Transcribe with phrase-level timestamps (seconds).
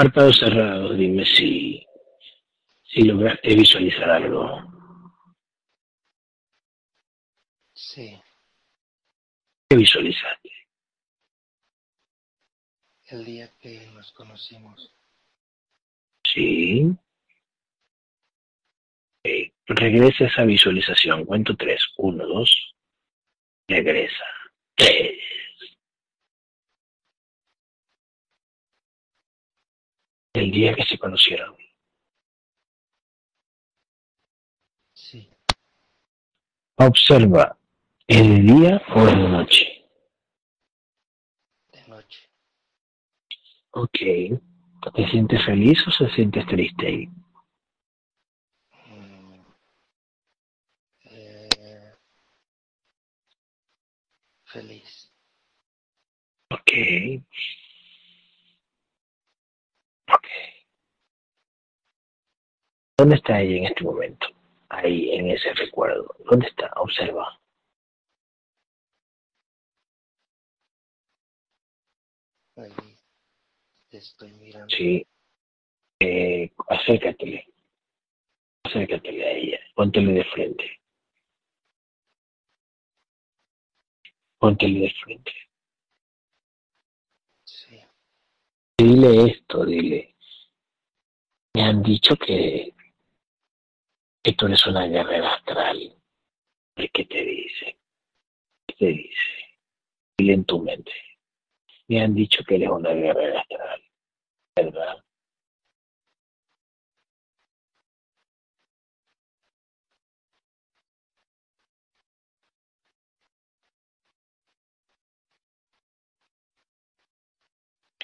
[0.00, 1.86] Párpados cerrados, dime si,
[2.84, 4.62] si lograste visualizar algo.
[7.74, 8.18] Sí.
[9.68, 10.50] ¿Qué visualizaste?
[13.08, 14.90] El día que nos conocimos.
[16.24, 16.96] Sí.
[19.22, 19.52] Okay.
[19.66, 21.26] Regresa esa visualización.
[21.26, 21.82] Cuento tres.
[21.98, 22.74] Uno, dos.
[23.68, 24.24] Regresa.
[24.74, 25.18] Tres.
[30.32, 31.56] El día que se conocieron.
[34.92, 35.28] Sí.
[36.76, 37.56] Observa.
[38.06, 39.84] ¿Es de día o es de noche?
[41.72, 42.30] De noche.
[43.72, 43.98] Ok.
[44.94, 47.06] ¿Te sientes feliz o se sientes triste ahí?
[48.86, 49.40] Mm,
[51.06, 51.94] eh,
[54.44, 55.12] feliz.
[56.50, 56.70] Ok.
[60.08, 60.26] Ok.
[63.00, 64.26] ¿Dónde está ella en este momento?
[64.68, 66.14] Ahí, en ese recuerdo.
[66.30, 66.70] ¿Dónde está?
[66.76, 67.40] Observa.
[72.56, 72.70] Ahí
[73.88, 74.68] te estoy mirando.
[74.68, 75.06] Sí.
[76.00, 77.46] Eh, acércatele.
[78.64, 79.60] Acércatele a ella.
[79.74, 80.80] Póntele de frente.
[84.38, 85.32] Póntele de frente.
[87.44, 87.80] Sí.
[88.76, 90.14] Dile esto, dile.
[91.54, 92.74] Me han dicho que,
[94.22, 95.96] que tú eres una guerrera astral.
[96.76, 97.78] ¿Qué te dice?
[98.66, 99.58] ¿Qué te dice?
[100.18, 100.92] Dile en tu mente.
[101.88, 103.82] Me han dicho que eres una guerrera astral.
[104.56, 105.04] ¿Verdad?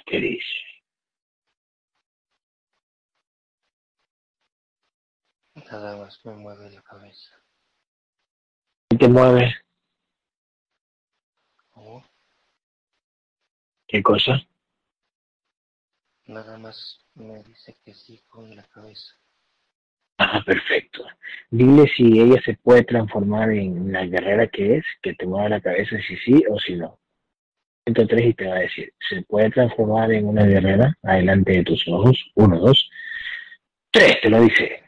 [0.07, 0.76] ¿Qué dice?
[5.71, 7.31] Nada más me mueve la cabeza.
[8.89, 9.55] ¿Qué te mueve?
[11.75, 12.03] Oh,
[13.87, 14.41] ¿Qué cosa?
[16.29, 19.15] nada más me dice que sí con la cabeza.
[20.19, 21.05] Ah, perfecto.
[21.51, 25.61] Dile si ella se puede transformar en la guerrera que es, que te mueva la
[25.61, 26.99] cabeza si sí o si no.
[27.85, 31.65] Cuento tres y te va a decir, ¿se puede transformar en una guerrera adelante de
[31.65, 32.19] tus ojos?
[32.35, 32.91] Uno, dos.
[33.93, 34.86] Tres, te lo dice.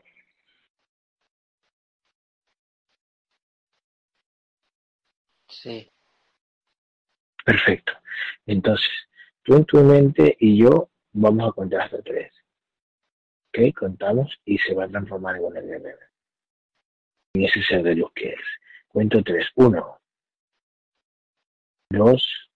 [5.62, 5.90] Sí.
[7.44, 7.92] Perfecto.
[8.46, 8.90] Entonces,
[9.42, 12.32] tú en tu mente y yo vamos a contar hasta tres.
[13.48, 13.74] ¿Ok?
[13.74, 16.10] Contamos y se va a transformar en una guerrera.
[17.34, 18.40] En ese ser de luz que es.
[18.88, 19.46] Cuento tres.
[19.56, 20.00] Uno.
[21.90, 22.47] Dos.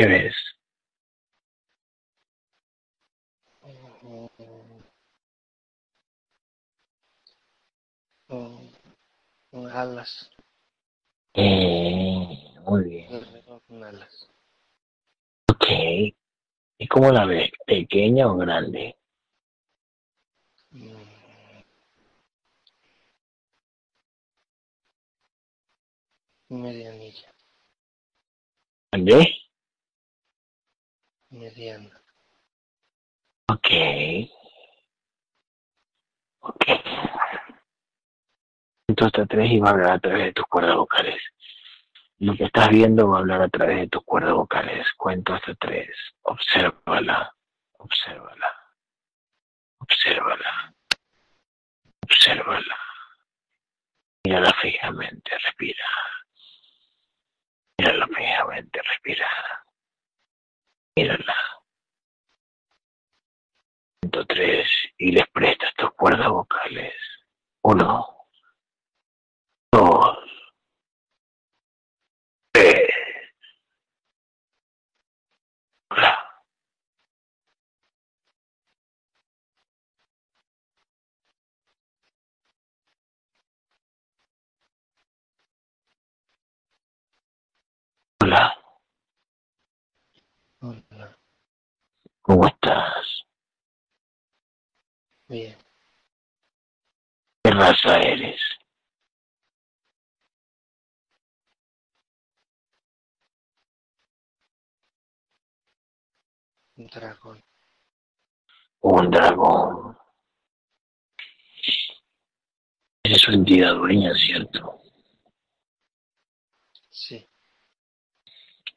[0.00, 0.34] ¿Qué ves?
[9.74, 10.30] Alas.
[11.34, 12.26] Eh,
[12.64, 13.08] muy bien.
[13.68, 14.26] Con alas.
[15.50, 15.66] Ok.
[16.78, 17.50] ¿Y cómo la ves?
[17.66, 18.96] ¿Pequeña o grande?
[20.70, 20.94] Mm,
[26.48, 27.34] Medianilla.
[28.92, 29.49] ¿Grande?
[31.30, 32.00] Mediana.
[33.48, 33.68] Ok.
[36.40, 36.64] Ok.
[38.88, 41.22] Entonces tres y va a hablar a través de tus cuerdas vocales.
[42.18, 44.86] Lo que estás viendo va a hablar a través de tus cuerdas vocales.
[44.96, 45.88] Cuento hasta tres.
[46.22, 47.32] Obsérvala.
[47.78, 48.60] Obsérvala.
[49.78, 50.74] Obsérvala.
[52.02, 52.76] Obsérvala.
[54.24, 55.86] Mírala fijamente, respira.
[57.78, 59.28] Mírala fijamente, respira.
[61.00, 61.34] Mírala.
[64.02, 64.68] Cuento tres
[64.98, 66.92] y les prestas tus cuerdas vocales.
[67.62, 68.26] Uno.
[69.72, 70.18] Dos.
[72.52, 72.90] Tres.
[75.90, 76.18] Hola.
[88.22, 88.59] Hola.
[90.60, 93.24] ¿Cómo estás?
[95.26, 95.56] Bien.
[97.42, 98.38] ¿Qué raza eres?
[106.76, 107.42] Un dragón.
[108.80, 109.96] Un dragón.
[113.02, 114.78] Eres una entidad dueña, ¿cierto?
[116.90, 117.29] Sí.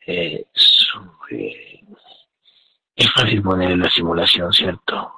[0.05, 1.81] Eh, su- eh,
[2.95, 5.13] es fácil poner en la simulación, ¿cierto?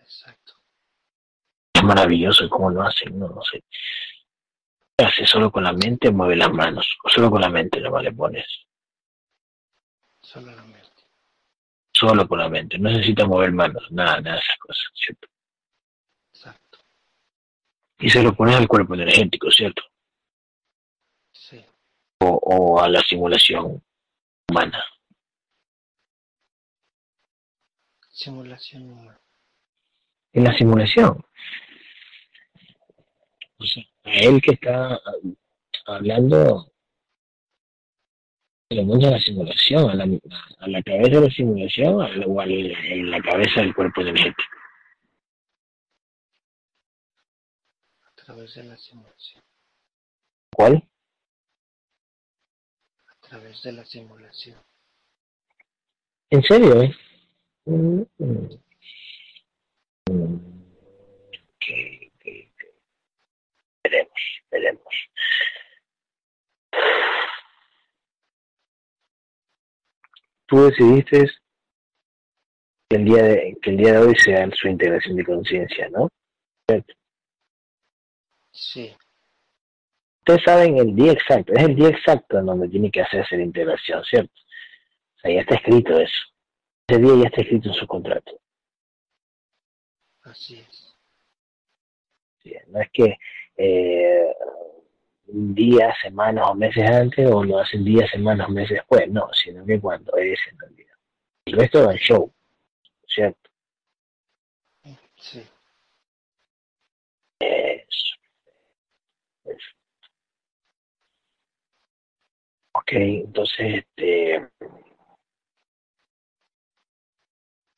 [0.00, 0.54] Exacto.
[1.72, 3.62] Es maravilloso cómo lo hacen, no, no sé.
[4.98, 6.86] Hace solo con la mente, mueve las manos.
[7.04, 8.46] O solo con la mente nomás le pones.
[10.20, 10.80] Solo la mente.
[11.92, 12.78] Solo con la mente.
[12.78, 15.28] No necesita mover manos, nada, nada de esas cosas, ¿cierto?
[16.34, 16.78] Exacto.
[17.98, 19.82] Y se lo pones al cuerpo energético, ¿cierto?
[22.22, 23.82] O, o a la simulación
[24.48, 24.84] humana.
[28.10, 29.20] Simulación humana.
[30.32, 31.24] En la simulación.
[33.58, 35.00] O sea, a él que está
[35.86, 36.70] hablando,
[38.70, 42.26] le pones a la simulación, a la, a la cabeza de la simulación a la-
[42.26, 44.42] o a la, en la cabeza del cuerpo energético.
[48.04, 49.42] A través de la simulación.
[50.54, 50.89] ¿Cuál?
[53.30, 54.58] A través de la simulación.
[56.30, 56.82] ¿En serio?
[56.82, 56.92] eh?
[57.64, 58.48] Mm, mm.
[60.10, 60.34] Mm.
[61.38, 61.66] Ok,
[62.08, 62.64] ok, ok.
[63.84, 64.12] Veremos,
[64.50, 64.94] veremos.
[70.46, 71.30] Tú decidiste
[72.88, 76.08] que el día de, que el día de hoy sea su integración de conciencia, ¿no?
[78.50, 78.92] Sí.
[80.20, 83.42] Ustedes saben el día exacto, es el día exacto en donde tiene que hacerse la
[83.42, 84.32] integración, ¿cierto?
[85.16, 86.22] O sea, ya está escrito eso.
[86.86, 88.40] Ese día ya está escrito en su contrato.
[90.22, 90.96] Así es.
[92.42, 93.18] Sí, no es que
[93.56, 94.34] eh,
[95.26, 99.64] días, semanas o meses antes o lo hacen días, semanas o meses después, no, sino
[99.64, 100.94] que cuando es en realidad.
[101.44, 102.32] El resto va en show,
[103.06, 103.50] ¿cierto?
[105.16, 105.46] Sí.
[107.40, 108.16] Eso.
[109.44, 109.76] Eso.
[112.72, 114.48] Ok, entonces este,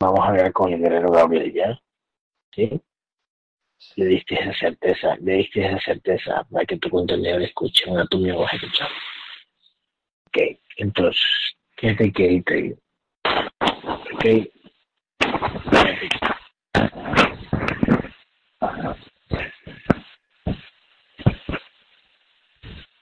[0.00, 1.80] vamos a ver con el guerrero Gabriel ya,
[2.54, 2.80] ¿sí?
[3.96, 8.52] Le diste esa certeza, le diste esa certeza para que tu contenedor escuche, una vas
[8.52, 8.88] a escuchar.
[10.28, 10.38] Ok,
[10.76, 11.22] entonces,
[11.76, 12.74] quédate quedito ahí.
[14.14, 14.22] Ok.
[15.70, 16.08] Quédate.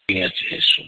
[0.08, 0.82] Fíjate eso.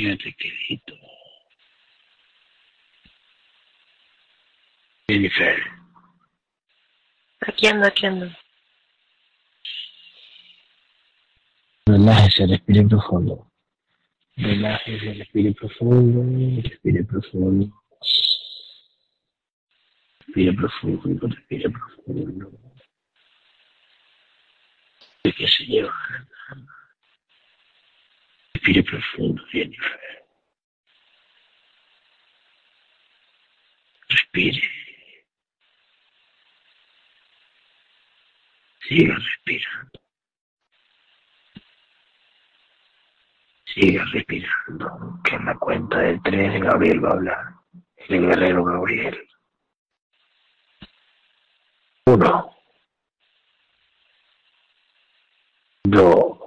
[0.00, 0.94] Quédate quedito.
[5.06, 5.58] Jennifer.
[7.42, 8.34] Aquí ando, aquí ando.
[11.86, 13.46] Relájese, respire profundo.
[14.38, 17.70] Relájese, respire profundo, respire profundo.
[20.20, 22.52] Respire profundo, respire profundo.
[25.24, 25.92] ¿De qué se lleva?
[28.70, 30.00] Respire profundo, Jennifer.
[34.08, 34.62] Respire.
[38.86, 40.00] Siga respirando.
[43.74, 47.54] Siga respirando, que en la cuenta del 3 Gabriel va a hablar.
[48.08, 49.28] El guerrero Gabriel.
[52.06, 52.54] Uno.
[55.84, 56.40] Dos.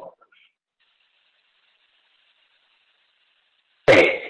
[3.85, 4.23] Tres.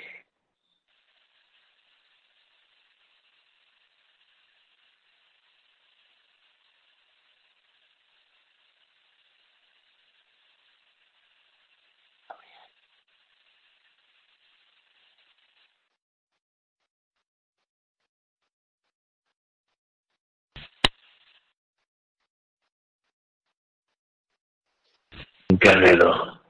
[25.64, 26.42] Guerrero.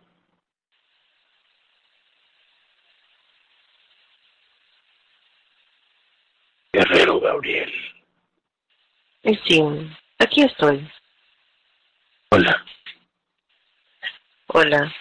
[6.73, 7.71] Guerrero Gabriel.
[9.45, 9.61] Sí,
[10.17, 10.89] aquí estoy.
[12.31, 12.65] Hola.
[14.47, 14.95] Hola.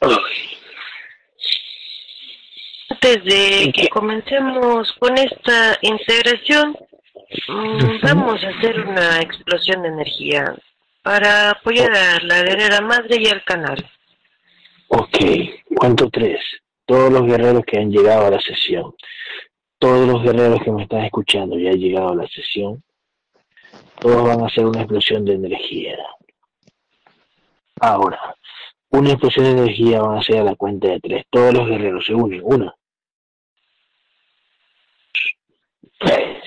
[0.00, 0.58] Ay,
[2.90, 6.76] Antes de que comencemos con esta integración,
[7.48, 10.54] mm, vamos a hacer una explosión de energía
[11.02, 13.90] para apoyar a la guerrera madre y al canal.
[14.88, 15.18] Ok,
[15.76, 16.40] cuento tres.
[16.84, 18.94] Todos los guerreros que han llegado a la sesión,
[19.78, 22.82] todos los guerreros que me están escuchando y han llegado a la sesión,
[24.00, 25.96] Todos van a hacer una explosión de energía.
[27.80, 28.34] Ahora,
[28.90, 31.24] una explosión de energía van a ser a la cuenta de tres.
[31.30, 32.40] Todos los guerreros se unen.
[32.42, 32.74] Una.
[35.98, 36.40] Tres.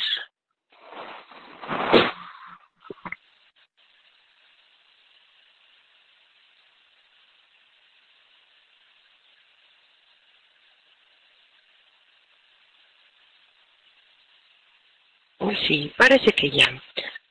[15.68, 16.66] Sí, parece que ya.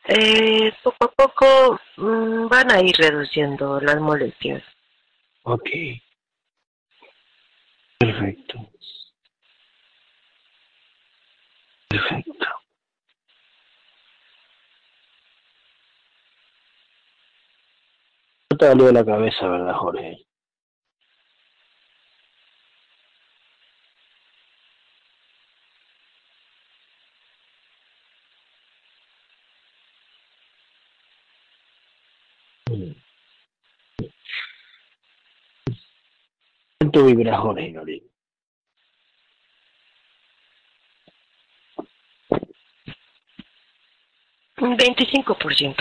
[0.09, 4.63] Eh, poco a poco mm, van a ir reduciendo las molestias.
[5.45, 5.69] Ok.
[7.99, 8.69] Perfecto.
[11.89, 12.47] Perfecto.
[18.51, 20.19] No te dolió la cabeza, ¿verdad, Jorge?
[36.83, 38.03] ¿Cuánto vibra Jorge Norín?
[44.59, 45.77] Un 25%.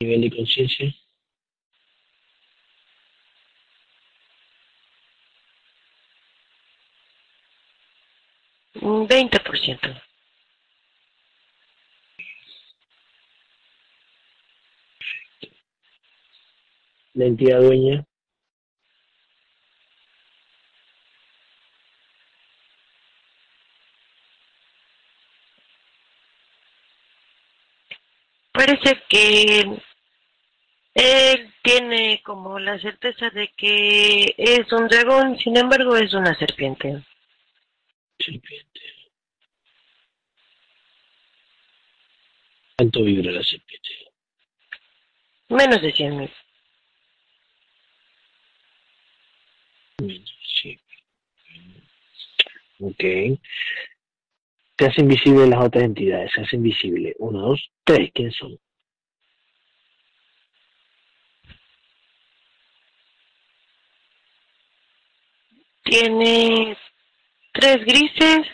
[0.00, 0.94] ¿Nivel de conciencia?
[8.82, 10.02] Un 20%.
[17.14, 18.06] ¿La entidad dueña?
[28.64, 29.60] Parece que
[30.94, 37.04] él tiene como la certeza de que es un dragón, sin embargo es una serpiente.
[38.18, 38.80] Serpiente.
[42.78, 43.90] ¿Cuánto vibra la serpiente?
[45.50, 46.32] Menos de 100 mil.
[50.62, 50.80] Sí.
[52.80, 53.04] Ok.
[54.76, 57.14] Se hacen visibles las otras entidades, se hacen visibles.
[57.18, 58.10] Uno, dos, tres.
[58.12, 58.58] ¿Quiénes son?
[65.84, 66.76] Tiene
[67.52, 68.46] tres grises,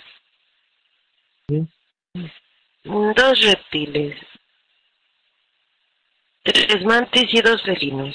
[1.49, 1.67] ¿Sí?
[2.85, 4.19] dos reptiles,
[6.43, 8.15] tres mantis y dos felinos.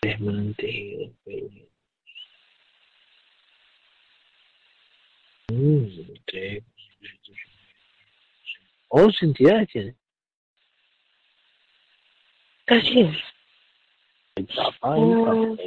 [0.00, 1.12] Tres mantenidos.
[1.26, 1.67] Mm,
[6.26, 6.62] tres.
[8.88, 9.94] Once entidades tiene.
[14.54, 15.58] Papá, Mm.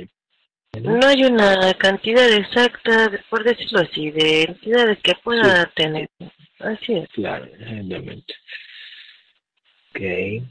[0.83, 6.09] No hay una cantidad exacta, de- por decirlo así, de entidades que pueda tener.
[6.59, 7.09] Así es.
[7.09, 8.33] Claro, exactamente.
[9.89, 10.47] Ok.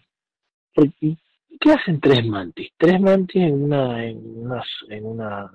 [0.75, 1.16] ¿Por qué-
[1.59, 2.70] ¿Qué hacen tres mantis?
[2.76, 5.50] Tres mantis en una, en una, en una,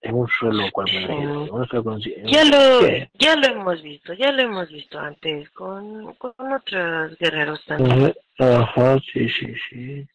[0.00, 2.24] en un solo cuerpo energético, una sola conciencia.
[2.30, 3.10] Ya lo, ¿Qué?
[3.18, 8.14] ya lo hemos visto, ya lo hemos visto antes con, con otros guerreros también.
[8.38, 10.06] Ajá, sí, sí, sí.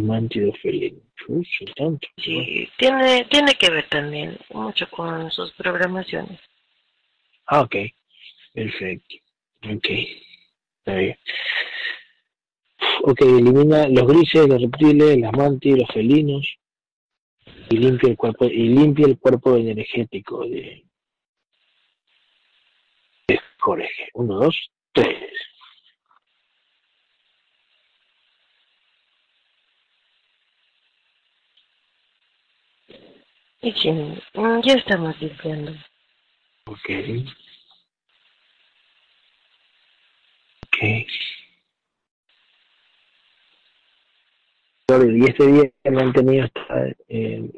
[0.00, 1.00] Mantis de felino.
[1.16, 2.08] Chuzo, tanto.
[2.16, 2.24] ¿no?
[2.24, 6.40] Sí, tiene, tiene que ver también mucho con sus programaciones.
[7.46, 7.76] Ah, ok.
[8.54, 9.16] Perfecto.
[9.64, 9.88] Ok.
[10.78, 11.16] Está bien.
[13.04, 16.46] Ok, elimina los grises, los reptiles, las mantis, los felinos
[17.68, 20.84] y limpia el cuerpo y limpia el cuerpo energético de,
[23.26, 24.08] de Jorge.
[24.14, 25.18] Uno, dos, tres.
[33.62, 35.72] Y mm, ya estamos limpiando.
[36.66, 36.88] Ok.
[40.66, 41.06] Ok.
[44.88, 47.50] Y este día me han tenido hasta, eh,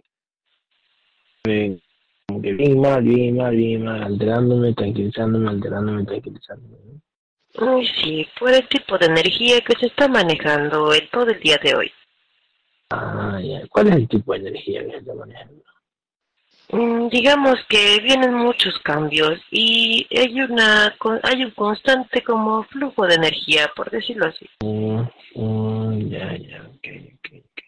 [1.44, 1.78] eh,
[2.26, 6.76] como que bien mal, bien mal, bien mal, alterándome, tranquilizándome, alterándome, tranquilizándome.
[7.56, 7.76] ¿no?
[7.76, 11.58] Uy, sí, por el tipo de energía que se está manejando en todo el día
[11.62, 11.92] de hoy.
[12.90, 13.66] Ah, ya.
[13.68, 15.62] ¿Cuál es el tipo de energía que se está manejando?
[16.70, 23.14] Mm, Digamos que vienen muchos cambios y hay una hay un constante como flujo de
[23.14, 24.48] energía, por decirlo así.
[24.60, 25.02] Mm,
[25.36, 27.60] mm, ya, ya, ok, ok, ok.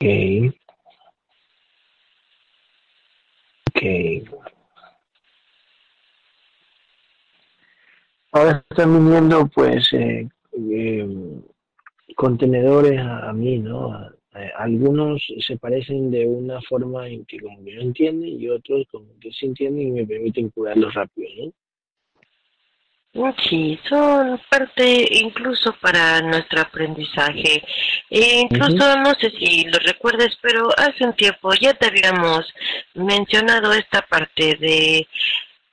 [0.00, 0.54] Ok.
[3.74, 3.82] Ok.
[4.30, 4.46] Ok.
[8.32, 11.40] Ahora están viniendo, pues, eh, eh,
[12.14, 13.92] contenedores a, a mí, ¿no?
[13.92, 18.48] A, Eh, algunos se parecen de una forma en que como que no entienden y
[18.48, 21.52] otros como que sí entienden y me permiten curarlos rápido, ¿no?
[23.48, 27.62] Sí, son parte incluso para nuestro aprendizaje.
[28.10, 32.52] E incluso, no sé si lo recuerdes, pero hace un tiempo ya te habíamos
[32.94, 35.08] mencionado esta parte de,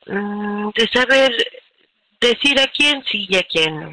[0.07, 1.31] mm, de saber
[2.21, 3.91] decir a quién sí y a quién no.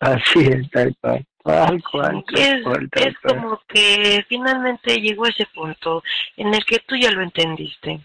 [0.00, 1.24] Así es, tal cual.
[1.44, 6.02] Tal cual, tal Es, tal como que finalmente llegó ese punto
[6.38, 8.00] en el que tú ya lo entendiste.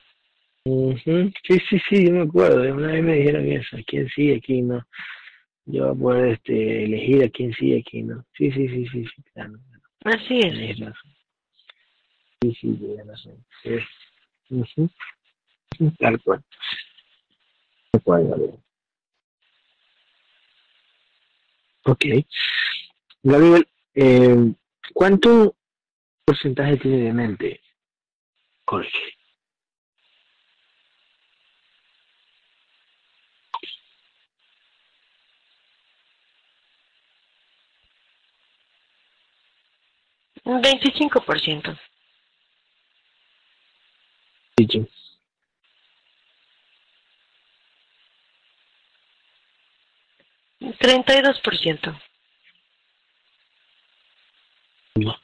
[0.66, 2.62] Sí, sí, sí, yo me acuerdo.
[2.74, 4.86] Una vez me dijeron eso, a quién sí, a quién no.
[5.66, 8.26] Yo voy a poder este, elegir a quién sí, a quién no.
[8.38, 9.54] Sí, sí, sí, sí, sí, claro.
[10.04, 10.78] Así es.
[12.42, 13.46] Sí, sí, tienes razón.
[13.64, 14.90] Sí.
[15.98, 16.44] Tal cual.
[17.92, 18.60] Tal cual, Gabriel.
[21.86, 22.06] Ok.
[23.22, 24.54] Gabriel, eh,
[24.94, 25.56] ¿cuánto
[26.26, 27.62] porcentaje tiene de mente
[28.66, 28.90] Jorge?
[40.46, 41.78] Un 25%.
[44.58, 44.88] Dicho.
[50.62, 52.00] Un 32%.
[55.00, 55.16] No.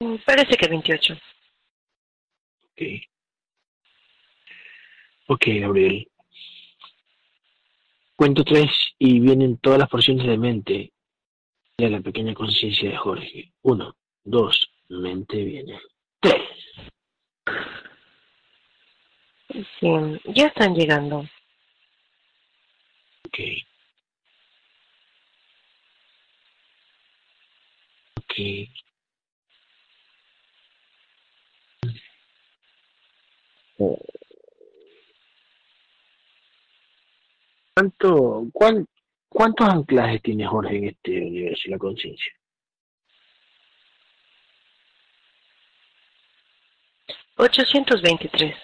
[0.00, 1.14] Mm, Parece que 28.
[2.64, 2.82] Ok.
[5.28, 6.08] Ok, Gabriel.
[8.14, 10.92] Cuento tres y vienen todas las porciones de mente
[11.76, 13.52] de la pequeña conciencia de Jorge.
[13.62, 15.78] Uno, dos, mente viene.
[16.20, 16.42] Tres.
[19.80, 19.88] Sí,
[20.34, 21.18] ya están llegando.
[23.26, 23.38] Ok.
[28.18, 28.34] Ok.
[37.74, 38.86] ¿Cuánto, cuán-
[39.28, 42.32] ¿Cuántos anclajes tiene Jorge en este universo y la conciencia?
[47.36, 48.54] 823.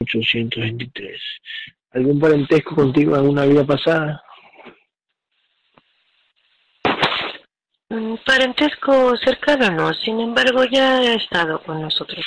[0.00, 1.20] 823.
[1.92, 4.22] ¿Algún parentesco contigo en una vida pasada?
[7.85, 7.85] Mm,
[8.24, 12.24] Parentesco cercano no, sin embargo ya ha estado con nosotros.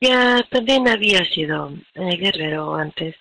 [0.00, 3.14] Ya también había sido eh, guerrero antes.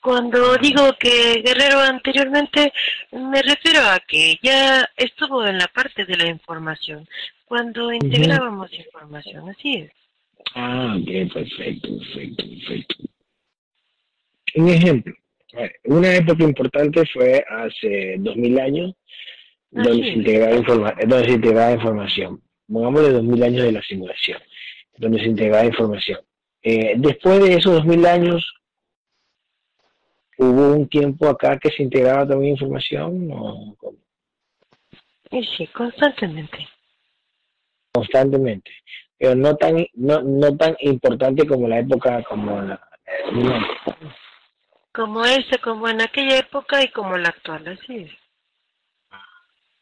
[0.00, 2.72] Cuando digo que guerrero anteriormente,
[3.12, 7.06] me refiero a que ya estuvo en la parte de la información,
[7.44, 9.92] cuando integrábamos información, así es.
[10.54, 12.94] Ah, ok, perfecto, perfecto, perfecto.
[14.54, 15.14] Un ejemplo.
[15.84, 18.94] Una época importante fue hace 2000 años,
[19.70, 22.42] donde Así se, integraba informa donde se integraba información.
[22.70, 24.40] Pongámosle 2000 años de la simulación,
[24.96, 26.20] donde se integraba información.
[26.62, 28.54] Eh, después de esos 2000 años,
[30.38, 33.30] ¿hubo un tiempo acá que se integraba también información?
[33.32, 33.98] ¿O cómo?
[35.30, 36.66] Y sí, constantemente.
[37.92, 38.70] constantemente,
[39.18, 43.60] pero no tan no, no tan importante como la época como la eh.
[44.92, 48.10] Como ese, como en aquella época y como la actual, así es.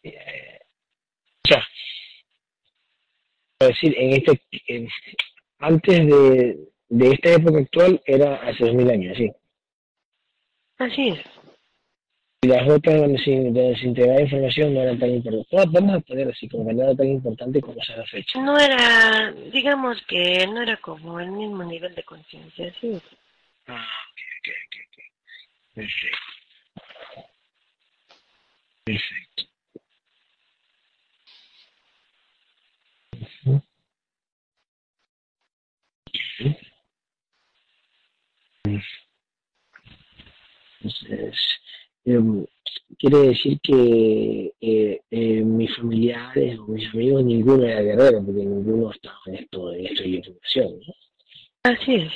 [0.09, 0.59] Eh,
[1.45, 1.66] o sea,
[3.61, 4.88] decir, en este en-
[5.59, 9.31] antes de, de esta época actual era hace dos mil años, sí.
[10.79, 11.21] Así es.
[12.42, 15.73] Y las otras donde se, donde se integraba información no eran tan importantes.
[15.73, 18.40] Vamos- a poner así, como que no era tan importante como esa la fecha.
[18.40, 23.03] No era, digamos que no era como el mismo nivel de conciencia, es.
[23.66, 25.03] Ah, ok, ok, ok.
[25.75, 26.19] Perfecto.
[28.85, 29.42] Perfecto.
[40.81, 41.37] Entonces,
[42.05, 42.46] em,
[42.98, 48.92] quiere decir que eh, eh, mis familiares o mis amigos, ninguno era guerrero, porque ninguno
[48.92, 50.94] estaba en esto, en esto de información, ¿no?
[51.64, 52.12] Así es.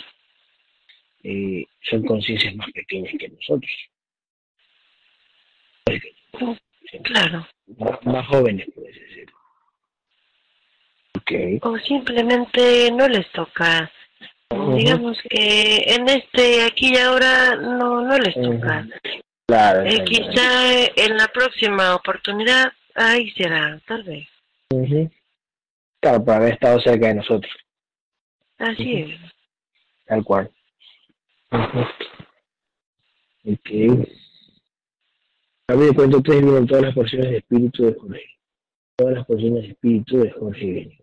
[1.23, 3.73] Eh, son conciencias más pequeñas que nosotros.
[7.05, 7.47] Claro.
[7.79, 9.40] más, más jóvenes, así decirlo.
[11.21, 11.33] Ok.
[11.63, 13.91] O simplemente no les toca.
[14.51, 14.77] Ujú.
[14.77, 18.87] Digamos que en este aquí y ahora no, no les toca.
[19.47, 19.83] Claro.
[19.83, 20.11] Eh, exactamente.
[20.11, 24.27] quizá eh, en la próxima oportunidad, ahí será, tal vez.
[26.01, 27.53] Claro, por haber estado cerca de nosotros.
[28.59, 29.21] Así es.
[30.07, 30.51] Tal cual.
[31.53, 31.81] Ujú.
[33.53, 34.09] Ok.
[35.69, 38.40] A mí de cuento tres vienen todas las porciones de espíritu de Jorge.
[39.01, 40.99] Todas las porciones de espíritu de Jorge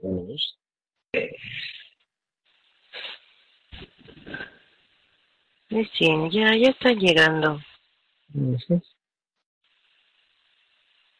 [5.70, 7.60] Sí, ya, ya está llegando.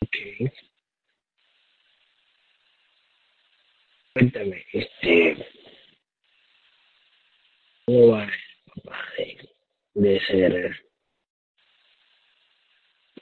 [0.02, 0.52] Ok.
[4.14, 5.48] Cuéntame, este,
[7.86, 8.32] ¿cómo va el
[8.76, 9.50] papá de,
[9.96, 10.78] de esa guerrera?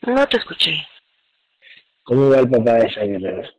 [0.02, 0.86] No te escuché.
[2.06, 3.50] ¿Cómo va el papá de esa guerrera?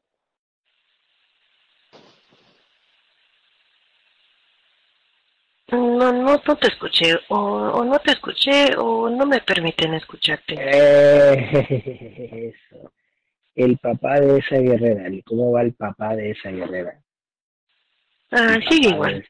[5.73, 7.17] No, no, no te escuché.
[7.29, 10.55] O, o no te escuché o no me permiten escucharte.
[10.57, 12.93] Eh, eso.
[13.57, 15.09] El papá de esa guerrera.
[15.09, 17.03] ¿y ¿Cómo va el papá de esa guerrera?
[18.31, 19.27] Ah, sigue igual.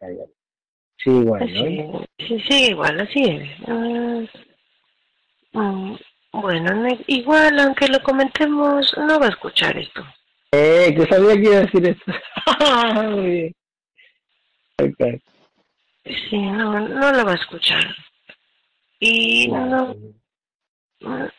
[0.98, 2.00] Sí, igual, ¿no?
[2.18, 3.68] Sí, sí, sigue igual, así es.
[3.68, 4.26] Mm,
[6.40, 10.05] bueno, no- igual, aunque lo comentemos, no va a escuchar esto.
[10.53, 12.03] Eh, que sabía que iba a decir eso.
[13.11, 13.53] Muy bien.
[14.79, 15.20] Ok.
[16.31, 17.83] Sí, no, no lo va a escuchar.
[19.01, 19.94] Y no,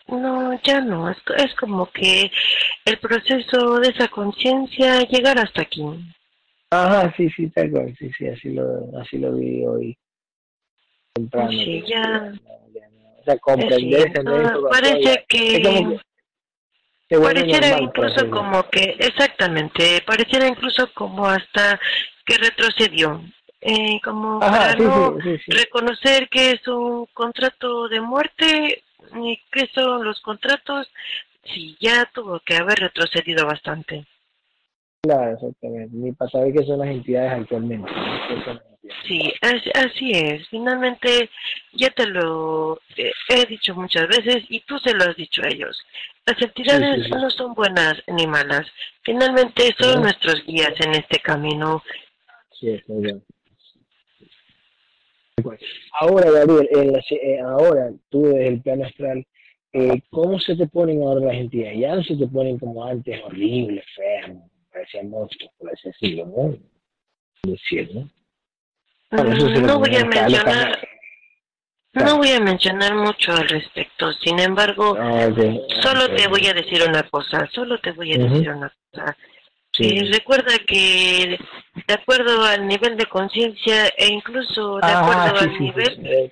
[0.08, 1.10] no, ya no.
[1.10, 2.30] Es, es como que
[2.86, 5.84] el proceso de esa conciencia llegar hasta aquí.
[6.70, 8.66] Ajá, sí, sí, tal cual, sí, sí, así lo,
[9.00, 9.98] así lo vi hoy.
[11.14, 11.50] Temprano.
[11.52, 12.34] Sí, ya.
[13.34, 16.00] Sea, Sí, eso, parece que- es como que
[17.10, 21.80] se vuelve Pareciera normal, incluso como que, exactamente, pareciera incluso como hasta
[22.26, 23.22] que retrocedió.
[23.62, 25.52] Eh, como Ajá, para sí, no sí, sí, sí.
[25.52, 28.84] reconocer que es un contrato de muerte
[29.16, 30.88] y que son los contratos,
[31.44, 34.06] sí, ya tuvo que haber retrocedido bastante.
[35.02, 35.90] Claro, exactamente.
[35.96, 37.90] Ni para saber qué son las entidades actualmente.
[37.92, 38.62] ¿no?
[39.08, 39.34] Sí,
[39.74, 40.48] así, es.
[40.50, 41.30] Finalmente,
[41.74, 45.48] ya te lo eh, he dicho muchas veces y tú se lo has dicho a
[45.50, 45.78] ellos.
[46.26, 47.12] Las entidades Sí, sí, sí.
[47.16, 48.68] no son buenas ni malas.
[49.04, 51.82] Finalmente son nuestros guías en este camino.
[52.60, 53.24] Sí, es muy bien.
[56.00, 59.26] Ahora, Gabriel, en la se- eh, ahora tú desde el plano astral,
[59.74, 61.80] eh, ¿cómo se te ponen ahora las entidades?
[61.80, 64.32] Ya no se te ponen como antes, horribles, feas,
[64.72, 66.58] parecían monstruos, por así decirlo, ¿no?
[67.52, 68.10] Decir, ¿no?
[69.12, 70.80] Eso se no voy a mencionar,
[71.94, 74.12] no voy a mencionar mucho al respecto.
[74.14, 75.30] Sin embargo, Ah,
[75.82, 79.16] solo te voy a decir una cosa, solo te voy a decir una cosa.
[79.72, 79.98] Sí.
[80.00, 81.38] Eh, recuerda que
[81.88, 86.32] de acuerdo al nivel de conciencia e incluso de Ah, acuerdo sí, al sí, nivel,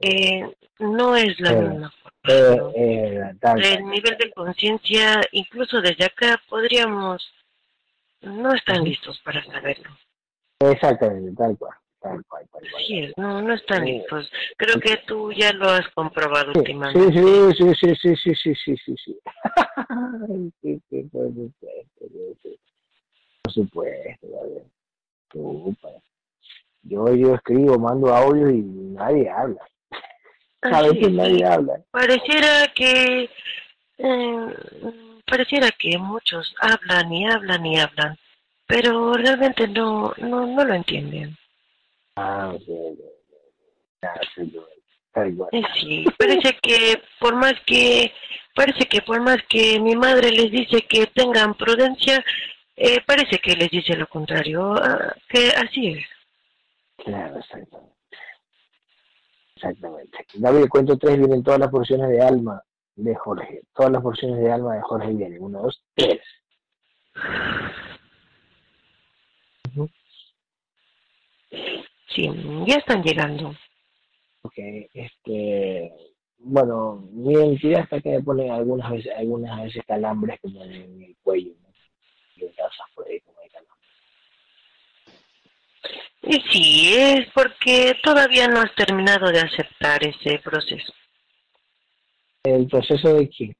[0.00, 1.92] eh, no es la Eh, misma.
[2.24, 2.72] Eh, ¿no?
[2.76, 3.22] eh,
[3.56, 7.32] El nivel de conciencia, incluso desde acá, podríamos
[8.22, 9.90] no están listos para saberlo.
[10.60, 11.76] Exactamente, tal cual,
[12.88, 13.92] es, no, no están Sí.
[13.92, 14.30] listos.
[14.56, 17.12] Creo que tú ya lo has comprobado Sí, últimamente.
[17.12, 19.18] sí, sí, sí, sí, sí, sí, sí, sí, sí.
[20.62, 22.58] Sí, sí, por supuesto, sí, sí.
[23.42, 24.26] Por supuesto.
[26.84, 29.60] Yo, yo escribo, mando audio y nadie habla.
[30.62, 31.80] A veces es, nadie habla.
[31.90, 33.30] pareciera que
[33.98, 34.46] eh,
[35.26, 38.16] pareciera que muchos hablan y hablan y hablan,
[38.66, 41.36] pero realmente no no no lo entienden.
[42.16, 42.98] Ah, ok.
[44.02, 44.52] Ah, sí.
[45.14, 48.12] Eh, Sí, parece que por más que
[48.54, 52.24] parece que por más que mi madre les dice que tengan prudencia,
[52.76, 56.06] eh, parece que les dice lo contrario, ah, que así es.
[57.04, 57.92] Claro, exactamente.
[59.56, 60.26] Exactamente.
[60.34, 62.62] Gabriel, cuento tres, vienen todas las porciones de alma
[62.96, 63.62] de Jorge.
[63.74, 65.42] Todas las porciones de alma de Jorge vienen.
[65.42, 66.20] Uno, dos, tres.
[69.74, 69.88] Ujú.
[72.14, 72.30] Sí,
[72.66, 73.54] ya están llegando.
[74.42, 74.54] Ok,
[74.92, 75.92] este,
[76.38, 81.16] bueno, mi entidad está que me ponen algunas veces, algunas veces calambres como en el
[81.22, 81.68] cuello, ¿no?
[82.36, 83.76] Y grasas por ahí como de calambre.
[86.22, 90.92] Y sí, es porque todavía no has terminado de aceptar ese proceso.
[92.44, 93.54] ¿El proceso de qué?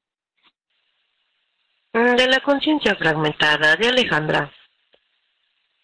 [1.93, 4.51] Mm, De la conciencia fragmentada de Alejandra.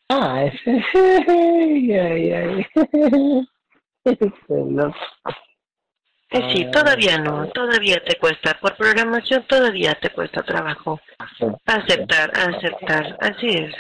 [0.10, 0.84] Ah, ese,
[1.28, 2.68] ay, ay, ay.
[4.50, 4.96] Loco.
[6.32, 8.60] Eh, sí, todavía no, todavía te cuesta.
[8.60, 11.00] Por programación todavía te cuesta trabajo.
[11.66, 13.76] Aceptar, aceptar, así es.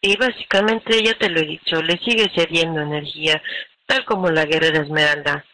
[0.00, 3.40] Y básicamente, ya te lo he dicho, le sigue cediendo energía,
[3.86, 5.44] tal como la guerrera Esmeralda.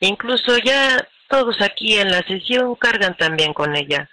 [0.00, 4.10] Incluso ya todos aquí en la sesión cargan también con ella.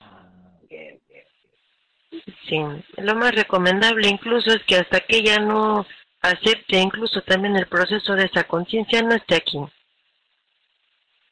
[0.00, 2.13] Ok, ok.
[2.48, 2.58] Sí,
[2.98, 5.86] lo más recomendable incluso es que hasta que ella no
[6.20, 9.58] acepte incluso también el proceso de esa conciencia, no esté aquí.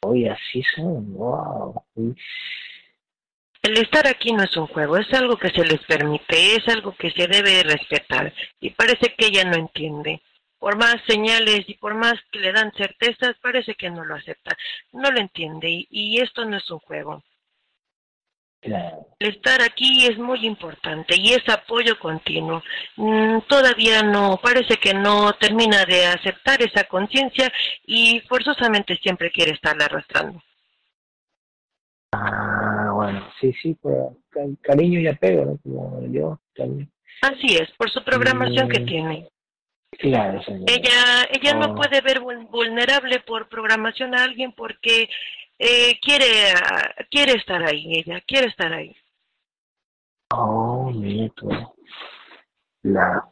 [0.01, 1.83] Oye, así son, wow.
[3.63, 6.95] El estar aquí no es un juego, es algo que se les permite, es algo
[6.97, 8.35] que se debe respetar.
[8.61, 10.21] Y parece que ella no entiende.
[10.59, 14.57] Por más señales y por más que le dan certezas, parece que no lo acepta.
[14.93, 17.23] No lo entiende y, y esto no es un juego.
[18.63, 19.09] Claro.
[19.19, 22.63] Estar aquí es muy importante y es apoyo continuo.
[22.97, 27.53] Mm, todavía no, parece que no termina de aceptar esa conciencia
[27.85, 30.41] y forzosamente siempre quiere estarla arrastrando.
[32.13, 33.97] Ah, bueno, sí, sí, pues
[34.31, 35.59] ca- cariño y apego, ¿no?
[35.63, 36.91] Como yo también.
[37.23, 38.87] Así es, por su programación que Mm.
[38.87, 39.29] tiene.
[39.99, 40.71] Claro, señor.
[40.71, 41.75] Ella, ella no Oh.
[41.75, 45.09] puede ver vul- vulnerable por programación a alguien porque
[45.65, 46.27] eh, quiere,
[47.09, 48.95] quiere estar ahí, ella quiere estar ahí.
[50.35, 50.93] Oh,
[51.37, 51.49] tú.
[52.83, 53.29] La...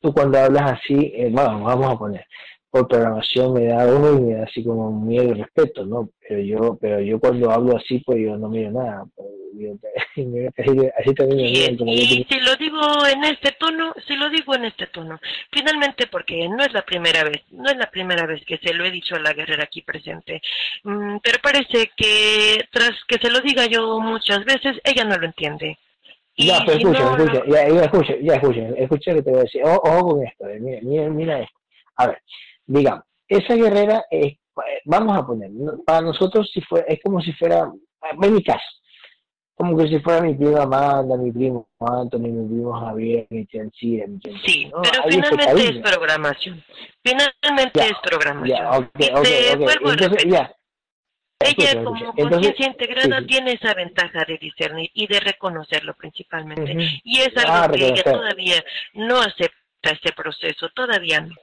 [0.00, 2.26] Tú cuando hablas así, eh, bueno, vamos a poner,
[2.70, 6.08] por programación me da uno y me da así como miedo y respeto, ¿no?
[6.28, 9.04] Pero yo, pero yo cuando hablo así, pues yo no miro nada.
[9.16, 9.74] pues, yo-
[10.56, 12.80] así, así también me Y, miran como yo y si lo digo
[13.12, 15.18] en este tono, si lo digo en este tono,
[15.50, 18.84] finalmente porque no es la primera vez, no es la primera vez que se lo
[18.84, 20.40] he dicho a la guerrera aquí presente,
[20.84, 25.26] Mm, pero parece que tras que se lo diga yo muchas veces, ella no lo
[25.26, 25.76] entiende.
[26.36, 29.30] Y Ya, pero si escucha, no lo- escucha, ya, escucha, ya escucha, escucha que te
[29.30, 29.62] voy a decir.
[29.64, 31.58] Ojo, ojo con esto, eh, mira, mira, mira esto.
[31.96, 32.22] A ver,
[32.66, 34.36] digamos, esa guerrera es,
[34.84, 35.50] vamos a poner,
[35.86, 37.70] para nosotros si fue, es como si fuera,
[38.22, 38.60] en mi caso,
[39.54, 43.64] como que si fuera mi prima Amanda, mi primo Anthony, mi primo Javier, mi tía
[43.64, 44.80] mi tía Sí, ¿no?
[44.82, 46.64] pero finalmente es programación.
[47.04, 48.58] Finalmente Ya, es programación.
[48.58, 49.58] Ya, ok, Y ok, te ok.
[49.58, 50.54] vuelvo a Entonces, repetir, ya.
[51.42, 53.26] Ella como conciencia integrada sí, sí.
[53.26, 57.00] tiene esa ventaja de discernir y de reconocerlo principalmente.
[57.02, 58.62] Y es algo Ah, que ella todavía
[58.94, 61.34] no acepta ese proceso, todavía no.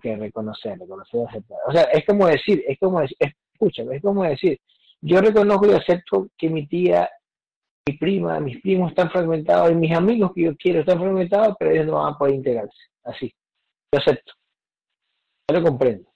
[0.00, 1.58] Que reconocer, reconocer, aceptar.
[1.66, 3.16] O sea, es como decir, es como decir,
[3.52, 4.60] escúchame, es como decir,
[5.00, 7.08] yo reconozco y acepto que mi tía,
[7.86, 11.70] mi prima, mis primos están fragmentados y mis amigos que yo quiero están fragmentados, pero
[11.70, 12.78] ellos no van a poder integrarse.
[13.04, 13.32] Así.
[13.92, 14.32] Yo acepto.
[15.48, 16.10] Yo lo comprendo.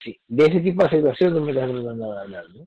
[0.00, 0.18] Sí.
[0.26, 2.66] De ese tipo de situación no me estás tratando de hablar, ¿no?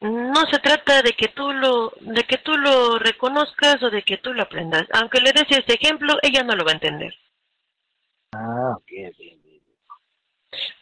[0.00, 4.18] No se trata de que tú lo de que tú lo reconozcas o de que
[4.18, 4.86] tú lo aprendas.
[4.92, 7.14] Aunque le des ese ejemplo, ella no lo va a entender.
[8.32, 9.45] Ah, ok, bien.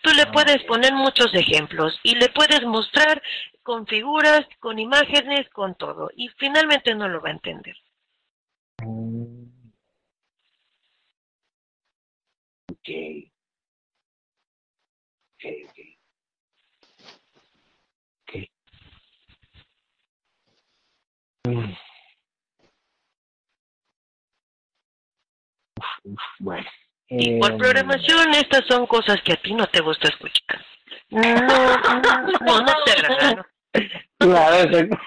[0.03, 3.23] Tú le Ah, puedes poner muchos ejemplos y le puedes mostrar
[3.63, 6.11] con figuras, con imágenes, con todo.
[6.17, 7.77] Y finalmente no lo va a entender.
[12.71, 12.89] Ok.
[15.35, 15.79] Ok, ok.
[18.23, 18.49] Ok.
[21.47, 21.73] Mm.
[25.77, 26.71] Uf, uf, bueno.
[27.18, 30.64] Y por Em, programación, estas son cosas que a ti no te gusta escuchar.
[31.11, 33.46] No, no, no te agrada, ¿no?
[34.18, 34.88] Claro.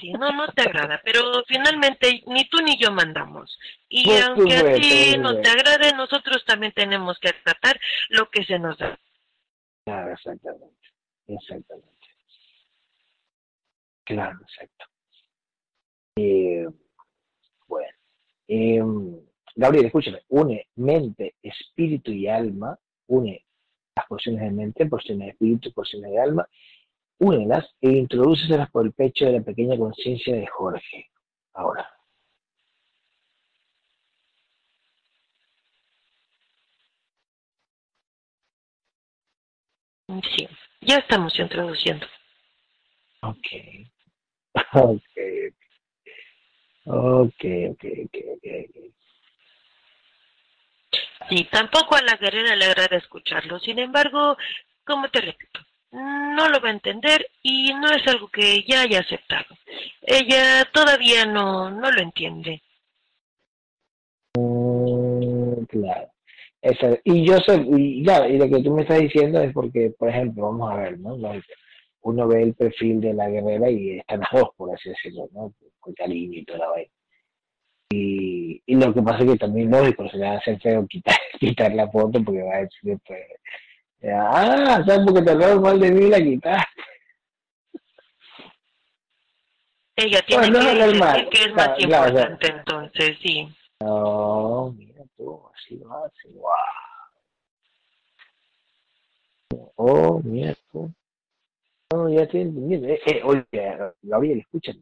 [0.00, 3.58] Sí, no, no te agrada, pero finalmente ni tú ni yo mandamos.
[3.88, 8.58] Y aunque a ti no te agrade, nosotros también tenemos que tratar lo que se
[8.58, 8.98] nos da.
[9.84, 10.88] Claro, exactamente.
[11.26, 12.06] Exactamente.
[14.04, 14.86] Claro, exacto.
[16.16, 16.66] Eh,
[17.66, 17.96] bueno.
[18.48, 20.22] em, Gabriel, escúchame.
[20.28, 22.78] Une mente, espíritu y alma.
[23.06, 23.44] Une
[23.94, 26.48] las porciones de mente, porciones de espíritu, porciones de alma.
[27.18, 31.10] Únelas e introdúceselas por el pecho de la pequeña conciencia de Jorge.
[31.54, 31.88] Ahora.
[40.08, 40.48] Sí,
[40.80, 42.06] ya estamos introduciendo.
[43.24, 43.46] Ok.
[44.74, 45.02] Ok.
[46.84, 49.01] Ok, ok, ok, ok.
[51.28, 53.58] Sí, tampoco a la guerrera le agrada escucharlo.
[53.60, 54.36] Sin embargo,
[54.84, 55.60] como te repito,
[55.92, 59.56] no lo va a entender y no es algo que ella haya aceptado.
[60.00, 62.62] Ella todavía no, no lo entiende.
[64.36, 66.08] Mm, claro.
[67.04, 70.08] Y yo sé, y claro, y lo que tú me estás diciendo es porque, por
[70.08, 71.16] ejemplo, vamos a ver, ¿no?
[72.02, 75.52] Uno ve el perfil de la guerrera y están las dos, por así decirlo, ¿no?
[75.80, 76.90] Con cariño y toda la vaina.
[77.92, 80.86] Y, y lo que pasa es que también, lógico, se le va a hacer feo
[80.86, 83.20] quitar, quitar la foto porque va a decir después,
[84.04, 85.00] ah, ¿sabes?
[85.04, 86.82] Porque te hablaron mal de mí la quitaste.
[89.96, 93.46] Ella tiene Bueno, no que que es más claro, importante, entonces sí.
[93.80, 96.52] No, mira tú, así lo hace, wow.
[99.76, 100.90] Oh, mira tú.
[101.92, 102.88] No, ya estoy entendiendo.
[102.88, 103.44] Eh, eh, oye,
[104.00, 104.80] Gabriel, escúchame.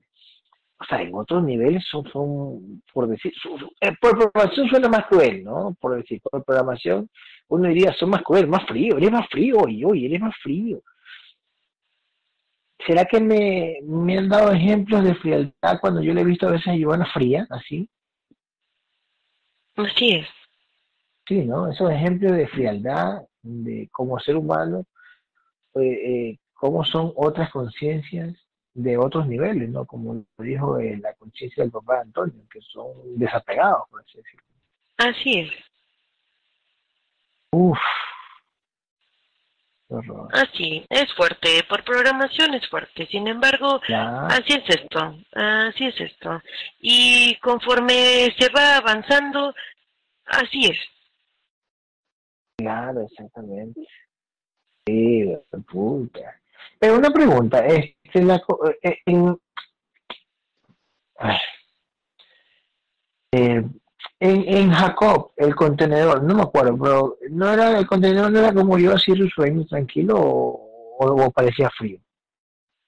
[0.81, 3.33] O sea, en otros niveles son, son por decir,
[3.83, 5.77] eh, por programación suena más cruel, ¿no?
[5.79, 7.09] Por decir, por programación
[7.49, 10.81] uno diría, son más cruel, más frío, eres más frío, y hoy eres más frío.
[12.87, 16.53] ¿Será que me, me han dado ejemplos de frialdad cuando yo le he visto a
[16.53, 17.89] veces a Giovanna fría, así?
[19.77, 20.29] Así es.
[21.29, 21.71] Sí, ¿no?
[21.71, 24.87] Esos ejemplos de frialdad, de como ser humano,
[25.75, 28.35] eh, eh, cómo son otras conciencias
[28.75, 29.85] de otros niveles, ¿no?
[29.85, 34.47] Como dijo eh, la conciencia del papá Antonio, que son desapegados, por así decirlo.
[34.97, 35.51] Así es.
[37.53, 37.79] Uf.
[40.33, 46.41] Así, es fuerte, por programación es fuerte, sin embargo, así es esto, así es esto.
[46.79, 49.53] Y conforme se va avanzando,
[50.27, 50.79] así es.
[52.57, 53.81] Claro, exactamente.
[54.87, 55.37] Sí,
[55.73, 56.40] puta.
[56.81, 58.43] Pero una pregunta, este, la,
[58.83, 59.39] eh, en,
[63.33, 63.63] eh,
[64.19, 68.55] en, en Jacob, el contenedor, no me acuerdo, pero no era el contenedor, no era
[68.55, 71.99] como yo así sueño tranquilo o, o, parecía frío.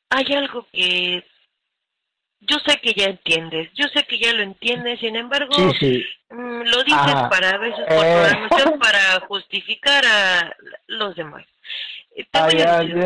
[0.08, 1.22] Hay algo que
[2.40, 6.84] yo sé que ya entiendes, yo sé que ya lo entiendes, sin embargo, mm, lo
[6.84, 8.78] dices para a veces por eh.
[8.80, 11.44] para justificar a los demás.
[12.14, 12.96] Te voy a decir,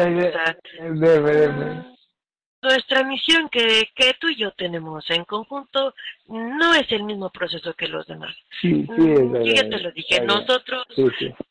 [2.66, 5.94] nuestra misión que, que tú y yo tenemos en conjunto
[6.26, 8.34] no es el mismo proceso que los demás.
[8.60, 10.84] Sí, sí, es mm, ya te lo dije, nosotros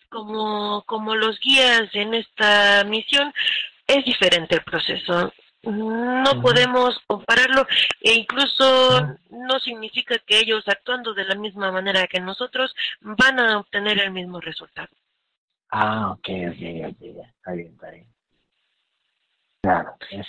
[0.10, 3.34] como, como los guías en esta misión
[3.88, 5.32] es diferente el proceso.
[5.64, 7.66] No podemos compararlo
[8.00, 13.58] e incluso no significa que ellos actuando de la misma manera que nosotros van a
[13.60, 14.90] obtener el mismo resultado.
[15.78, 17.02] Ah, ok, ok, ok,
[17.36, 18.08] está bien, está bien.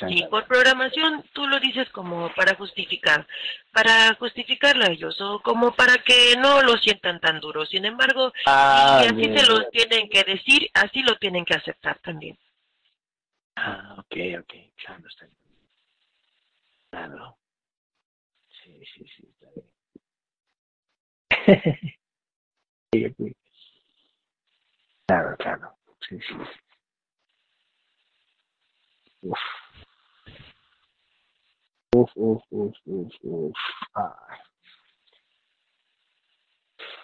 [0.09, 3.29] Y por programación tú lo dices como para justificar,
[3.73, 7.65] para justificarlo a ellos o como para que no lo sientan tan duro.
[7.65, 12.01] Sin embargo, ah, si así se lo tienen que decir, así lo tienen que aceptar
[12.01, 12.37] también.
[13.55, 14.55] Ah, ok, ok,
[14.85, 15.37] claro, está bien.
[16.91, 17.39] Claro.
[18.65, 19.67] Sí, sí, sí, está bien.
[23.17, 23.37] sí,
[25.07, 25.73] Claro, claro.
[26.09, 26.35] Sí, sí.
[29.23, 29.39] Uf.
[31.95, 33.57] Uf, uf, uf, uf, uf.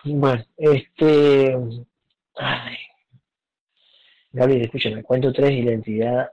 [0.04, 1.56] Bueno, este.
[2.36, 2.76] Ay.
[4.32, 6.32] Gabriel, escúchame, cuento tres y la entidad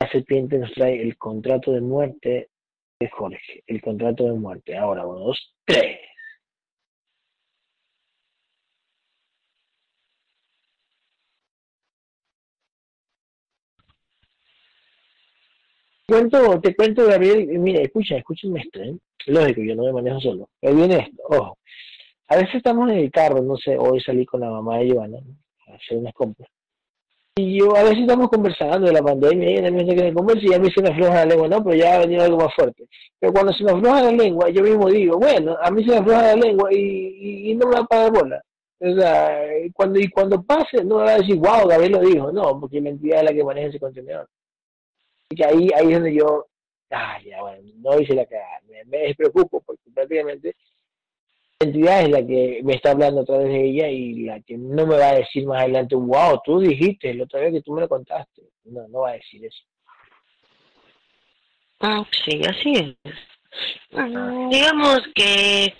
[0.00, 2.48] la serpiente nos trae el contrato de muerte
[2.98, 3.62] de Jorge.
[3.66, 4.76] El contrato de muerte.
[4.76, 5.98] Ahora, uno, dos, tres.
[16.10, 18.96] Cuento, te cuento, Gabriel, mira, escucha, escúchame esto, ¿eh?
[19.26, 20.48] Lógico, yo no me manejo solo.
[20.60, 21.56] Pero viene esto, ojo.
[22.28, 25.18] A veces estamos en el carro, no sé, hoy salí con la mamá de Joana
[25.66, 26.48] a hacer unas compras.
[27.36, 30.54] Y yo, a veces estamos conversando de la pandemia, y también se quiere conversar y
[30.54, 32.86] a mí se me afloja la lengua, no, pero ya ha venido algo más fuerte.
[33.18, 35.96] Pero cuando se me afloja la lengua, yo mismo digo, bueno, a mí se me
[35.98, 38.42] afloja la lengua y, no me va a pagar bola.
[38.80, 39.40] O sea,
[39.74, 42.90] cuando, y cuando pase, no va a decir, wow, Gabriel lo dijo, no, porque la
[42.90, 44.26] entidad es la que maneja ese contenedor.
[45.30, 46.46] Y que ahí, ahí es donde yo,
[46.90, 48.60] ah, ya, bueno, no hice la cagada.
[48.68, 50.56] Me, me despreocupo porque prácticamente
[51.60, 54.56] la entidad es la que me está hablando a través de ella y la que
[54.56, 57.72] no me va a decir más adelante, wow, tú dijiste la otra vez que tú
[57.72, 58.42] me lo contaste.
[58.64, 59.62] No, no va a decir eso.
[61.80, 62.96] Ah, sí, así es.
[63.92, 65.74] Mm, digamos que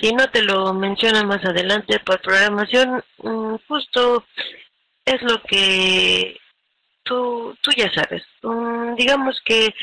[0.00, 4.24] si no te lo menciona más adelante por programación, mm, justo
[5.04, 6.36] es lo que
[7.02, 8.22] tú, tú ya sabes.
[8.42, 9.74] Mm, digamos que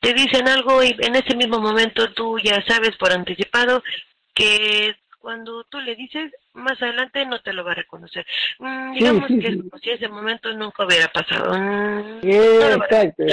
[0.00, 3.82] te dicen algo y en ese mismo momento tú ya sabes por anticipado
[4.34, 8.24] que cuando tú le dices, más adelante no te lo va a reconocer.
[8.60, 11.58] Mm, digamos que es como si ese momento nunca hubiera pasado.
[11.58, 13.24] Mm, exacto,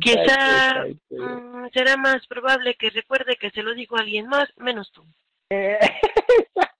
[0.00, 0.84] Quizá
[1.72, 5.04] será más probable que recuerde que se lo dijo alguien más, menos tú.
[5.50, 5.78] Eh,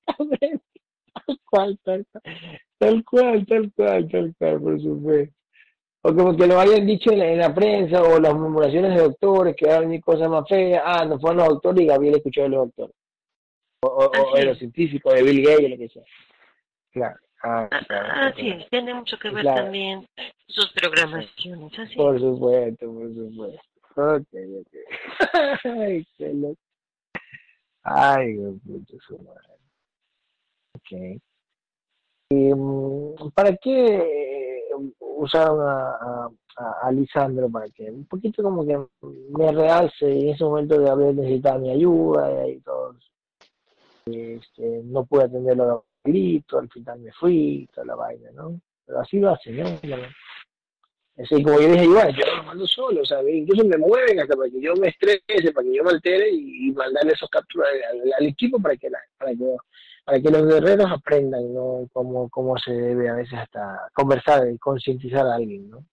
[1.26, 2.06] tal cual, tal
[3.04, 5.41] cual, tal cual, tal cual, por supuesto
[6.04, 9.66] o como que lo hayan dicho en la, prensa o las murmuraciones de doctores que
[9.66, 12.48] van a venir cosas más feas, ah, no fueron los doctores y Gabriel escuchó a
[12.48, 12.96] los doctores.
[13.84, 16.02] O, o, de los científicos, de Bill Gates, lo que sea.
[16.90, 17.16] Claro.
[17.44, 20.06] Ah, ah claro, ah, sí, tiene mucho que ver también
[20.46, 21.76] sus programaciones.
[21.78, 21.96] Así.
[21.96, 23.60] Por supuesto, por supuesto.
[23.96, 24.28] Ok,
[24.60, 24.74] ok.
[25.64, 26.60] Ay, qué loco.
[27.82, 29.48] Ay, puto su madre.
[30.74, 31.20] Ok.
[33.34, 34.61] ¿Para qué
[34.98, 36.28] usaron a,
[36.82, 38.78] a, Lisandro para que un poquito como que
[39.30, 42.96] me realce y en ese momento de haber necesitado mi ayuda y todo.
[44.06, 48.60] Este, no pude atenderlo grito, al final me fui, toda la vaina, ¿no?
[48.84, 49.64] Pero así lo hacen, ¿no?
[51.18, 54.34] Así como yo dije, igual, yo lo mando solo, o sea, incluso me mueven hasta
[54.34, 57.68] para que yo me estrese, para que yo me altere y, mandarle esos capturas
[58.18, 59.56] al, equipo para que, para que
[60.04, 61.88] para que los guerreros aprendan, ¿no?
[61.92, 65.84] Cómo, cómo se debe a veces hasta conversar y concientizar a alguien, ¿no?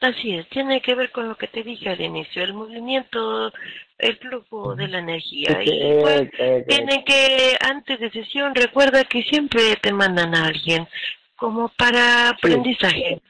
[0.00, 3.52] Así es, tiene que ver con lo que te dije al inicio, el movimiento,
[3.98, 5.62] el flujo de la energía.
[5.64, 6.28] y pues,
[6.66, 10.88] tiene que, antes de sesión, recuerda que siempre te mandan a alguien
[11.36, 13.20] como para aprendizaje.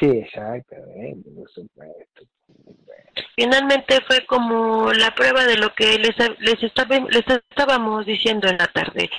[0.00, 1.30] Sí, exactamente,
[3.34, 8.66] Finalmente fue como la prueba de lo que les, les, les estábamos diciendo en la
[8.66, 9.10] tarde.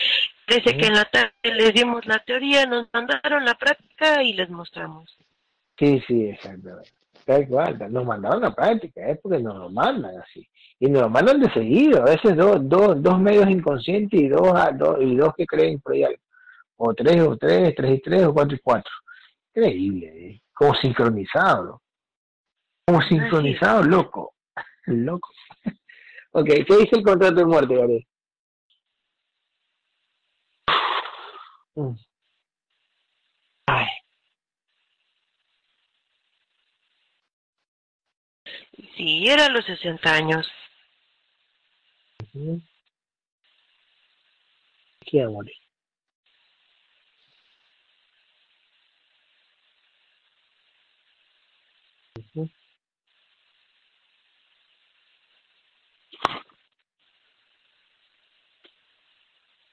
[0.47, 4.49] Parece que en la tarde les dimos la teoría, nos mandaron la práctica y les
[4.49, 5.17] mostramos.
[5.77, 6.91] Sí, sí, exactamente.
[7.89, 10.47] nos mandaron la práctica, es porque nos lo mandan así.
[10.79, 14.53] Y nos lo mandan de seguido, a veces dos, dos, dos medios inconscientes y dos,
[14.99, 16.03] y dos que creen por ahí
[16.77, 18.91] O tres o tres, tres y tres o cuatro y cuatro.
[19.55, 20.41] Increíble, ¿eh?
[20.53, 21.81] como sincronizado.
[22.91, 24.33] Como sincronizado, loco.
[24.85, 25.29] loco.
[26.31, 28.05] ok, ¿qué dice el contrato de muerte, Gabriel?
[31.75, 31.95] Mm.
[33.67, 33.87] Ay.
[38.97, 40.51] Sí, era a los 60 años.
[44.99, 45.45] ¿Qué amor?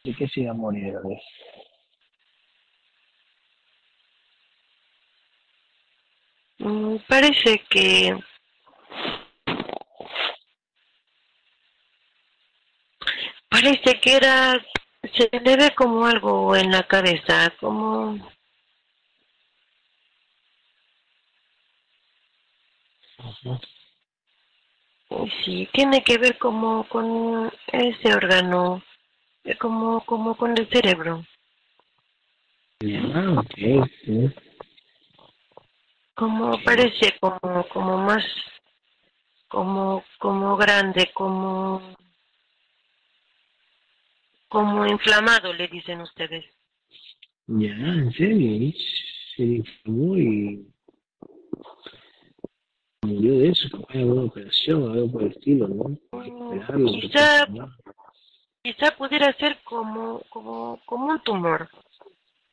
[0.09, 1.20] ¿Y qué se iba a morir a ver?
[6.61, 8.18] Mm, parece que
[13.50, 14.54] parece que era,
[15.12, 18.18] se le ve como algo en la cabeza, como...
[25.44, 28.82] Sí, tiene que ver como con ese órgano,
[29.57, 31.24] como, como con el cerebro.
[32.84, 33.42] Ah,
[36.14, 38.24] como parece como, como más,
[39.49, 41.96] como, como grande, como
[44.49, 46.44] como inflamado, le dicen ustedes.
[47.46, 48.72] Ya, en serio,
[49.36, 50.66] se inflamó y
[53.03, 55.99] murió de eso, fue una operación, algo por el estilo, ¿no?
[57.01, 57.46] quizá,
[58.62, 61.68] quizá pudiera ser como, como, como un tumor.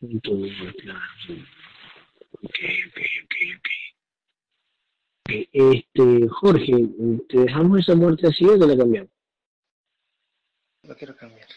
[0.02, 1.00] Un tumor, claro.
[2.44, 3.70] Ok, ok, ok, ok.
[5.52, 6.72] Este, Jorge,
[7.30, 9.12] ¿te dejamos esa muerte así o te la cambiamos?
[10.84, 11.48] No quiero cambiar.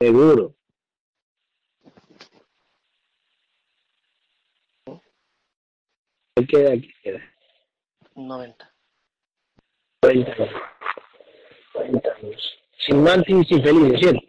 [0.00, 0.54] Seguro.
[6.36, 6.72] ¿Qué queda?
[6.72, 7.20] ¿Qué queda?
[8.14, 8.74] 90.
[10.00, 10.50] 40 años.
[11.72, 12.61] 40 años.
[12.86, 14.20] Sin mantis y sin feliz, ¿cierto?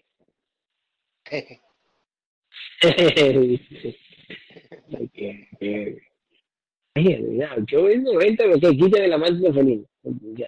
[7.68, 9.88] Yo es 90, lo que quita de la mantis de feliz.
[10.36, 10.48] Ya.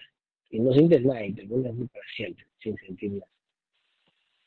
[0.51, 3.27] Y no sientes nada y te pones para siempre, sin sentir nada.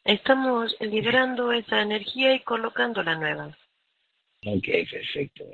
[0.05, 3.59] Estamos liberando esa energía y colocando la nueva.
[4.47, 5.45] Ok, perfecto.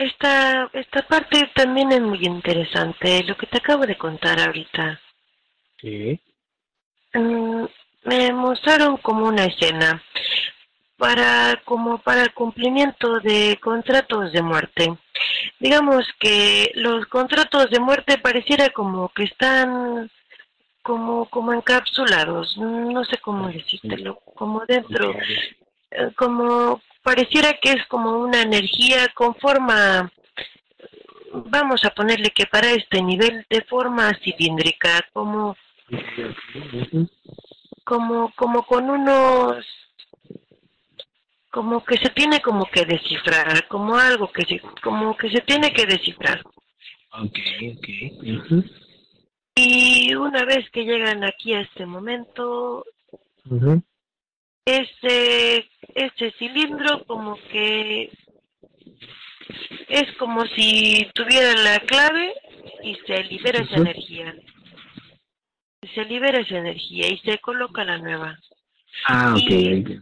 [0.00, 4.98] Esta, esta parte también es muy interesante, lo que te acabo de contar ahorita.
[5.78, 6.18] Sí.
[7.12, 7.66] Mm,
[8.04, 10.02] me mostraron como una escena
[10.96, 14.96] para como para el cumplimiento de contratos de muerte.
[15.58, 20.10] Digamos que los contratos de muerte pareciera como que están
[20.80, 25.12] como como encapsulados, no sé cómo decírtelo, como dentro
[26.16, 30.10] como pareciera que es como una energía con forma
[31.32, 35.56] vamos a ponerle que para este nivel de forma cilíndrica, como
[37.84, 39.64] como como con unos
[41.50, 45.72] como que se tiene como que descifrar, como algo que se, como que se tiene
[45.72, 46.40] que descifrar.
[47.12, 47.38] Ok,
[47.76, 48.64] ok.
[49.56, 52.84] Y una vez que llegan aquí a este momento,
[54.64, 58.10] ese, ese cilindro como que
[59.88, 62.34] es como si tuviera la clave
[62.82, 64.34] y se libera esa energía.
[65.94, 68.38] se libera esa energía y se coloca la nueva.
[69.06, 70.00] Ah, ok.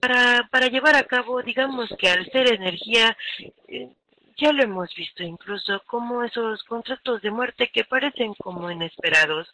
[0.00, 3.16] Para, para llevar a cabo, digamos que al ser energía,
[3.66, 3.88] eh,
[4.38, 9.48] ya lo hemos visto incluso, como esos contratos de muerte que parecen como inesperados.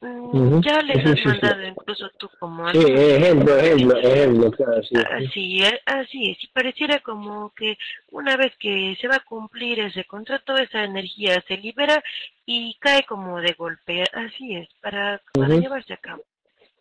[0.00, 0.60] Mm.
[0.62, 1.28] Ya les has sí, sí.
[1.28, 4.94] mandado incluso tú como Sí, ejemplo, ejemplo, ejemplo, claro, sí.
[4.96, 7.76] Así, es, así es, y pareciera como que
[8.10, 12.02] una vez que se va a cumplir ese contrato, esa energía se libera
[12.46, 16.22] y cae como de golpe, así es, para, para llevarse a cabo.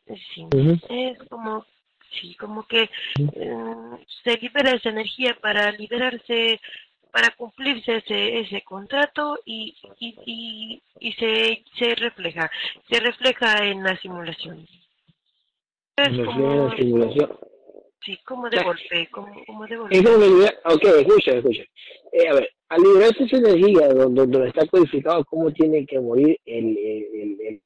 [0.05, 0.47] Sí,
[0.89, 1.65] es como,
[2.11, 3.65] sí, como que eh,
[4.23, 6.59] se libera esa energía para liberarse,
[7.13, 12.49] para cumplirse ese, ese contrato y, y, y, y se, se refleja,
[12.89, 14.67] se refleja en la simulación.
[16.25, 17.37] Como, la simulación.
[18.05, 19.95] Sí, como de golpe, como, como de golpe.
[19.97, 21.63] Es como que libera- ok, escucha, escucha.
[22.11, 26.37] Eh, a ver, al liberarse esa energía donde, donde está codificado cómo tiene que morir
[26.45, 27.61] el, el, el-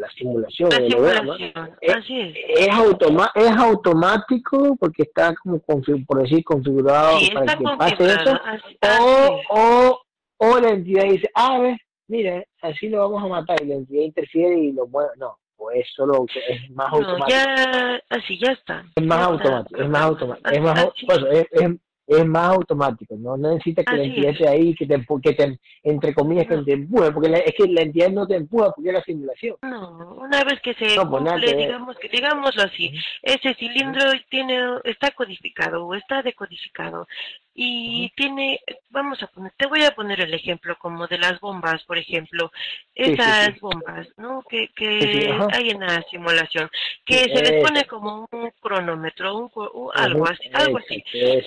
[0.00, 2.36] la simulación, La simulación, eh, así es.
[2.58, 8.40] es, automa es automático porque está como por decir configurado Sí, para que pase eso
[8.44, 10.00] así, o, así o,
[10.38, 14.02] o la entidad dice ah ves mira así lo vamos a matar y la entidad
[14.02, 17.28] interfiere y lo mueve no pues solo es más No, automático.
[17.30, 18.84] ya, así, ya está.
[18.96, 21.70] es más automático es más automático es más, pues, es, es-
[22.04, 24.36] es más automático no no necesita que la entidad es.
[24.40, 27.68] esté ahí que te que te entre comillas que te empuje porque la- es que
[27.68, 29.56] la entidad no te empuja porque es la simulación.
[29.62, 32.92] No, una vez que se No, pues cumple, digamos que digámoslo así,
[33.22, 37.06] ese cilindro tiene está codificado o está decodificado
[37.54, 41.82] y tiene, vamos a poner, te voy a poner el ejemplo como de las bombas,
[41.84, 42.50] por ejemplo,
[42.94, 43.58] Sí, sí, esas sí.
[43.60, 44.42] bombas, ¿no?
[44.48, 46.70] Que, que hay en la simulación,
[47.04, 51.02] que se les pone como un cronómetro, un, un- algo así, algo así.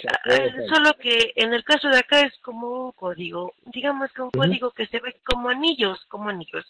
[0.08, 0.50] Ah.
[0.74, 4.72] Solo que en el caso de acá es como un código, digamos que un código
[4.72, 6.66] que se ve como anillos, como anillos,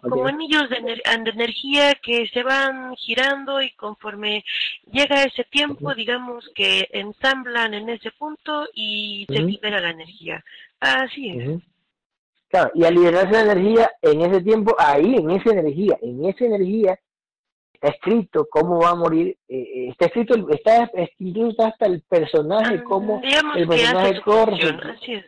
[0.00, 4.44] como anillos de, ener- de energía que se van girando y conforme
[4.92, 10.44] llega ese tiempo, digamos que ensamblan en ese punto y se libera la energía.
[10.80, 11.62] Así es.
[12.48, 16.44] Claro, y al liberarse la energía, en ese tiempo, ahí, en esa energía, en esa
[16.44, 16.98] energía,
[17.72, 20.90] está escrito cómo va a morir, eh, eh, está escrito, está,
[21.66, 24.58] hasta el personaje, Ah, cómo digamos el personaje corre.
[24.82, 25.24] Así es.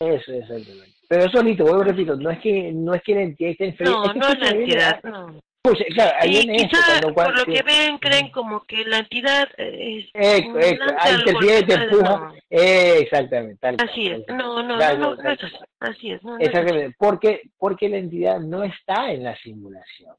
[0.00, 0.92] Eso, exactamente.
[1.08, 3.92] Pero solito, vuelvo repito, no es que, no es que la entidad esté enferma.
[3.92, 5.40] No, es que no es la entidad, no.
[5.64, 10.10] Escucha, claro, ahí esto, cuando, por lo que ven creen como que la entidad eh,
[10.14, 12.18] ahí te empuja.
[12.18, 12.34] no.
[12.50, 14.26] Eh, exactamente, tal Así es.
[14.26, 14.36] tal.
[14.36, 15.40] No, no, no, no, no es
[15.80, 16.10] así.
[16.10, 16.22] Es.
[16.22, 16.48] No, es.
[16.48, 20.14] Exactamente, porque, porque la entidad no está en la simulación.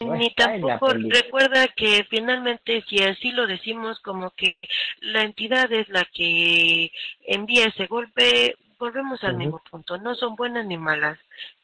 [0.00, 4.58] Ni tampoco recuerda que finalmente, si así lo decimos, como que
[5.00, 6.92] la entidad es la que
[7.26, 11.18] envía ese golpe, volvemos al mismo punto, no son buenas ni malas.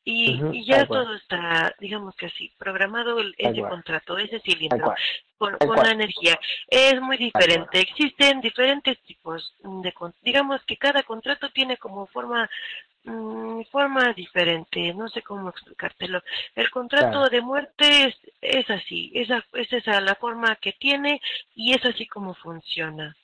[0.04, 1.04] Y, y ya cual.
[1.04, 3.70] todo está, digamos que así, programado el, ese cual.
[3.70, 4.92] contrato, ese cilindro,
[5.38, 6.38] con, con la energía.
[6.66, 7.78] Es muy diferente.
[7.78, 12.50] Existen diferentes tipos de, digamos que cada contrato tiene como forma
[13.04, 16.20] mm, forma diferente, no sé cómo explicártelo.
[16.56, 17.28] El contrato Claro.
[17.28, 21.20] de muerte es, es así, esa, es esa la forma que tiene
[21.54, 23.16] y es así como funciona.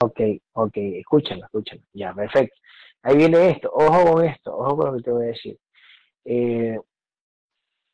[0.00, 0.20] Ok,
[0.54, 1.80] ok, escúchalo, escúchalo.
[1.92, 2.56] Ya, perfecto.
[3.02, 5.58] Ahí viene esto, ojo con esto, ojo con lo que te voy a decir.
[6.24, 6.78] Eh,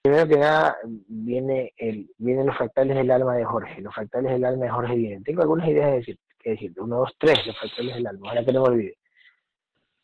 [0.02, 0.76] primero que nada,
[1.08, 3.80] viene el, vienen los fractales del alma de Jorge.
[3.80, 5.24] Los fractales del alma de Jorge vienen.
[5.24, 6.80] Tengo algunas ideas de decir, que decirte.
[6.80, 8.26] Uno, dos, tres, los fractales del alma.
[8.26, 8.98] Ojalá que no me olvide.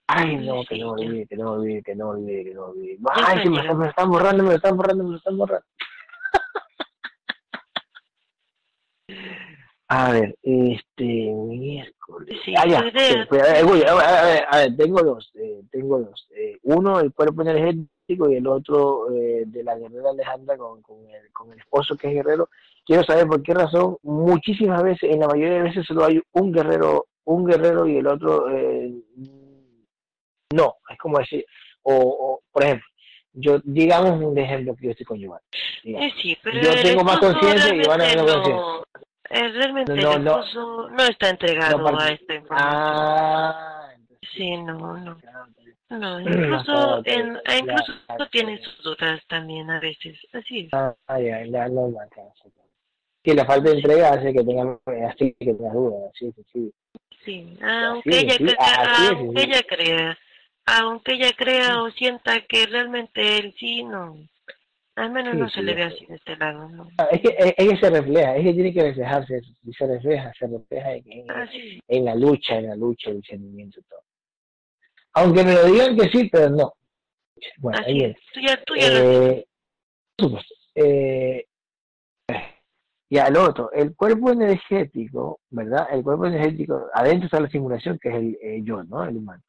[0.07, 2.55] Ay, no, que no me olvide, que no me olvide, que no me olvide, que
[2.55, 2.98] no me olvide.
[3.14, 5.66] Ay, sí, me, me están borrando, me lo están borrando, me lo están borrando.
[9.89, 12.39] A ver, este, miércoles.
[12.45, 12.80] Sí, ah, ya.
[12.80, 16.01] sí, pues, a, ver, escucha, a, ver, a, ver, a ver, tengo dos, eh, tengo
[16.01, 16.26] dos.
[16.35, 20.99] Eh, uno, el cuerpo energético y el otro eh, de la guerrera Alejandra con, con,
[21.11, 22.49] el, con el esposo que es guerrero.
[22.87, 26.53] Quiero saber por qué razón muchísimas veces, en la mayoría de veces solo hay un
[26.53, 28.93] guerrero, un guerrero y el otro eh,
[30.55, 30.76] no.
[30.91, 31.45] Es como decir,
[31.82, 32.87] o, o, por ejemplo,
[33.35, 35.45] yo digamos un ejemplo que yo estoy con Giovanni.
[35.82, 36.09] digamos.
[36.09, 38.85] Eh, sí, pero Yo tengo más conciencia y Ivana realmente menos no,
[39.31, 40.41] eh, realmente No, el no.
[40.41, 42.79] esposo no está entregado No, a esta información.
[42.81, 45.16] Ah, entonces, Sí, no, no.
[45.91, 47.93] No, incluso, en, incluso
[48.31, 50.18] tiene sus dudas también a veces.
[50.33, 50.68] Así es.
[50.72, 52.68] Ah, ya, ya, no, no, claro, sí, claro.
[53.25, 56.72] Sí, la falta de entrega hace que tengan, así que tengas dudas, sí, sí, sí.
[57.25, 59.47] Sí, aunque Así es, ella sí, crea, así es, aunque sí.
[59.47, 60.18] ella crea,
[60.66, 64.18] aunque ella crea o sienta que realmente él sí, no.
[64.97, 66.88] Al menos Sí, no sí, se le ve así de este lado, ¿no?
[66.99, 69.86] Ah, Es que, es, es que se refleja, es que tiene que reflejarse, y se
[69.86, 74.01] refleja, se refleja en, en- Así en la lucha, en la lucha, el discernimiento, todo.
[75.14, 76.72] Aunque me lo digan que sí, pero no.
[77.59, 78.12] Bueno, ahí Así viene.
[78.14, 78.32] es.
[78.32, 79.47] Tú ya, tú ya lo Eh,
[80.18, 80.55] supuesto.
[80.76, 81.45] Eh,
[83.11, 85.86] y al otro, el cuerpo energético, ¿verdad?
[85.92, 89.05] El cuerpo energético, adentro está la simulación, que es el yo, ¿no?
[89.05, 89.42] El humano.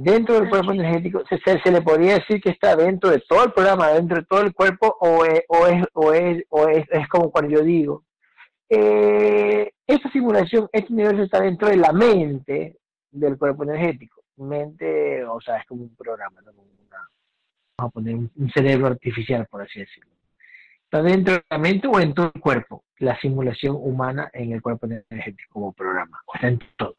[0.00, 3.52] Dentro del cuerpo energético, se, se, le podría decir que está dentro de todo el
[3.52, 7.08] programa, dentro de todo el cuerpo, o es, o es, o es, o es, es
[7.08, 8.04] como cuando yo digo,
[8.68, 12.76] eh, esta simulación, este universo está dentro de la mente
[13.10, 14.22] del cuerpo energético.
[14.36, 16.52] Mente, o sea, es como un programa, ¿no?
[16.52, 16.70] vamos
[17.78, 20.12] a poner un, cerebro artificial, por así decirlo.
[20.84, 24.62] Está dentro de la mente o en todo el cuerpo, la simulación humana en el
[24.62, 26.22] cuerpo energético como programa.
[26.24, 26.94] O está en todo.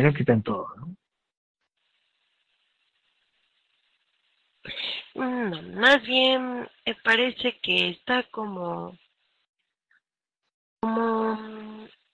[0.00, 0.96] Creo que está en todo, ¿no?
[5.14, 8.96] Mm, más bien me parece que está como,
[10.80, 11.36] como,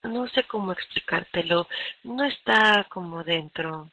[0.03, 1.67] no sé cómo explicártelo,
[2.03, 3.89] no está como dentro.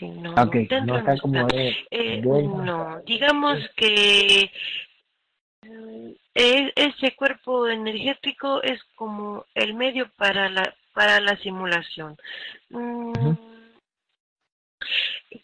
[0.00, 4.50] no, dentro no está como eh, no, digamos que
[5.62, 12.16] mm, e, ese cuerpo energético es como el medio para la para la simulación.
[12.70, 13.12] Mm,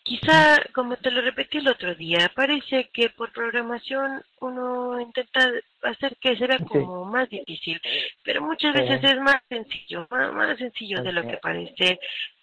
[0.02, 5.48] Quizá, como te lo repetí el otro día, parece que por programación uno intenta
[5.82, 7.80] hacer que sea como más difícil,
[8.24, 12.00] pero muchas veces es más sencillo, más, sencillo de lo que parece.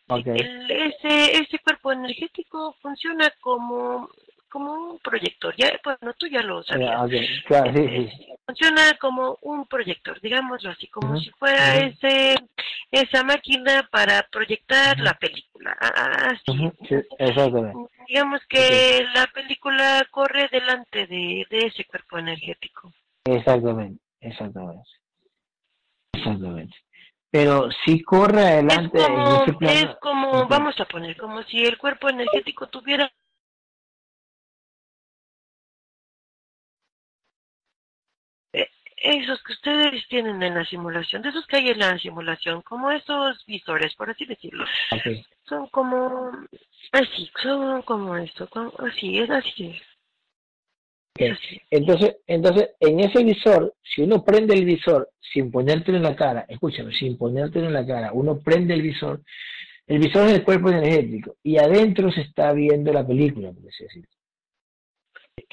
[0.08, 4.10] ese, ese cuerpo energético funciona como
[4.52, 5.56] como un proyector.
[5.58, 7.10] Ya, bueno, tú ya lo sabías.
[7.12, 8.10] Eh,
[8.46, 12.36] funciona como un proyector, digámoslo así, como si fuera ese
[12.92, 15.72] esa máquina para proyectar la película.
[15.80, 16.52] Así.
[18.08, 22.92] Digamos que la película corre delante de, de ese cuerpo energético.
[23.26, 24.90] Exactamente, exactamente.
[26.14, 26.76] Exactamente.
[27.32, 28.98] Pero si corre adelante...
[28.98, 33.10] Es como, es como vamos a poner, como si el cuerpo energético tuviera
[39.02, 42.92] esos que ustedes tienen en la simulación, de esos que hay en la simulación, como
[42.92, 44.66] esos visores, por así decirlo.
[45.48, 46.32] Son como,
[46.92, 48.48] así, son como esto,
[48.80, 49.82] así, es así.
[51.70, 56.46] Entonces, entonces, en ese visor, si uno prende el visor sin ponértelo en la cara,
[56.48, 59.22] escúchame, sin ponértelo en la cara, uno prende el visor,
[59.88, 63.84] el visor es el cuerpo energético y adentro se está viendo la película, por así
[63.84, 64.08] decirlo.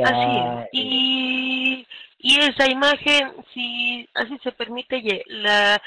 [0.04, 0.68] así es.
[0.72, 1.86] Y
[2.18, 5.80] y esa imagen, si así se permite, la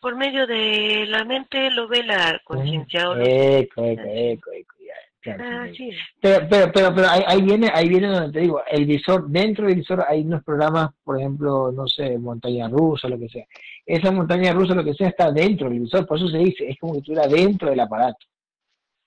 [0.00, 3.02] por medio de la mente lo ve la conciencia.
[3.18, 8.40] Eco, eco, eco, eco, ya, pero, pero, pero, pero ahí, viene, ahí viene donde te
[8.40, 13.08] digo, el visor, dentro del visor hay unos programas, por ejemplo, no sé, montaña rusa,
[13.08, 13.44] lo que sea.
[13.84, 16.78] Esa montaña rusa, lo que sea, está dentro del visor, por eso se dice, es
[16.78, 18.26] como que estuviera dentro del aparato.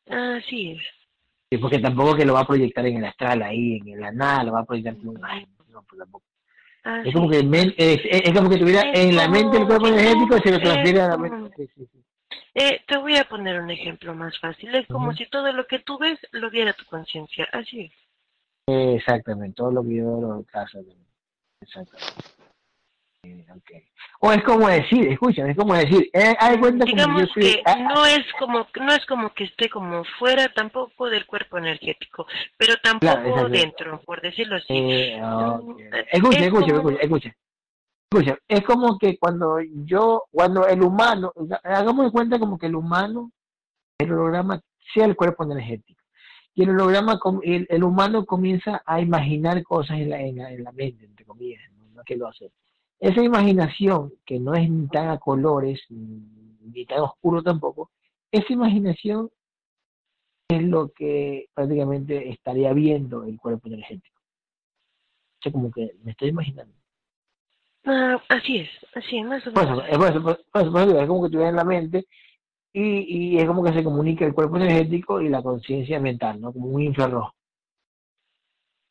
[0.08, 0.84] Así es.
[1.50, 4.44] Sí, porque tampoco que lo va a proyectar en el astral ahí, en la nada,
[4.44, 5.16] lo va a proyectar en un...
[5.16, 6.26] No, pues tampoco.
[6.86, 10.42] Ah, es, como que es, como que tuviera en la mente el cuerpo energético y
[10.42, 11.70] se lo transfiere a la mente.
[12.56, 14.76] Eh, te voy a poner un ejemplo más fácil.
[14.76, 17.48] Es como si todo lo que tú ves lo viera tu conciencia.
[17.52, 17.92] Así es.
[18.96, 20.80] Exactamente, todo lo que yo lo caso.
[21.62, 22.33] Exactamente.
[24.20, 28.06] O es como decir, escucha, es como decir, eh, hay cuenta Digamos que ah, no
[28.06, 32.26] es como no es como que esté como fuera tampoco del cuerpo energético,
[32.58, 34.74] pero tampoco dentro, por decirlo así.
[34.74, 35.78] Eh, mm,
[36.12, 37.36] escucha, escucha, escucha,
[38.12, 42.76] escucha, es como que cuando yo, cuando el humano, hagamos de cuenta como que el
[42.76, 43.32] humano,
[44.00, 44.62] el holograma
[44.94, 46.02] sea el cuerpo energético.
[46.56, 51.06] Y el holograma, el, el humano comienza a imaginar cosas en la, en la, mente,
[51.06, 52.52] entre comillas, no, no que lo hace
[53.00, 57.92] esa imaginación, que no es ni tan a colores, ni tan oscuro tampoco,
[58.32, 59.30] esa imaginación
[60.50, 64.20] es lo que prácticamente estaría viendo el cuerpo energético.
[64.20, 66.74] O sea, como que me estoy imaginando.
[67.86, 69.84] Ah, así es, así es, más o menos.
[69.90, 72.06] es como que tuviera en la mente
[72.72, 76.54] y, y es como que se comunica el cuerpo energético y la conciencia mental, ¿no?
[76.54, 77.34] Como un infrarrojo.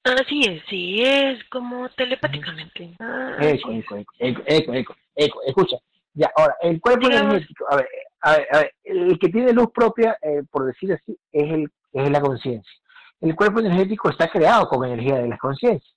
[0.04, 2.92] Así es, sí, es como telepáticamente.
[2.98, 5.76] Ah, eco, eco, eco, eco, eco, eco, escucha.
[6.14, 7.88] Ya, ahora, el cuerpo energético, a ver,
[8.20, 11.72] a ver, a ver, el que tiene luz propia, eh, por decir así, es, el,
[11.92, 12.72] es la conciencia.
[13.20, 15.94] El cuerpo energético está creado con energía de la conciencia.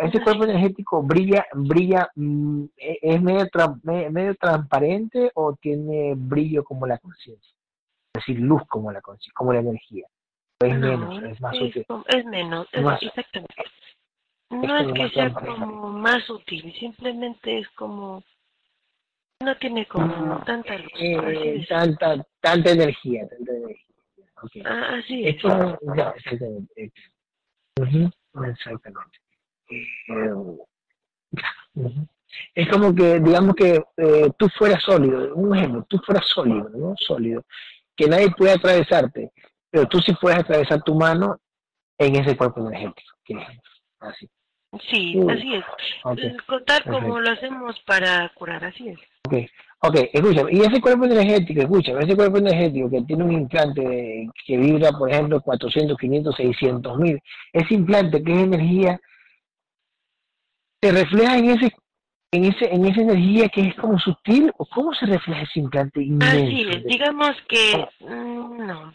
[0.00, 3.48] Ese cuerpo energético brilla, brilla, mm, e, es medio,
[3.82, 7.52] medio transparente o tiene brillo como la conciencia.
[8.14, 10.06] Es decir, luz como la conciencia, como la energía
[10.64, 11.86] es menos, es más útil.
[12.08, 13.54] Es menos, exactamente.
[14.50, 18.22] No es, que sea como más útil, simplemente es como
[19.42, 20.92] no tiene como tanta luz.
[20.98, 23.94] Eh, tanta, tanta energía, tanta energía.
[24.42, 24.62] okay.
[24.64, 25.36] Ah, así es.
[25.36, 26.92] Es como, ya, exactamente.
[28.48, 29.18] exactamente.
[30.08, 30.32] Eh.
[32.54, 36.94] Es como que, digamos que eh, tú fueras sólido, un ejemplo, tú fueras sólido, ¿no?
[36.96, 37.44] Sólido,
[37.96, 39.30] que nadie puede atravesarte,
[39.72, 41.40] pero tú sí puedes atravesar tu mano
[41.98, 43.48] en ese cuerpo energético, que es
[44.00, 44.28] así.
[44.90, 45.64] Sí, así es.
[46.04, 48.98] Ok, Contar como lo hacemos para curar, así es.
[49.80, 54.28] ok, escúchame, y ese cuerpo energético, escúchame, ese cuerpo energético que tiene un implante de-
[54.46, 57.18] que vibra, por ejemplo, 400, 500, 600 mil,
[57.52, 59.00] ese implante que es energía,
[60.82, 61.72] se refleja en ese
[62.34, 66.02] en ese en esa energía que es como sutil o cómo se refleja ese implante
[66.02, 68.94] inmenso Así es, digamos que mm, no,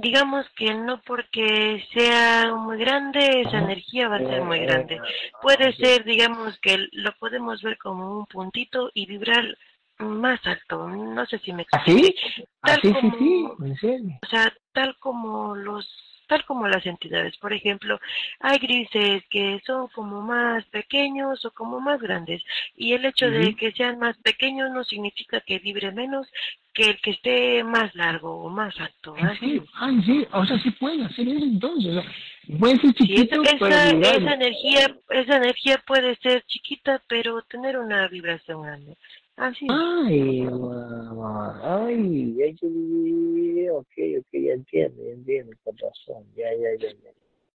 [0.00, 4.98] digamos que no porque sea muy grande, esa energía va a ser muy grande.
[5.00, 9.56] ah, Puede ser, digamos que lo podemos ver como un puntito y vibrar
[9.98, 12.00] más alto, no sé si me explico.
[12.00, 12.14] ¿Así?
[12.62, 14.18] Tal Así, sí, sí.
[14.22, 15.86] O sea, tal como los
[16.30, 17.98] tal como las entidades, por ejemplo,
[18.38, 22.40] hay grises que son como más pequeños o como más grandes
[22.76, 26.28] y el hecho de que sean más pequeños no significa que vibre menos
[26.72, 29.16] que el que esté más largo o más alto.
[29.16, 29.38] ¿En Así.
[29.40, 29.64] serio?
[29.74, 30.28] Ah, serio.
[30.32, 31.96] O sea, sí pueden hacer eso entonces.
[31.96, 32.12] O sea,
[32.58, 37.78] puede ser Sí, chiquito, esa, pero esa, energía, esa energía puede ser chiquita, pero tener
[37.78, 38.96] una vibración grande.
[39.36, 39.66] Así.
[39.70, 41.60] Ay, mamá.
[41.86, 43.86] Ay, ay, ay, ok,
[44.18, 46.24] ok, ya entiendo, ya entiendo, con razón.
[46.36, 46.88] Ya, ya, ya.
[46.88, 47.10] ya.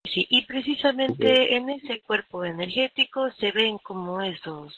[0.04, 4.76] Sí, y precisamente en ese cuerpo energético se ven como esos,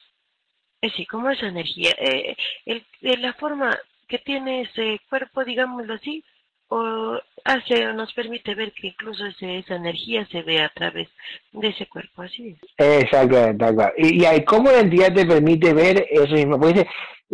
[0.97, 3.79] sí, como esa energía, eh, el, de la forma
[4.13, 6.23] que tiene ese cuerpo, digámoslo así,
[6.69, 11.09] o hace o nos permite ver que incluso ese, esa energía se ve a través
[11.53, 12.59] de ese cuerpo, así es.
[12.77, 13.65] Exactamente.
[13.97, 16.61] Y, y ¿cómo la entidad te permite ver eso mismo?
[16.61, 16.87] Porque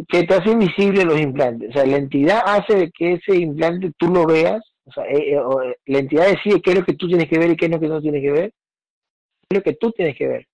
[0.07, 1.71] que te hace invisible los implantes.
[1.71, 4.63] O sea, la entidad hace que ese implante tú lo veas.
[4.85, 7.29] O sea, eh, eh, o, eh, la entidad decide qué es lo que tú tienes
[7.29, 8.51] que ver y qué es lo que no tienes que ver.
[8.51, 10.47] ¿Qué es lo que tú tienes que ver?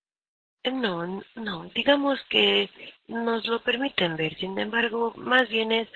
[0.73, 2.71] No, no, digamos que
[3.07, 5.89] nos lo permiten ver, sin embargo, más bien es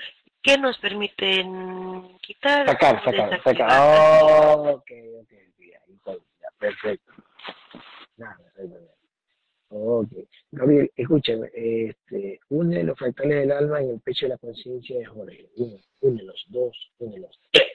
[0.43, 3.81] que nos permiten quitar Sacar, sacar, sacar.
[3.81, 6.23] Oh, ok, ok,
[6.59, 7.13] perfecto.
[8.17, 8.39] Nada.
[9.71, 10.09] Ok.
[10.51, 15.05] Gabriel, escúchame, este, une los fractales del alma en el pecho de la conciencia de
[15.05, 15.51] Jorge.
[15.57, 17.67] Uno, une los dos, une los tres.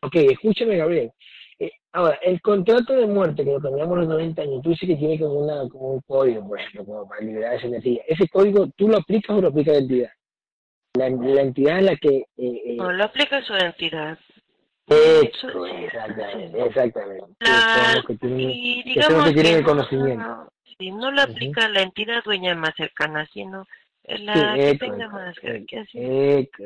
[0.00, 1.12] Ok, escúchame, Gabriel.
[1.58, 4.96] Eh, ahora, el contrato de muerte que lo cambiamos los 90 años, tú dices que
[4.96, 8.02] tiene como, una, como un código, por ejemplo, como para liberar esa energía.
[8.08, 10.10] ¿Ese código tú lo aplicas o lo aplica la entidad?
[10.96, 12.16] La, la entidad es la que...
[12.18, 14.18] Eh, eh, No, lo aplica su entidad.
[14.86, 17.24] Eso, exactamente, exactamente.
[17.40, 20.24] Que La- que tienen- y que digamos que tienen el no- conocimiento.
[20.80, 23.66] no- lo aplica la entidad dueña más cercana, sino
[24.04, 26.62] la Sí, que eco, tenga eco, más eco,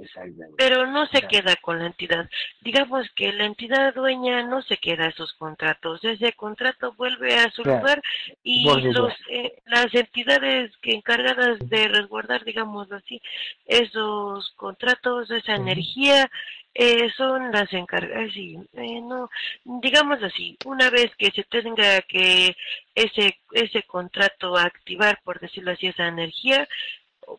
[0.00, 0.54] exactamente.
[0.56, 2.28] Pero no se queda con la entidad.
[2.60, 6.02] Digamos que la entidad dueña no se queda esos contratos.
[6.04, 8.02] Ese contrato vuelve a su Claro, lugar
[8.42, 13.20] y los eh, las entidades que encargadas de resguardar, digámoslo así,
[13.66, 16.30] esos contratos, esa energía,
[16.74, 18.32] eh, son las encargadas.
[18.32, 19.28] Sí, eh, no,
[19.64, 22.56] digamos así, una vez que se tenga que
[22.94, 26.66] ese ese contrato activar, por decirlo así, esa energía,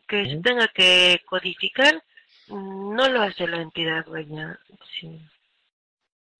[0.08, 2.02] que se tenga que codificar,
[2.48, 4.58] no lo hace la entidad dueña.
[5.00, 5.20] Sí.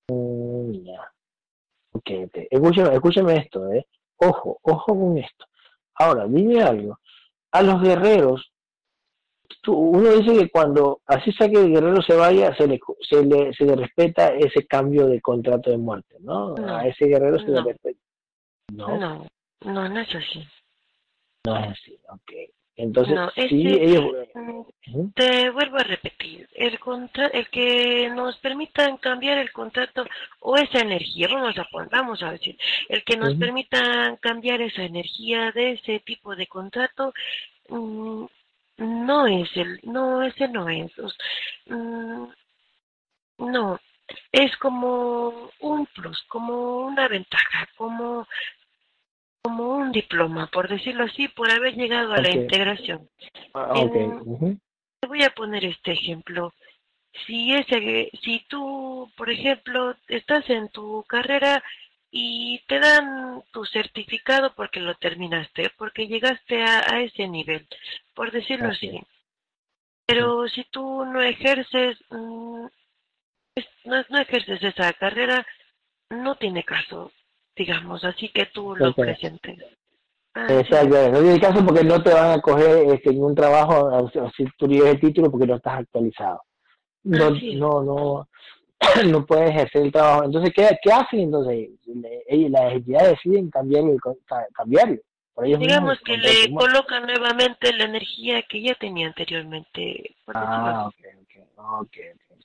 [0.09, 1.11] Mm, ya.
[1.93, 2.37] Ok, ok.
[2.51, 3.87] Escúchame, escúchame esto, ¿eh?
[4.17, 5.47] Ojo, ojo con esto.
[5.95, 6.99] Ahora, dime algo.
[7.53, 8.53] A los guerreros,
[9.63, 13.25] tú- uno dice que cuando así sea que el guerrero se vaya, se le, se
[13.25, 16.55] le, se le respeta ese cambio de contrato de muerte, ¿no?
[16.57, 18.01] No, a ese guerrero se le respeta.
[18.73, 19.27] No, No,
[19.65, 20.47] no, no es así.
[21.47, 22.33] no es así, ok.
[22.77, 24.05] Entonces, No, sí, ese- ellos...
[24.35, 25.13] Ujú.
[25.15, 30.05] Te vuelvo a repetir, el contra el que nos permitan cambiar el contrato
[30.41, 32.59] o esa energía, vamos a pon- vamos a decir,
[32.89, 33.39] el que nos Ujú.
[33.41, 37.13] permitan cambiar esa energía de ese tipo de contrato,
[37.69, 38.25] mm,
[38.79, 40.91] no es el, no ese no es,
[41.67, 42.25] mm,
[43.39, 43.81] no,
[44.33, 48.27] es como un plus, como una ventaja, como
[49.45, 53.11] como un diploma, por decirlo así, por haber llegado a la integración.
[53.53, 54.59] Ah, en- ujú.
[55.01, 56.55] Te voy a poner este ejemplo.
[57.27, 61.63] Si ese, si tú, por ejemplo, estás en tu carrera
[62.11, 67.69] y te dan tu certificado porque lo terminaste, porque llegaste a, a ese nivel,
[68.15, 69.01] por decirlo Así así.
[70.07, 72.67] Pero si tú no ejerces, mm,
[73.85, 75.47] no, no ejerces esa carrera,
[76.09, 77.13] no tiene caso,
[77.57, 79.59] digamos, así que tú lo presentes.
[80.35, 80.55] Ah, sí.
[80.55, 84.45] Exacto, no tiene caso porque no te van a coger este, en un trabajo si
[84.59, 86.43] tú lleves el título porque no estás actualizado.
[87.05, 87.57] no, Así es.
[87.57, 88.29] no, no,
[89.11, 90.25] no puede ejercer el trabajo.
[90.25, 91.69] Entonces, ¿qué, qué hacen entonces?
[92.27, 93.97] Ellos- las entidades deciden cambiarlo,
[94.53, 94.99] cambiarlo.
[95.37, 100.15] Digamos mismos, que le colocan nuevamente la energía que ya tenía anteriormente.
[100.25, 101.97] por Ah, ok, ok, ok,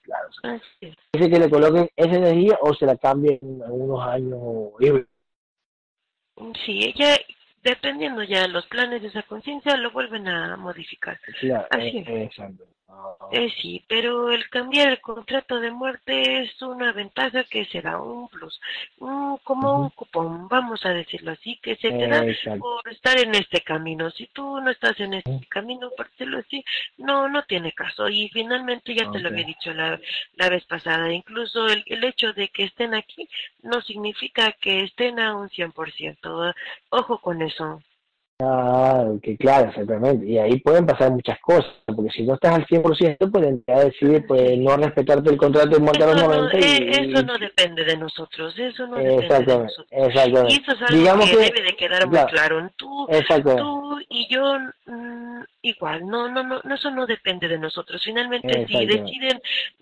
[0.02, 0.28] claro.
[1.14, 4.40] Dice que le coloquen esa energía o se la cambien en unos años.
[6.66, 7.18] Sí, ella,
[7.64, 11.20] dependiendo ya de los planes de esa conciencia, lo vuelven a modificar.
[11.40, 12.08] Claro, Así es.
[12.08, 12.66] exacto.
[12.92, 17.80] Ah, Eh, sí, pero el cambiar el contrato de muerte es una ventaja que se
[17.82, 18.60] da un plus,
[18.98, 22.60] un- como un cupón, vamos a decirlo así, que se te da Exacto.
[22.60, 24.10] por estar en este camino.
[24.10, 26.66] Si tú no estás en este camino, por decirlo así,
[26.98, 28.10] no, no tiene caso.
[28.10, 30.00] Y finalmente ya te lo había dicho la,
[30.36, 33.30] la vez pasada, incluso el, el hecho de que estén aquí
[33.62, 36.54] no significa que estén a un 100%.
[36.90, 37.84] Ojo con eso.
[38.42, 40.26] Ah, que claro, exactamente.
[40.26, 43.84] Y ahí pueden pasar muchas cosas, porque si no estás al 100%, pues la entidad
[43.84, 47.24] decide pues, no respetarte el contrato y montar Eso los no, 90 y, eh, eso
[47.24, 49.88] no depende de nosotros, eso no depende de nosotros.
[49.92, 50.54] exactamente.
[50.54, 52.30] Y eso es algo Digamos que, que- debe de quedar muy claro.
[52.30, 52.72] claro.
[52.78, 53.08] Tú,
[53.58, 58.02] tú y yo mm, igual, no, no, no, no, eso no depende de nosotros.
[58.06, 59.42] Finalmente, si deciden,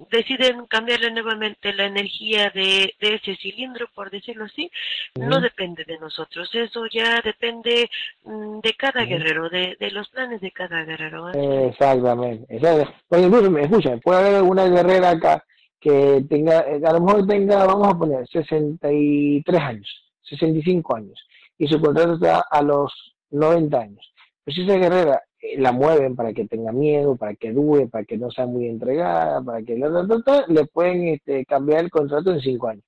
[0.10, 4.72] deciden cambiarle nuevamente la energía de, de ese cilindro, por decirlo así,
[5.16, 6.50] no depende de nosotros.
[6.56, 7.88] Eso ya depende
[8.24, 11.30] mm, de cada guerrero, de, de los planes de cada guerrero.
[11.30, 12.94] Exactamente, exactamente.
[13.08, 15.44] Porque incluso, me escucha, puede haber alguna guerrera acá
[15.80, 19.88] que tenga, eh, a lo mejor tenga, vamos a poner, 63 años,
[20.24, 21.20] 65 años,
[21.58, 22.92] y su contrato está a los
[23.32, 24.14] 90 años.
[24.44, 28.06] Pues si esa guerrera eh, la mueven para que tenga miedo, para que dude, para
[28.06, 31.82] que no sea muy entregada, para que la, la, la, la, le pueden este, cambiar
[31.84, 32.84] el contrato en 5 años.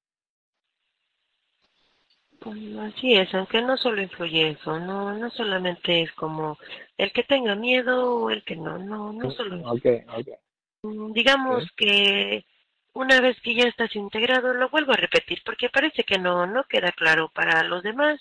[2.82, 6.58] Así es, aunque no solo influye eso, no, no solamente es como
[6.98, 10.06] el que tenga miedo o el que no, no, no solo influye.
[10.08, 10.40] Ok, ok.
[10.84, 12.46] Mm, Digamos que
[12.94, 16.64] una vez que ya estás integrado, lo vuelvo a repetir, porque parece que no, no
[16.66, 18.20] queda claro para los demás,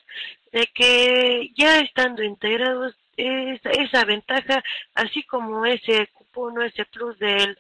[0.52, 4.62] de que ya estando integrados, esa, esa ventaja,
[4.94, 7.58] así como ese cupón o ese plus del,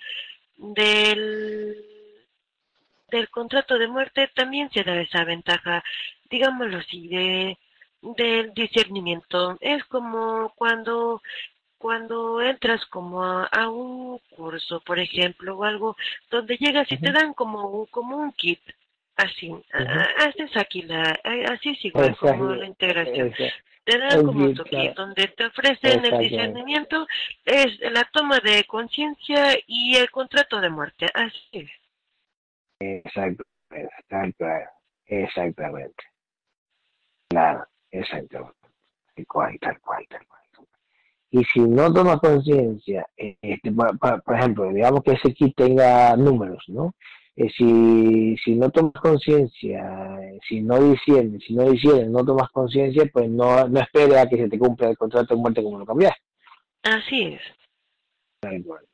[0.56, 1.76] del,
[3.10, 5.82] del contrato de muerte, también se da esa ventaja,
[6.30, 7.58] digámoslo así, de,
[8.02, 9.56] del discernimiento.
[9.60, 11.20] Es como cuando
[11.78, 15.96] cuando entras como a, a un curso, por ejemplo, o algo,
[16.30, 18.60] donde llegas y te dan como, como un kit,
[19.16, 19.54] así,
[20.18, 21.18] haces aquí la,
[21.48, 22.26] así es igual Exacto.
[22.26, 23.54] como la integración, Exacto.
[23.84, 27.06] te dan como tu kit, donde te ofrecen el discernimiento,
[27.44, 31.70] es la toma de conciencia y el contrato de muerte, así es.
[32.80, 34.46] Exacto, exacto,
[35.06, 36.04] exactamente.
[37.28, 38.54] Claro, exactamente.
[39.14, 40.38] Tal cual, tal cual, tal cual.
[41.30, 46.16] Y si no tomas conciencia, este, por, por- por ejemplo, digamos que ese kit tenga
[46.16, 46.94] números, ¿no?
[47.36, 52.48] Eh, si, si no tomas conciencia, eh, si no disiernes, si no disiernes, no tomas
[52.50, 55.78] conciencia, pues no, no esperes a que se te cumpla el contrato de muerte como
[55.78, 56.20] lo cambiaste.
[56.82, 57.42] Así es.
[58.40, 58.87] Tal cual.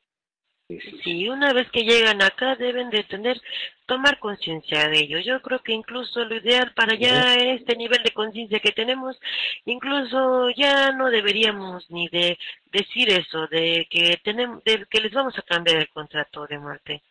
[0.67, 3.39] Sí, una vez que llegan acá deben de tener,
[3.85, 5.19] tomar conciencia de ello.
[5.19, 9.19] Yo creo que incluso lo ideal para ya este nivel de conciencia que tenemos,
[9.65, 12.39] incluso ya no deberíamos ni de
[12.71, 17.03] decir eso, de que tenemos, de que les vamos a cambiar el contrato de muerte.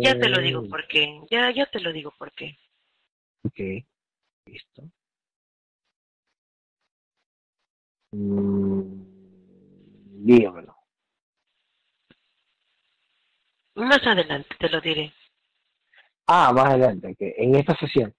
[0.00, 2.58] Ya te lo digo Mm, por qué, ya, ya te lo digo por qué.
[3.44, 3.60] Ok,
[4.46, 4.82] listo.
[8.10, 8.82] Mm,
[10.26, 10.71] dígamelo.
[13.74, 15.12] Más adelante te lo diré.
[16.26, 18.14] Ah, más adelante, que en esta sesión.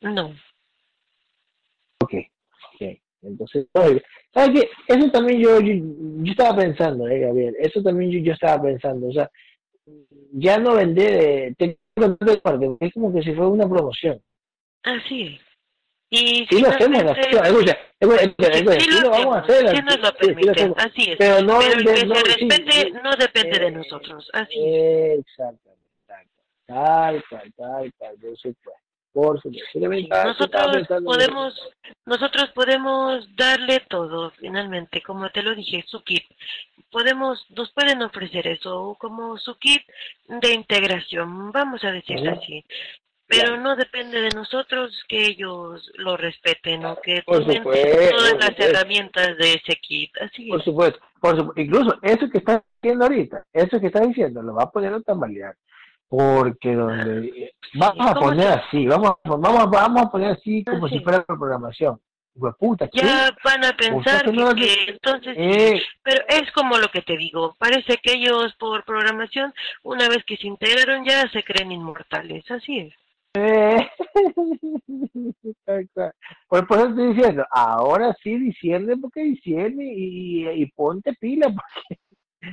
[0.00, 0.34] No,
[2.02, 2.14] Ok,
[2.74, 2.98] ok.
[3.22, 4.02] Entonces, oye,
[4.34, 4.70] ¿sabes qué?
[4.88, 9.06] Eso también yo, yo, yo estaba pensando, eh, Gabriel, eso también yo, yo estaba pensando,
[9.08, 9.30] o sea,
[10.32, 10.74] ya no
[11.56, 14.20] que de parte, es como que si fuera una promoción.
[14.82, 15.51] así es.
[16.14, 17.44] Y Sí lo hacemos, escucha,
[18.78, 19.70] Sí lo vamos a hacer.
[19.76, 21.16] sí nos lo permiten, así es.
[21.16, 22.92] Pero no Pero el que no, se respete sí.
[23.02, 25.20] no depende de Eh, nosotros, así es.
[25.20, 25.80] Exactamente,
[26.66, 28.72] tal cual, tal cual, por supuesto,
[29.14, 30.24] por supuesto.
[30.26, 31.54] Nosotros podemos
[32.04, 36.24] nosotros podemos darle todo finalmente como te lo dije su kit
[36.90, 39.82] podemos nos pueden ofrecer eso como su kit
[40.28, 42.64] de integración vamos a decirlo así
[43.40, 48.32] pero no depende de nosotros que ellos lo respeten o que Por tomen supuesto, todas
[48.34, 48.62] las supuesto.
[48.64, 50.64] herramientas de ese kit así Por es.
[50.64, 51.60] supuesto, por supuesto.
[51.60, 55.00] Incluso eso que está diciendo ahorita, eso que está diciendo, lo va a poner a
[55.00, 55.54] tambalear.
[56.08, 60.62] Porque donde vamos a ¿cómo poner se- así, vamos a, vamos, vamos a poner así
[60.64, 60.98] como Así.
[60.98, 61.98] si fuera programación.
[62.58, 64.22] puta, ya van a pensar
[64.54, 65.82] que, entonces, eh.
[66.02, 70.36] pero es como lo que te digo, parece que ellos por programación, una vez que
[70.36, 72.94] se integraron ya se creen inmortales, así es.
[73.34, 73.88] Eh.
[76.48, 81.98] pues por eso estoy diciendo, ahora sí discierne porque discierne y, y ponte pila porque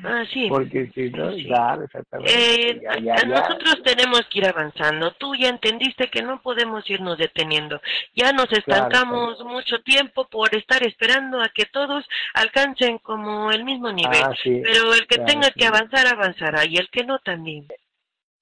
[0.04, 0.48] Ah, sí.
[0.50, 2.32] Porque si no, claro, exactamente.
[2.32, 2.82] Eh,
[3.26, 5.12] nosotros tenemos que ir avanzando.
[5.14, 7.82] Tú ya entendiste que no podemos irnos deteniendo.
[8.14, 13.92] Ya nos estancamos mucho tiempo por estar esperando a que todos alcancen como el mismo
[13.92, 14.22] nivel.
[14.24, 16.66] Ah, Pero el que tenga que avanzar, avanzará.
[16.66, 17.66] Y el que no, también.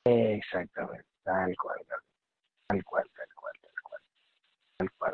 [0.03, 1.05] Exactamente.
[1.23, 1.99] Tal cual, tal
[2.83, 4.01] cual, tal cual, tal cual.
[4.77, 5.13] Tal cual,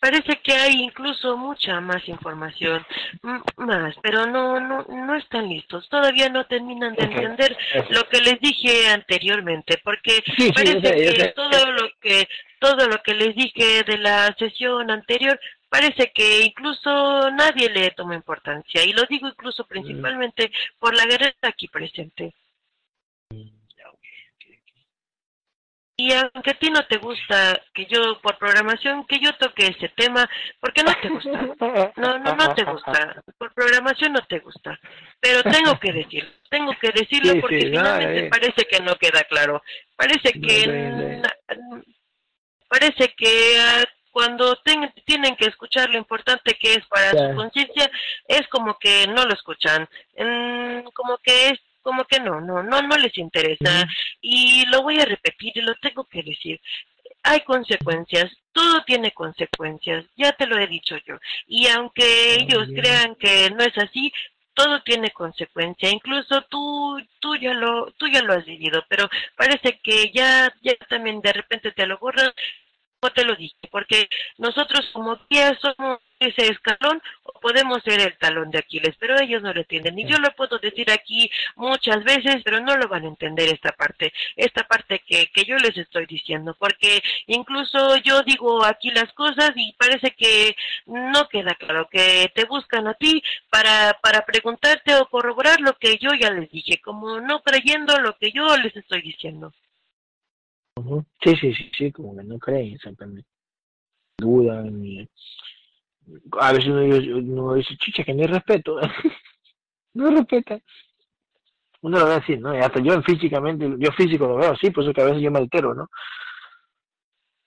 [0.00, 2.84] Parece que hay incluso mucha más información,
[3.56, 5.88] más, pero no, no, no están listos.
[5.88, 7.56] Todavía no terminan de entender
[7.90, 10.22] lo que les dije anteriormente, porque
[10.54, 12.28] parece que todo lo que
[12.58, 15.38] todo lo que les dije de la sesión anterior
[15.68, 18.84] parece que incluso nadie le toma importancia.
[18.84, 22.34] Y lo digo incluso principalmente por la guerra aquí presente.
[25.98, 29.88] Y aunque a ti no te gusta que yo, por programación, que yo toque ese
[29.96, 30.28] tema,
[30.60, 31.30] porque no te gusta.
[31.96, 33.22] No, no, no te gusta.
[33.38, 34.78] Por programación no te gusta.
[35.20, 36.30] Pero tengo que decirlo.
[36.50, 39.62] Tengo que decirlo porque finalmente parece que no queda claro.
[39.96, 41.22] Parece que...
[42.68, 44.56] Parece que ah, cuando
[45.04, 47.90] tienen que escuchar lo importante que es para su conciencia,
[48.26, 49.88] es como que no lo escuchan.
[50.94, 53.86] como que es como que no, no, no, no les interesa.
[54.20, 56.60] Y lo voy a repetir y lo tengo que decir.
[57.22, 61.16] Hay consecuencias, todo tiene consecuencias, ya te lo he dicho yo.
[61.46, 64.12] Y aunque ellos crean que no es así,
[64.52, 69.78] todo tiene consecuencia, incluso tú, tú ya lo, tú ya lo has vivido, pero parece
[69.80, 72.32] que ya, ya también de repente te lo borras
[73.10, 78.50] te lo dije, porque nosotros como guías somos ese escalón o podemos ser el talón
[78.50, 79.98] de Aquiles, pero ellos no lo entienden.
[79.98, 83.72] Y yo lo puedo decir aquí muchas veces, pero no lo van a entender esta
[83.72, 89.12] parte, esta parte que, que yo les estoy diciendo, porque incluso yo digo aquí las
[89.12, 94.94] cosas y parece que no queda claro, que te buscan a ti para, para preguntarte
[94.96, 98.74] o corroborar lo que yo ya les dije, como no creyendo lo que yo les
[98.76, 99.52] estoy diciendo.
[101.22, 103.28] Sí, sí, sí, sí, como que no creen exactamente.
[104.18, 105.08] Dudan y
[106.38, 108.78] a veces uno, dice, chicha, que no hay respeto.
[109.94, 110.60] no respeta.
[111.82, 112.54] Uno lo ve así, ¿no?
[112.54, 115.30] Y hasta yo físicamente, yo físico lo veo así, por eso que a veces yo
[115.30, 115.88] me altero, ¿no?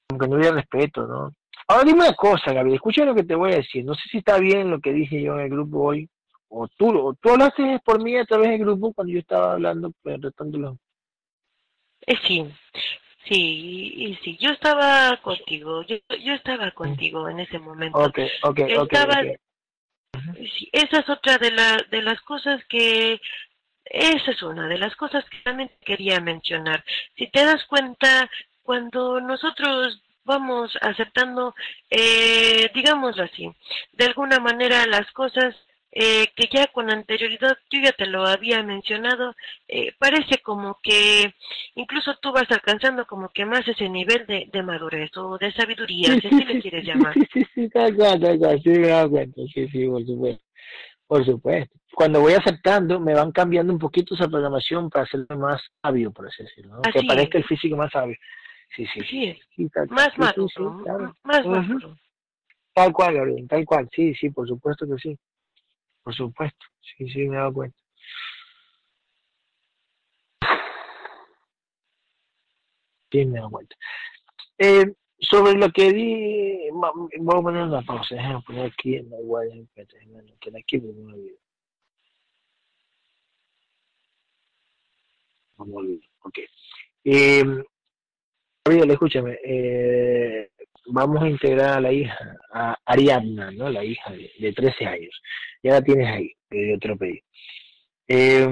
[0.07, 1.33] Como que no hay respeto, ¿no?
[1.67, 3.85] Ahora dime una cosa, Gabriel, escucha lo que te voy a decir.
[3.85, 6.09] No sé si está bien lo que dije yo en el grupo hoy,
[6.47, 9.91] o tú, o tú hablaste por mí a través del grupo cuando yo estaba hablando,
[10.01, 10.77] pues, retándolo.
[12.07, 12.51] Eh, sí,
[13.29, 17.99] Sí, y sí, yo estaba contigo, yo, yo estaba contigo en ese momento.
[17.99, 19.21] Ok, ok, estaba,
[20.35, 23.21] Sí, esa es otra de, la, de las cosas que,
[23.85, 26.83] esa es una de las cosas que también quería mencionar.
[27.17, 28.29] Si te das cuenta,
[28.63, 31.55] cuando nosotros vamos aceptando,
[31.89, 33.51] eh, digámoslo así,
[33.93, 35.55] de alguna manera las cosas
[35.91, 39.35] eh, que ya con anterioridad yo ya te lo había mencionado,
[39.67, 41.33] eh, parece como que
[41.75, 46.19] incluso tú vas alcanzando como que más ese nivel de, de madurez o de sabiduría,
[46.19, 47.13] si así le quieres llamar.
[47.13, 50.43] Sí, sí, sí, tal cual, tal cual, sí, me da cuenta, sí, sí, por supuesto.
[51.07, 51.75] Por supuesto.
[51.95, 56.27] Cuando voy aceptando, me van cambiando un poquito esa programación para hacerme más sabio, por
[56.27, 56.81] así decirlo, ¿no?
[56.83, 58.15] que parezca el físico más sabio.
[58.75, 59.39] Sí, sí, sí.
[59.55, 60.83] sí más maduro,
[61.23, 61.97] más maduro.
[62.75, 65.17] Tal cual, Gabriel, tal cual, sí, sí, por supuesto que sí.
[66.09, 67.77] Por supuesto, sí, sí, me he dado cuenta.
[73.11, 73.75] Sí, me he dado cuenta.
[74.57, 79.17] Eh, sobre lo que di, voy a poner una pausa, déjame poner aquí en la
[79.17, 79.83] guardia, que
[80.57, 81.37] aquí porque no olvido.
[85.59, 86.39] No me olvido, ok.
[87.03, 87.43] Eh,
[88.65, 90.49] Gabriel, escúchame, eh,
[90.91, 93.69] vamos a integrar a la hija, a Ariadna, ¿no?
[93.69, 95.21] La hija de, de 13 años.
[95.63, 97.21] Ya la tienes ahí, que yo te lo pedí.
[98.07, 98.47] Eh,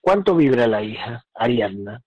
[0.00, 2.02] ¿Cuánto vibra la hija, Ariadna?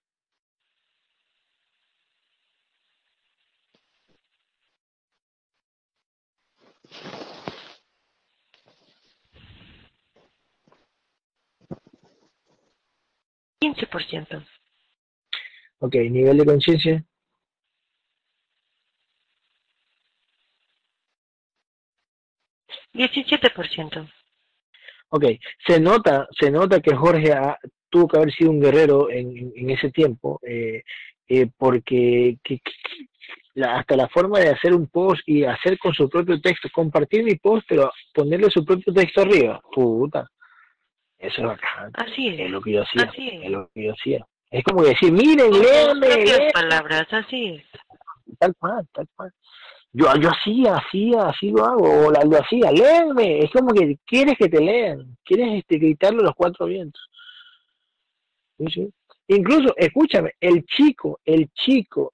[13.59, 14.43] Quince por ciento.
[15.79, 17.05] Ok, nivel de conciencia.
[22.93, 24.11] 17%.
[25.09, 25.25] Ok,
[25.67, 27.35] se nota, se nota que Jorge
[27.89, 30.81] tuvo que haber sido un guerrero en, en, ese tiempo, eh,
[31.27, 32.37] eh, porque
[33.53, 37.23] la, hasta la forma de hacer un post y hacer con su propio texto, compartir
[37.23, 39.61] mi post, pero ponerle su propio texto arriba.
[39.71, 40.27] Puta.
[41.19, 41.91] Eso es bacán.
[41.93, 42.39] Así es.
[42.39, 43.03] Es lo que yo hacía.
[43.03, 43.43] Así es.
[43.43, 44.27] Es lo que yo hacía.
[44.49, 46.51] Es como decir, miren, léanme.
[46.53, 47.63] palabras, así es.
[48.39, 49.31] tal cual, tal cual.
[49.95, 53.99] Yo, yo hacía, hacía, así lo hago, o la, lo hacía, léanme, es como que
[54.05, 57.01] quieres que te lean, quieres este, gritarlo a los cuatro vientos.
[58.57, 58.93] Sí, sí.
[59.27, 62.13] Incluso, escúchame, el chico, el chico,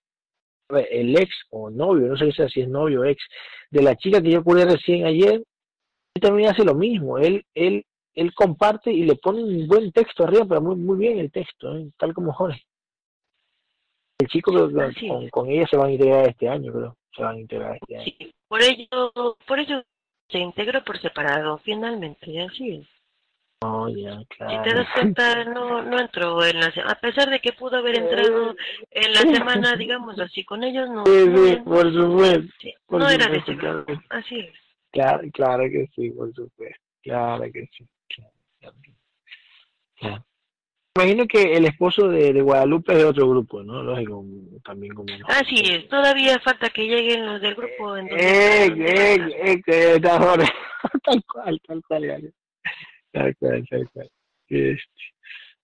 [0.68, 3.24] el ex o novio, no sé si es novio o ex,
[3.72, 5.42] de la chica que yo curé recién ayer,
[6.16, 10.26] él también hace lo mismo, él, él, él comparte y le pone un buen texto
[10.26, 11.90] arriba, pero muy, muy bien el texto, ¿eh?
[11.98, 12.62] tal como Jorge.
[14.20, 14.52] El chico
[14.82, 16.99] Así con, con ella se van a integrar este año, creo.
[18.04, 19.12] Sí, por ello,
[19.48, 19.84] por ello
[20.30, 22.88] se integró por separado, finalmente, así es.
[23.96, 27.52] Ya, Si te das cuenta, no, no entró en la se- a pesar de que
[27.52, 28.56] pudo haber entrado
[28.92, 32.54] en la semana, digamos así, con ellos, no, Sí, no, sí, por supuesto.
[32.62, 33.86] sí, por no era de ese claro.
[34.10, 34.54] así es.
[34.92, 36.80] Claro, claro que sí, por supuesto.
[37.04, 37.86] Claro que sí.
[40.00, 40.26] Claro.
[40.96, 43.84] Imagino que el esposo de, de Guadalupe es de otro grupo, ¿no?
[43.84, 44.26] Lógico,
[44.64, 45.08] también como...
[45.28, 50.46] Así es, todavía falta que lleguen los del grupo en Eh, eh, eh, ahora.
[51.04, 52.34] tal cual, tal cual, Gabriel.
[53.12, 54.12] Tal cual, tal cual.
[54.48, 54.84] Este.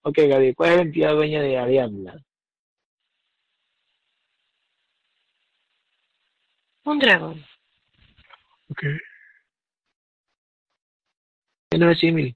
[0.03, 2.23] Ok, Gabriel, ¿cuál es la entidad dueña de Ariadna?
[6.85, 7.43] Un dragón.
[8.69, 8.83] Ok.
[11.71, 12.35] ¿Qué no es símil?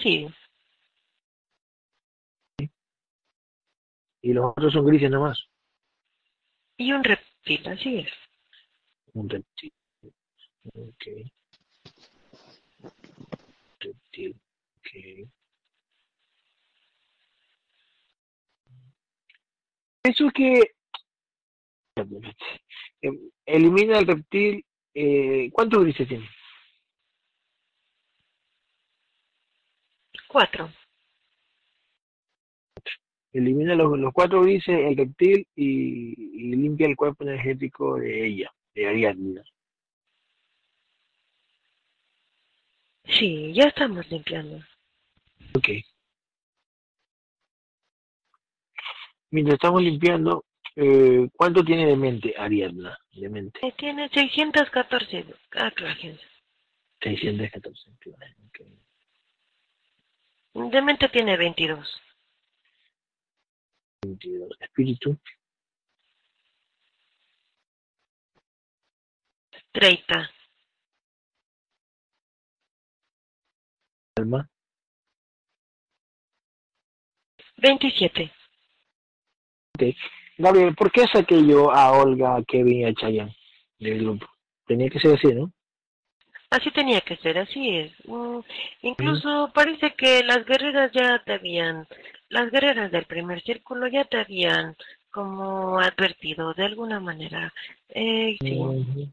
[0.00, 0.28] Sí,
[4.22, 5.38] Y los otros son grises nomás.
[6.76, 8.12] y un reptil, así es.
[9.12, 9.72] Un reptil.
[10.74, 11.04] Ok.
[13.80, 14.36] Reptil.
[14.78, 15.30] Ok.
[20.02, 20.60] Eso que
[23.02, 23.10] eh,
[23.46, 24.64] elimina el reptil.
[24.94, 26.28] Eh, ¿Cuántos grises tiene?
[30.28, 30.70] Cuatro.
[33.32, 38.52] Elimina los, los cuatro grises, el reptil y, y limpia el cuerpo energético de ella,
[38.74, 39.42] de Ariadna.
[43.04, 44.64] Sí, ya estamos limpiando.
[45.54, 45.68] Ok.
[49.30, 50.44] Mientras estamos limpiando,
[50.76, 52.98] eh, ¿cuánto tiene de mente Ariadna?
[53.12, 53.58] De mente.
[53.62, 56.18] Eh, Tiene 614 anclajes.
[57.00, 57.90] 614.
[60.54, 60.70] ok.
[60.72, 62.00] De mente tiene 22.
[64.02, 64.48] 22.
[64.60, 65.18] Espíritu,
[69.72, 70.30] 30.
[74.16, 74.48] alma,
[77.56, 78.30] 27.
[80.38, 83.36] Gabriel, ¿por qué saqué yo a Olga, Kevin y a Chayanne
[83.78, 84.26] del grupo?
[84.66, 85.52] Tenía que ser así, ¿no?
[86.50, 87.92] Así tenía que ser, así es.
[88.06, 88.40] Mm,
[88.82, 91.86] incluso parece que las guerreras ya te habían,
[92.28, 94.74] las guerreras del primer círculo ya te habían
[95.12, 97.52] como advertido de alguna manera.
[97.88, 99.12] Eh, sí,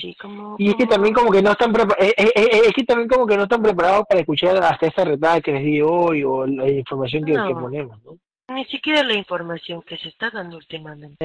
[0.00, 0.56] sí, como...
[0.58, 3.44] Y es que también como que no están preparados, es que también como que no
[3.44, 7.32] están preparados para escuchar hasta esta retada que les di hoy o la información que,
[7.32, 7.46] No.
[7.46, 8.18] que ponemos, ¿no?
[8.48, 11.16] Ni siquiera la información que se está dando últimamente.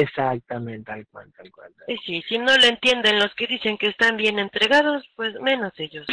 [0.00, 1.72] Exactamente, tal cual, tal cual.
[1.76, 5.72] tal sí, si no lo entienden los que dicen que están bien entregados, pues menos
[5.78, 6.06] ellos.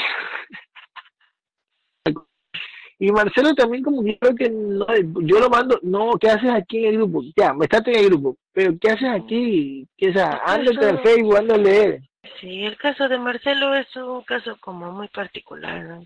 [2.99, 4.85] Y Marcelo también como que creo que no,
[5.23, 7.23] yo lo mando, no, ¿qué haces aquí en el grupo?
[7.35, 9.87] Ya, me estás en el grupo, pero ¿qué haces aquí?
[9.97, 10.15] ¿Qué es?
[10.15, 12.01] Ándate al Facebook, ándale.
[12.39, 15.83] Sí, el caso de Marcelo es un caso como muy particular.
[15.83, 16.05] ¿no?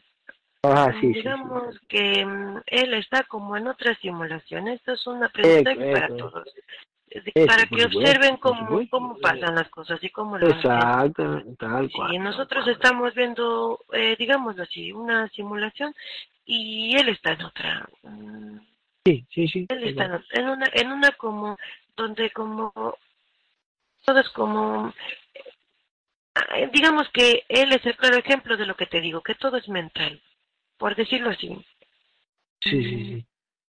[0.64, 1.20] Ah, sí, sí, sí.
[1.20, 4.68] Digamos que mm, él está como en otra simulación.
[4.68, 6.48] Esto es un aprendizaje para todos.
[7.10, 10.58] Eso, para que observen cómo, cómo pasan las cosas y cómo lo hacen.
[10.58, 12.12] Exactamente, tal cual.
[12.12, 12.76] Sí, tal nosotros cual.
[12.76, 15.96] estamos viendo, eh, digámoslo así, una simulación
[16.46, 17.90] y él está en otra.
[18.04, 18.58] Mm,
[19.08, 19.66] Sí, sí, sí.
[19.70, 21.58] Él está en, en una, en una como,
[21.96, 22.74] donde como,
[24.04, 24.94] todo es como,
[26.54, 29.56] eh, digamos que él es el claro ejemplo de lo que te digo, que todo
[29.56, 30.22] es mental,
[30.78, 31.50] por decirlo así.
[32.62, 33.26] Sí, sí, sí.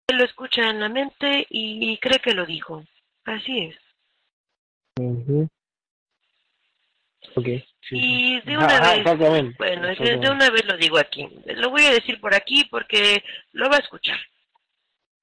[0.09, 2.85] Él lo escucha en la mente y, cree que lo dijo.
[3.25, 3.77] Así es.
[4.99, 5.49] Ujú.
[7.37, 7.45] Ok.
[7.45, 7.99] sí, sí.
[8.01, 9.57] Y de una Ajá, vez, Exactamente.
[9.59, 10.31] bueno, de, de exactamente.
[10.31, 11.29] una vez lo digo aquí.
[11.47, 13.23] Lo voy a decir por aquí porque
[13.53, 14.19] lo va a escuchar.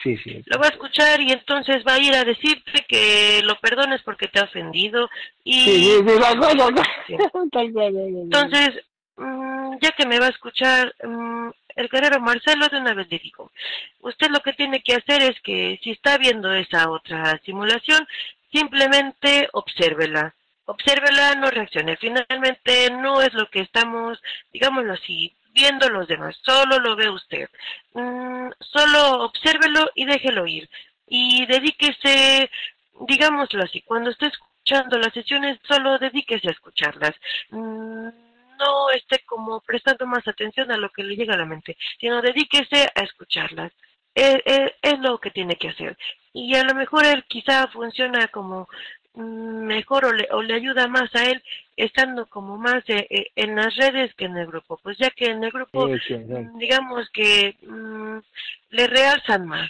[0.01, 0.43] Sí, sí.
[0.45, 4.27] Lo va a escuchar y entonces va a ir a decirte que lo perdones porque
[4.27, 5.09] te ha ofendido
[5.43, 5.97] y Sí,
[8.29, 8.85] entonces
[9.81, 13.51] ya que me va a escuchar mm, el guerrero Marcelo de una vez le digo
[14.01, 18.05] usted lo que tiene que hacer es que si está viendo esa otra simulación
[18.51, 20.33] simplemente obsérvela.
[20.65, 21.97] Obsérvela, no reaccione.
[21.97, 24.21] Finalmente no es lo que estamos,
[24.51, 27.49] digámoslo así, viendo los demás, solo lo ve usted.
[27.93, 30.69] Mm, solo obsérvelo y déjelo ir.
[31.07, 32.49] Y dedíquese,
[33.07, 37.15] digámoslo así, cuando esté escuchando las sesiones, solo dedíquese a escucharlas.
[37.49, 38.09] Mm,
[38.57, 42.21] no esté como prestando más atención a lo que le llega a la mente, sino
[42.21, 43.71] dedíquese a escucharlas.
[44.13, 44.41] Es,
[44.81, 45.95] es, lo que tiene que hacer.
[46.33, 48.67] Y a lo mejor él quizá funciona como
[49.13, 51.43] mm, mejor o le, o le ayuda más a él
[51.75, 55.25] estando como más eh, eh, en las redes que en el grupo, pues ya que
[55.25, 58.17] en el grupo, mm, digamos que mm,
[58.71, 59.69] le realzan más,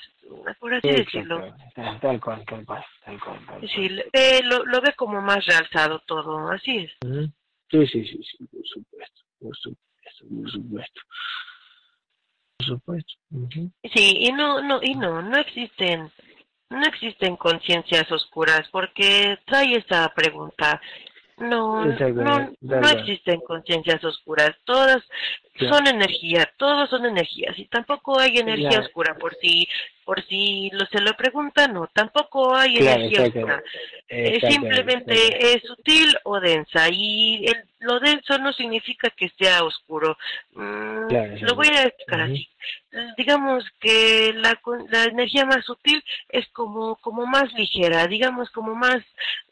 [0.59, 1.53] por así decirlo.
[1.75, 3.69] Tal cual, tal cual, tal cual.
[3.75, 3.89] Sí,
[4.43, 6.91] lo, lo ve como más realzado todo, así es.
[7.69, 11.01] Sí, sí, sí, sí, por supuesto, por supuesto, por supuesto.
[12.57, 13.13] Por supuesto.
[13.93, 16.11] Sí, y no, no, y no, no existen,
[16.69, 20.81] no existen conciencias oscuras, porque trae esta pregunta.
[21.37, 25.03] No, no, no existen conciencias oscuras, todas
[25.59, 29.67] son energía, todos son energías y tampoco hay energía oscura por si
[30.07, 33.61] por si lo, se lo preguntan, no, tampoco hay energía oscura.
[34.07, 40.17] Eh, simplemente es sutil o densa y el, lo denso no significa que sea oscuro.
[40.53, 42.47] Mm, lo voy a explicar así.
[43.17, 44.59] Digamos que la,
[44.89, 48.97] la energía más sutil es como, como más ligera, digamos como más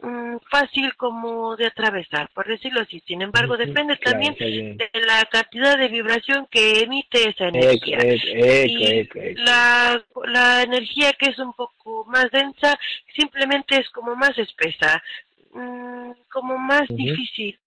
[0.02, 3.02] mm, fácil como de atravesar, por decirlo así.
[3.06, 8.00] Sin embargo, depende también de la cantidad de vibración que emite esa energía.
[8.66, 12.78] y la, la energía que es un poco más densa
[13.16, 15.04] simplemente es como más espesa,
[15.54, 17.60] mm, como más difícil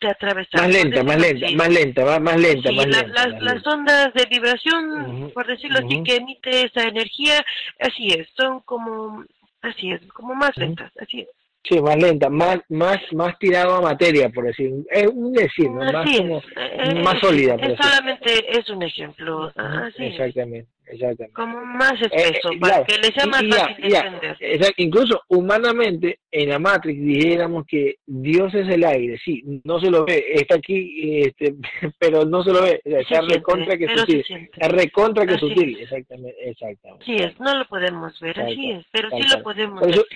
[0.00, 0.62] de atravesar.
[0.62, 3.26] Más lenta, más lenta, más lenta, más lenta, más lenta.
[3.40, 7.44] Las, ondas de vibración, por decirlo así, que emite esa energía,
[7.78, 9.24] así es, son como,
[9.62, 11.28] así es, como más lentas, así es.
[11.62, 14.72] Sí, más lenta, más, más, más tirado a materia, por decir.
[14.90, 17.56] Es un decir, Más, como, eh, más sólida.
[17.58, 19.52] Por solamente es un ejemplo.
[19.54, 21.34] Así exactamente, exactamente.
[21.34, 24.74] Como más espeso, eh, para que le sea más fácil entender.
[24.78, 30.06] incluso humanamente, en la Matrix dijéramos que Dios es el aire, sí, no se lo
[30.06, 31.56] ve, está aquí, este,
[31.98, 34.24] pero no se lo ve, está recontra que sutil.
[34.56, 37.04] Es recontra que sutil, exactamente, exactamente.
[37.04, 40.06] Sí es, no lo podemos ver, así es, pero sí lo podemos ver.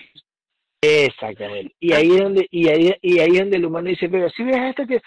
[1.07, 1.75] Exactamente.
[1.81, 4.57] Y ahí es donde, y ahí, y ahí donde el humano dice, pero si ves
[4.71, 5.01] este, que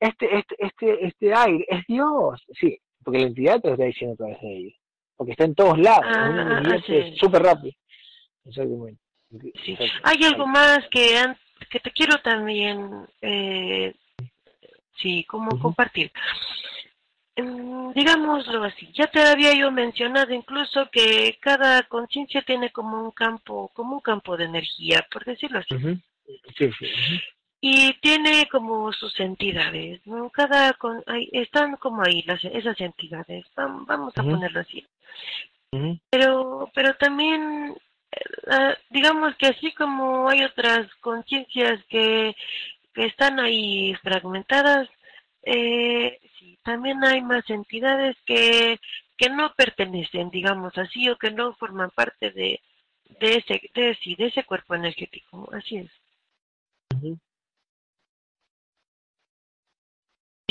[0.00, 2.42] este, este, este, este aire, es Dios.
[2.60, 4.74] Sí, porque la entidad te lo está diciendo a través de ellos.
[5.16, 7.72] Porque está en todos lados, es una ah, es súper rápido.
[8.44, 9.00] Exactamente.
[9.64, 9.76] Sí.
[10.02, 11.24] Hay algo más que,
[11.70, 13.94] que te quiero también, eh,
[14.96, 16.10] sí, como compartir.
[17.36, 23.10] Mm, digámoslo así, ya te había yo mencionado incluso que cada conciencia tiene como un
[23.10, 25.74] campo, como un campo de energía, por decirlo así.
[26.56, 26.86] sí, sí.
[27.60, 30.28] Y tiene como sus entidades, ¿no?
[30.30, 31.02] Cada con,
[31.32, 34.86] están como ahí las, esas entidades, vamos a ponerlo así.
[36.10, 37.74] Pero, pero también,
[38.12, 42.36] eh, digamos que así como hay otras conciencias que,
[42.92, 44.88] que están ahí fragmentadas,
[45.42, 46.20] eh,
[46.64, 48.80] también hay más entidades que,
[49.16, 52.60] que no pertenecen, digamos así, o que no forman parte de,
[53.20, 55.90] de ese, de, sí, de ese cuerpo energético, así es.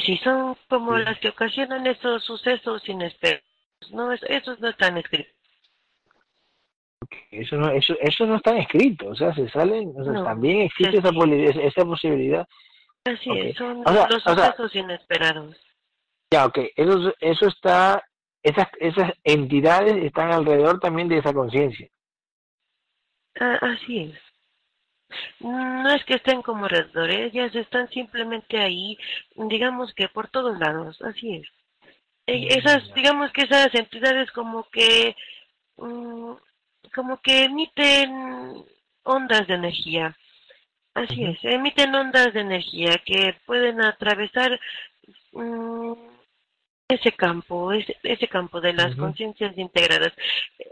[0.03, 3.43] Sí, son como las que ocasionan esos sucesos inesperados,
[3.91, 5.33] no, esos no están escritos.
[7.31, 10.97] Eso no, eso, eso no está escrito, o sea, se salen, o sea, también existe
[10.97, 11.09] esa,
[11.61, 12.47] esa posibilidad.
[13.05, 15.57] Así es, son los sucesos inesperados.
[16.33, 18.03] Ya, ok, eso, eso está,
[18.41, 21.87] esas, esas entidades están alrededor también de esa conciencia.
[23.39, 24.19] Ah, así es.
[25.41, 28.97] No es que estén como alrededor, ellas están simplemente ahí,
[29.35, 31.47] digamos que por todos lados, así es.
[32.25, 35.15] E, mm, esas, digamos que esas entidades como que,
[35.77, 36.31] mm,
[36.95, 38.65] como que emiten
[39.03, 40.17] ondas de energía.
[40.95, 44.59] Así es, emiten ondas de energía que pueden atravesar
[45.33, 46.12] mm,
[46.87, 50.13] ese campo, ese, ese campo de las conciencias integradas.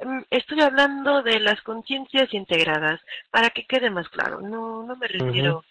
[0.03, 5.07] Mm, estoy hablando de las conciencias integradas, para que quede más claro, no, no me
[5.07, 5.63] refiero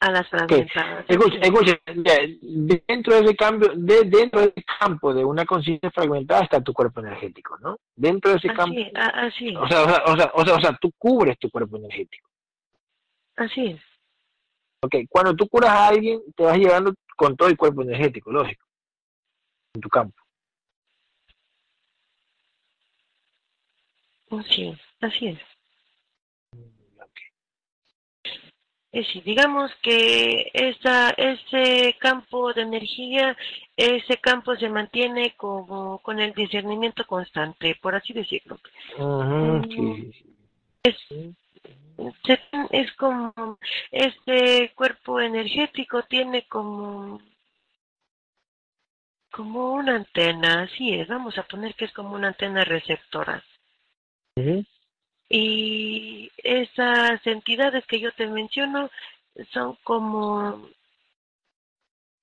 [0.00, 1.04] a las fragmentadas.
[1.08, 1.78] Escucha, escucha,
[2.88, 6.72] dentro de ese cambio, de, dentro de ese campo de una conciencia fragmentada está tu
[6.72, 7.76] cuerpo energético, ¿no?
[7.94, 8.80] Dentro de ese campo.
[8.94, 11.76] Así, o, sea, o, sea, o, sea, o, sea, o sea, tú cubres tu cuerpo
[11.76, 12.28] energético.
[13.36, 13.80] Así es.
[14.82, 18.64] Ok, cuando tú curas a alguien, te vas llevando con todo el cuerpo energético, lógico,
[19.74, 20.16] en tu campo.
[24.48, 25.38] Sí, así es.
[26.52, 27.26] Okay.
[28.92, 33.36] Es decir, digamos que esa, ese campo de energía,
[33.76, 38.58] ese campo se mantiene como con el discernimiento constante, por así decirlo.
[38.98, 40.12] Ujú,
[40.84, 41.34] sí, sí,
[41.98, 42.40] Es,
[42.70, 43.58] es como,
[43.90, 47.20] este cuerpo energético tiene como,
[49.30, 53.44] como una antena, así es, vamos a poner que es como una antena receptora.
[55.28, 58.90] Y esas entidades que yo te menciono
[59.52, 60.68] son como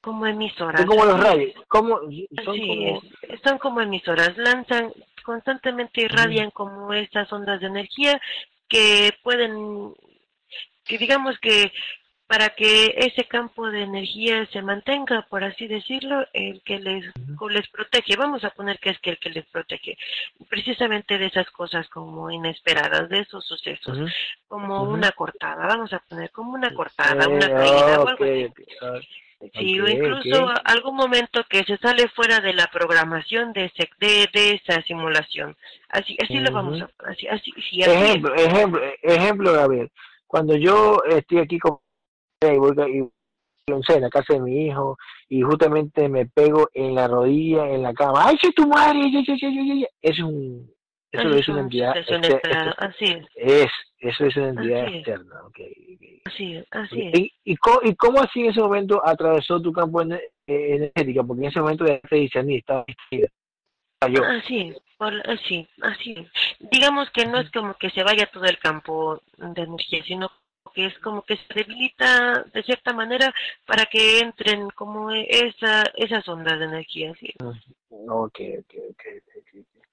[0.02, 0.82] como emisoras.
[0.82, 4.94] Son como los rayos, como, son como, es, son como emisoras, lanzan,
[5.24, 8.22] constantemente irradian como estas ondas de energía
[8.70, 9.94] que pueden,
[10.86, 11.74] que digamos que
[12.28, 17.06] para que ese campo de energía se mantenga, por así decirlo, el que les,
[17.50, 19.98] les protege, vamos a poner que es que el que les protege,
[20.50, 23.98] precisamente de esas cosas como inesperadas, de esos sucesos,
[24.48, 28.48] como una cortada, vamos a poner como una cortada, una caída, o algo así.
[29.54, 34.28] Sí, o incluso algún momento que se sale fuera de la programación de ese, de,
[34.34, 35.56] de esa simulación.
[35.90, 38.02] Así, así lo vamos a, así, así, sí, así es.
[38.02, 39.92] Ejemplo, ejemplo, ejemplo, Gabriel.
[40.26, 41.78] Cuando yo estoy aquí con
[42.42, 43.10] y voy a- y
[43.70, 44.98] no sé, en la casa de mi hijo
[45.28, 49.02] y justamente me pego en la rodilla, en la cama, ¡ay, soy tu madre!
[50.02, 50.72] Es un,
[51.12, 54.26] eso Así es es una un entidad, suceso exter- inesperado, exter- así es, es, eso
[54.26, 54.96] es una entidad Así es.
[55.00, 56.04] externa, ok, ok.
[56.26, 57.20] así es, así es.
[57.20, 61.26] ¿Y, y, cómo, ¿Y cómo así en ese momento atravesó tu campo eh, energético?
[61.28, 63.28] Porque en ese momento ya te discerní, estaba distraída.
[64.02, 64.24] Falló.
[64.26, 66.32] Así es, por- así, así es.
[66.72, 70.30] Digamos que no es como que se vaya todo el campo de energía, sino
[70.78, 73.34] que es como que se debilita de cierta manera
[73.66, 77.36] para que entren como esa, esas ondas de energía, así es.
[77.90, 79.84] Ok, ok, ok, ok, ok.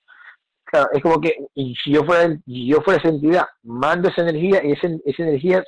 [0.65, 4.62] Claro, es como que si yo fuera, si yo fuera esa entidad, mando esa energía
[4.62, 5.65] y esa, esa energía,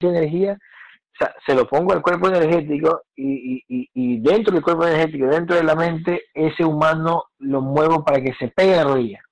[0.00, 4.62] esa energía, o sea, se lo pongo al cuerpo energético y, y, y, dentro del
[4.62, 8.76] cuerpo energético, dentro de la mente, ese humano lo muevo para que se pegue en
[8.78, 9.22] la rodilla.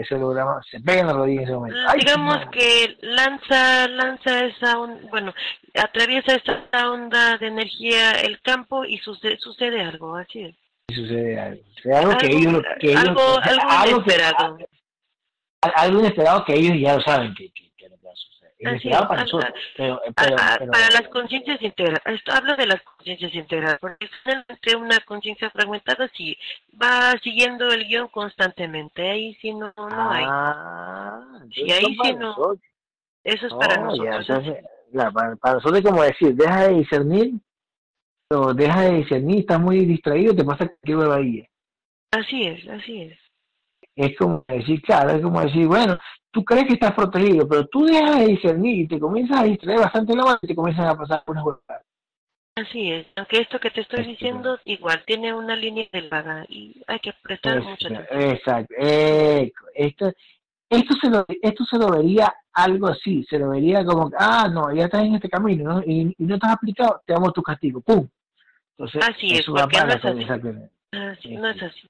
[0.00, 1.78] Ese holograma se pega en la rodilla en ese momento.
[1.86, 5.32] ¡Ay, digamos que lanza lanza esa on- bueno
[5.74, 10.56] atraviesa esa onda de energía el campo y sucede, sucede algo así es
[10.88, 11.62] Y sucede algo.
[11.76, 14.58] Sucede algo que Algo- ellos, que ellos- algo- o sea, algo algo que- inesperado.
[15.76, 18.49] algo inesperado que ellos ya lo saben que, que, que lo que va a suceder.
[18.64, 19.52] Así es, para al- nosotros.
[19.76, 23.78] Pero, A- pero, a- pero- para las conciencias integrales esto hablo de las conciencias integrales
[23.80, 24.08] porque
[24.48, 26.36] entre una conciencia fragmentada sí
[26.80, 32.12] va siguiendo el guion constantemente ahí sí no no hay Ah, Sí, entonces ahí sí
[32.14, 32.18] no.
[32.28, 32.58] nosotros.
[33.24, 34.48] eso es para Oh, ya, nosotros así.
[34.50, 37.30] entonces, la- para, para nosotros es como decir, deja de discernir,
[38.28, 41.46] pero deja de discernir, estás muy distraído, te pasa cualquier huevadilla.
[42.12, 43.18] así es así es
[43.96, 45.98] Es como decir, claro, es como decir, bueno,
[46.30, 49.80] tú crees que estás protegido, pero tú dejas de discernir y te comienzas a distraer
[49.80, 51.84] bastante la mano y te comienzan a pasar unas huevadas.
[52.56, 56.98] Así es, aunque esto que te estoy diciendo igual tiene una línea delgada y hay
[56.98, 58.06] que prestar mucha atención.
[58.10, 60.12] Exacto, eh, esto,
[60.68, 64.74] esto, se lo, esto se lo vería algo así, se lo vería como, ah, no,
[64.74, 65.82] ya estás en este camino ¿no?
[65.86, 68.06] y, y no estás aplicado, te damos tu castigo, ¡pum!
[68.76, 70.30] Entonces, Así es, porque para no es
[70.92, 71.88] Así, no es así.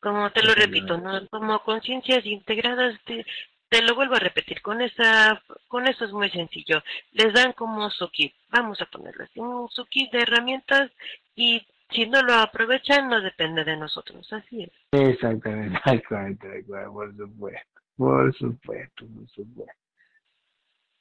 [0.00, 1.26] Como te lo repito, ¿no?
[1.28, 3.24] como conciencias integradas, te,
[3.68, 6.82] te lo vuelvo a repetir, con esa, con eso es muy sencillo.
[7.12, 10.90] Les dan como su kit, vamos a ponerles un su kit de herramientas
[11.34, 14.70] y si no lo aprovechan no depende de nosotros, así es.
[14.92, 19.82] Exactamente, exactamente, por supuesto, por supuesto, por supuesto.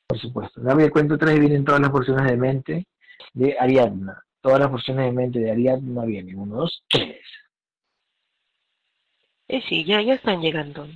[0.07, 0.61] Por supuesto.
[0.61, 2.85] Dame el cuento 3 vienen todas las porciones de mente
[3.33, 4.21] de Ariadna.
[4.41, 6.37] Todas las porciones de mente de Ariadna vienen.
[6.37, 7.15] 1, 2, 3.
[9.51, 10.87] Eh, sí, ya, ya están llegando.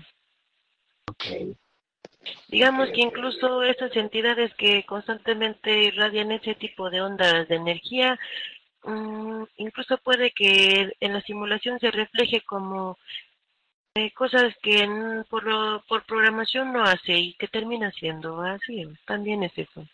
[1.12, 1.58] Okay.
[2.48, 8.18] Digamos que incluso esas entidades que constantemente irradian ese tipo de ondas de energía,
[8.86, 12.98] um, incluso puede que en la simulación se refleje como
[13.96, 14.88] eh, cosas que
[15.30, 18.86] por, lo, por programación no hace y que termina siendo así.
[19.06, 19.86] También es eso.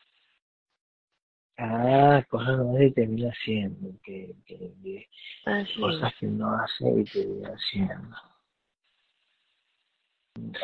[1.58, 3.90] Ah, cosas no hace y termina siendo.
[4.04, 5.08] Que, que,
[5.80, 8.31] cosas que no hace y termina siendo.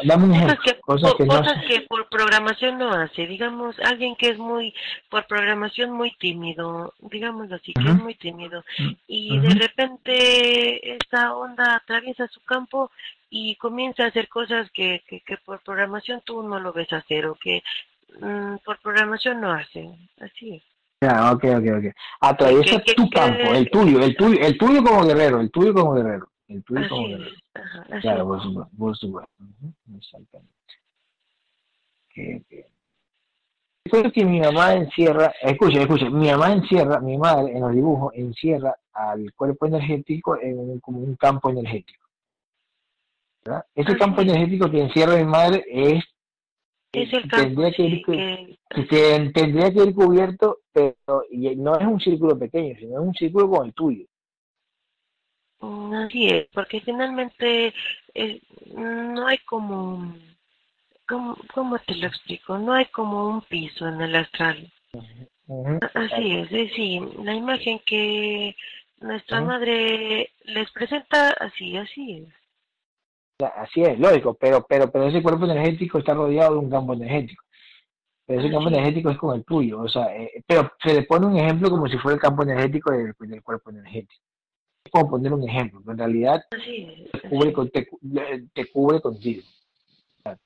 [0.06, 1.66] Dame un Cosas que, Cosas po- que no cosas hace.
[1.68, 3.28] que por programación no hace.
[3.28, 4.74] Digamos, alguien que es muy,
[5.10, 8.64] por programación muy tímido, digamos así, que es muy tímido.
[8.80, 9.48] Mm, Y ujú.
[9.50, 12.92] de repente esta onda atraviesa su campo
[13.30, 17.26] y comienza a hacer cosas que, que, que por programación tú no lo ves hacer
[17.26, 17.62] o que
[18.22, 19.90] mm, por programación no hace.
[20.22, 20.64] Así es.
[21.02, 21.96] Ya, ok, ok, ok.
[22.22, 26.28] Atraviesa tu campo, el tuyo, el tuyo, el tuyo como guerrero, el tuyo como guerrero,
[26.48, 27.34] el tuyo como es.
[27.54, 29.32] Ajá, Claro, por supuesto, por supuesto.
[29.98, 30.54] Exactamente.
[32.10, 32.66] Que, que-
[33.86, 38.14] Después que mi mamá encierra, escucha, escucha, mi mamá encierra, mi madre en los dibujos
[38.16, 42.06] encierra al cuerpo energético en un, como un campo energético.
[43.46, 43.66] ¿verdad?
[43.76, 46.04] Ese campo energético que encierra mi madre es
[46.92, 48.58] Es el campo, tendría que ir, que-
[48.90, 53.14] que tendría que ir cubierto, pero y no es un círculo pequeño, sino es un
[53.14, 54.06] círculo como el tuyo.
[55.60, 57.74] Así es, porque finalmente
[58.14, 58.42] eh,
[58.76, 60.16] no hay como,
[61.08, 62.58] ¿cómo, ¿cómo te lo explico?
[62.58, 64.72] No hay como un piso en el astral.
[65.94, 68.56] Así es, es sí, la imagen que
[69.00, 72.34] nuestra madre les presenta, así, así es.
[73.56, 77.44] Así es, lógico, pero, pero, pero ese cuerpo energético está rodeado de un campo energético.
[78.26, 81.28] Pero ese campo energético es como el tuyo, o sea, eh, pero se le pone
[81.28, 84.22] un ejemplo como si fuera el campo energético del, del cuerpo energético.
[84.90, 88.00] Como poner un ejemplo, pero en realidad Así es, te cubre, con- te, cu-
[88.54, 89.44] te cubre contigo.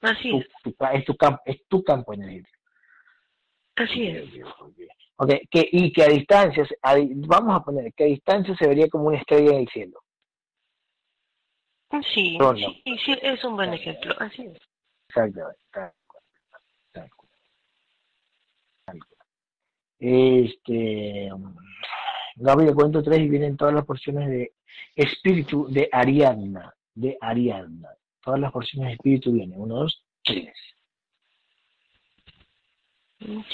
[0.01, 2.57] así Tu- es, tu es, tu campo, es tu campo energético.
[3.76, 4.30] así es.
[5.18, 6.95] Ok, que, y que a distancias, a
[7.27, 9.99] vamos a poner que a distancia se vería como una estrella en el cielo.
[12.13, 12.57] Sí, No, no.
[12.57, 14.57] sí, sí, es un buen ejemplo, así es.
[15.09, 15.57] Exactamente.
[19.99, 21.30] Este,
[22.36, 24.53] Gabriel, cuento tres y vienen todas las porciones de
[24.95, 27.90] espíritu de Ariadna, de Ariadna.
[28.24, 30.53] Todas las porciones de espíritu vienen, uno, dos, tres.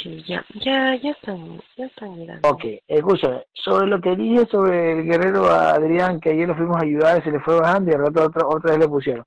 [0.02, 2.48] Sí, ya, ya, ya están, ya están llegando.
[2.48, 6.86] Ok, escúchame, sobre lo que dije sobre el guerrero Adrián, que ayer lo fuimos a
[6.86, 9.26] ayudar, se le fue bajando y al rato otra, otra vez le pusieron.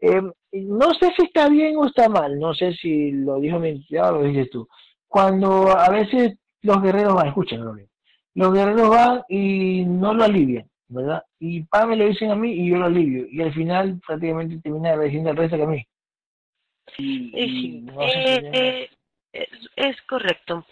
[0.00, 0.22] Eh,
[0.52, 4.14] no sé si está bien o está mal, no sé si lo dijo mi entidad
[4.14, 4.66] o lo dices tú.
[5.06, 7.88] Cuando a veces los guerreros van, escuchen, Gabriel,
[8.34, 11.22] los guerreros van y no lo alivian, ¿verdad?
[11.38, 13.26] Y pa me lo dicen a mí y yo lo alivio.
[13.30, 15.86] Y al final prácticamente termina agradeciendo al resto que a mí.
[16.98, 18.90] Y, Eh, y sí, no eh, eh,
[19.32, 20.66] es, es correcto.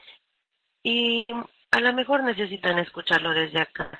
[0.82, 1.26] Y
[1.70, 3.90] a lo mejor necesitan escucharlo desde acá.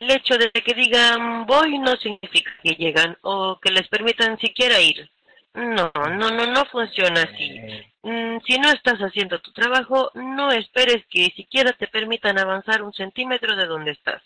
[0.00, 4.80] El hecho de que digan voy no significa que llegan o que les permitan siquiera
[4.80, 5.10] ir.
[5.54, 7.60] No, no, no, no funciona así.
[8.02, 12.92] Mm, si no estás haciendo tu trabajo, no esperes que siquiera te permitan avanzar un
[12.92, 14.20] centímetro de donde estás.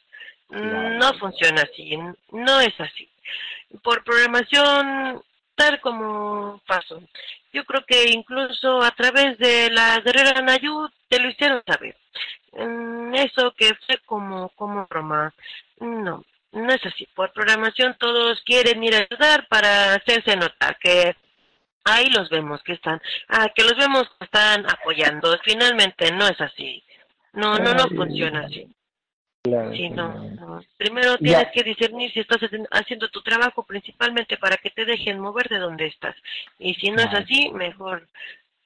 [0.49, 0.97] Mm.
[0.97, 1.99] No funciona así,
[2.33, 3.09] no es así.
[3.83, 5.23] Por programación,
[5.55, 7.03] tal como pasó.
[7.53, 11.95] Yo creo que incluso a través de la guerrera Nayú te lo hicieron saber.
[12.53, 15.35] Mm, Eso que fue como, como broma.
[15.81, 17.07] No, no es así.
[17.15, 21.15] Por programación todos quieren ir a ayudar para hacerse notar que
[21.85, 25.37] ahí los vemos que están, ah, que los vemos que están apoyando.
[25.45, 26.83] Finalmente no es así.
[27.33, 28.67] No, no, no funciona así.
[29.43, 30.61] claro, Sí, sí, no.
[30.77, 31.19] Primero Ya.
[31.19, 35.49] tienes que discernir si estás haci- haciendo tu trabajo principalmente para que te dejen mover
[35.49, 36.17] de donde estás.
[36.59, 38.07] Y si no es así, mejor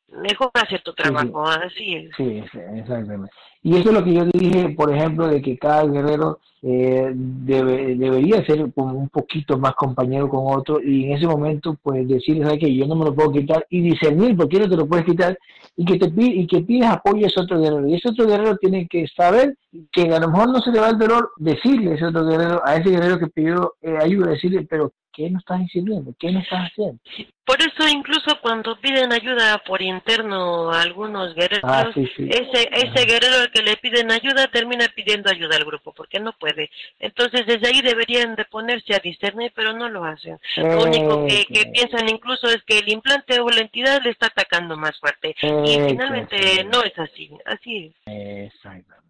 [0.08, 1.46] mejor hacer tu trabajo.
[1.48, 2.16] Así es.
[2.16, 3.32] Sí, sí, exactamente.
[3.64, 7.96] Y eso es lo que yo dije, por ejemplo, de que cada guerrero eh, debe-
[7.96, 12.58] debería ser como un poquito más compañero con otro y en ese momento pues ¿sabes
[12.60, 12.72] qué?
[12.74, 15.36] Yo no me lo puedo quitar y discernir por qué no te lo puedes quitar
[15.76, 17.88] y que te y que pides apoyo a ese otro guerrero.
[17.88, 19.56] Y ese otro guerrero tiene que saber
[19.92, 22.60] que a lo mejor no se le va el dolor decirle a ese otro guerrero,
[22.64, 26.14] a ese guerrero que pidió eh, ayuda, decirle, pero ¿qué no estás sirviendo?
[26.18, 26.98] ¿Qué no estás haciendo?
[27.44, 32.28] Por eso incluso cuando piden ayuda por interno a algunos guerreros, Ah, sí, sí.
[32.30, 36.32] ese ese guerrero al que le piden ayuda termina pidiendo ayuda al grupo porque no
[36.32, 36.70] puede.
[37.00, 40.38] Entonces desde ahí deberían de ponerse a discernir, pero no lo hacen.
[40.56, 44.10] Lo único que, que Eh, piensan incluso es que el implante o la entidad le
[44.10, 45.34] está atacando más fuerte.
[45.42, 46.64] Y eh, finalmente sí.
[46.64, 47.30] no es así.
[47.44, 48.52] Así es.
[48.54, 49.02] Exactamente.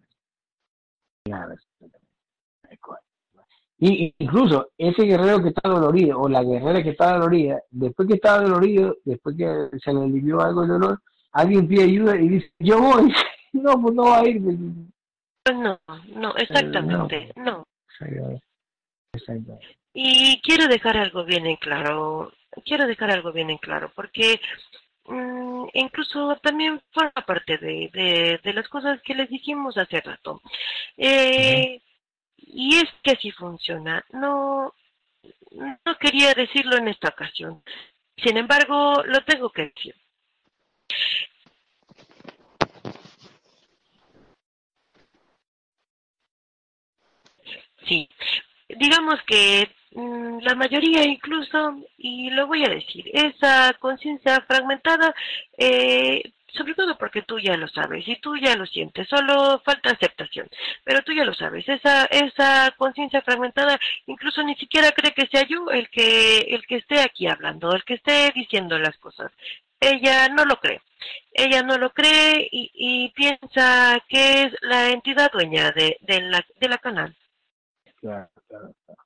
[1.25, 1.55] Claro.
[3.85, 8.13] Y incluso ese guerrero que está dolorido o la guerrera que está dolorida, después que
[8.13, 11.01] está dolorido, después que se le alivió algo el dolor,
[11.33, 13.13] alguien pide ayuda y dice, yo voy.
[13.51, 14.41] No, pues no va a ir.
[15.43, 15.79] Pues no,
[16.15, 17.67] no, exactamente, no.
[17.87, 18.43] Exactamente.
[19.13, 19.77] Exactamente.
[19.93, 22.33] Y quiero dejar algo bien en claro,
[22.65, 24.41] quiero dejar algo bien en claro, porque
[25.05, 30.41] mm, incluso también forma parte de, de, de las cosas que les dijimos hace rato.
[30.97, 31.79] Eh,
[33.03, 34.03] que así funciona.
[34.11, 34.73] No,
[35.85, 37.63] no quería decirlo en esta ocasión.
[38.17, 39.95] Sin embargo, lo tengo que decir.
[47.85, 48.07] Sí,
[48.69, 55.13] digamos que mm, la mayoría incluso, y lo voy a decir, esa conciencia fragmentada,
[55.57, 56.23] eh,
[56.53, 60.47] sobre todo porque tú ya lo sabes y tú ya lo sientes, solo falta aceptación,
[60.83, 65.43] pero tú ya lo sabes, esa esa conciencia fragmentada incluso ni siquiera cree que sea
[65.47, 69.31] yo el que el que esté aquí hablando, el que esté diciendo las cosas.
[69.79, 70.81] ella no lo cree.
[71.33, 76.45] Ella no lo cree y, y piensa que es la entidad dueña de, de, la,
[76.59, 77.15] de la canal.
[77.99, 79.01] Claro, claro, claro.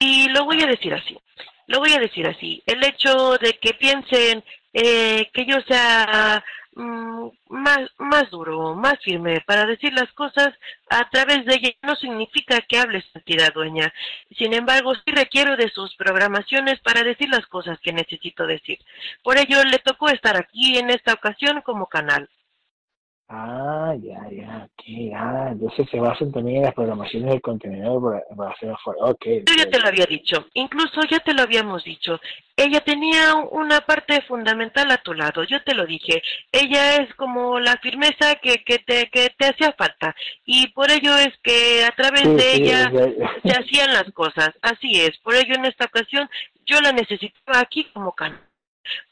[0.00, 1.18] Y lo voy a decir así,
[1.66, 2.62] lo voy a decir así.
[2.66, 4.42] El hecho de que piensen
[4.72, 6.42] eh, que yo sea
[6.78, 10.54] más, más duro, más firme para decir las cosas
[10.88, 13.92] a través de ella no significa que hable su entidad dueña.
[14.36, 18.78] Sin embargo, sí requiero de sus programaciones para decir las cosas que necesito decir.
[19.22, 22.28] Por ello, le tocó estar aquí en esta ocasión como canal.
[23.30, 28.36] Ah, ya, ya, ok, ah, entonces se basan también en las programaciones del contenedor para,
[28.36, 29.26] para hacer afuera, ok.
[29.46, 32.18] Yo ya te lo había dicho, incluso ya te lo habíamos dicho.
[32.56, 36.22] Ella tenía una parte fundamental a tu lado, yo te lo dije.
[36.50, 41.14] Ella es como la firmeza que, que, te, que te hacía falta y por ello
[41.18, 42.90] es que a través Sí, de sí, ella
[43.42, 44.52] se hacían las cosas.
[44.62, 46.30] Así es, por ello en esta ocasión
[46.64, 48.47] yo la necesitaba aquí como canal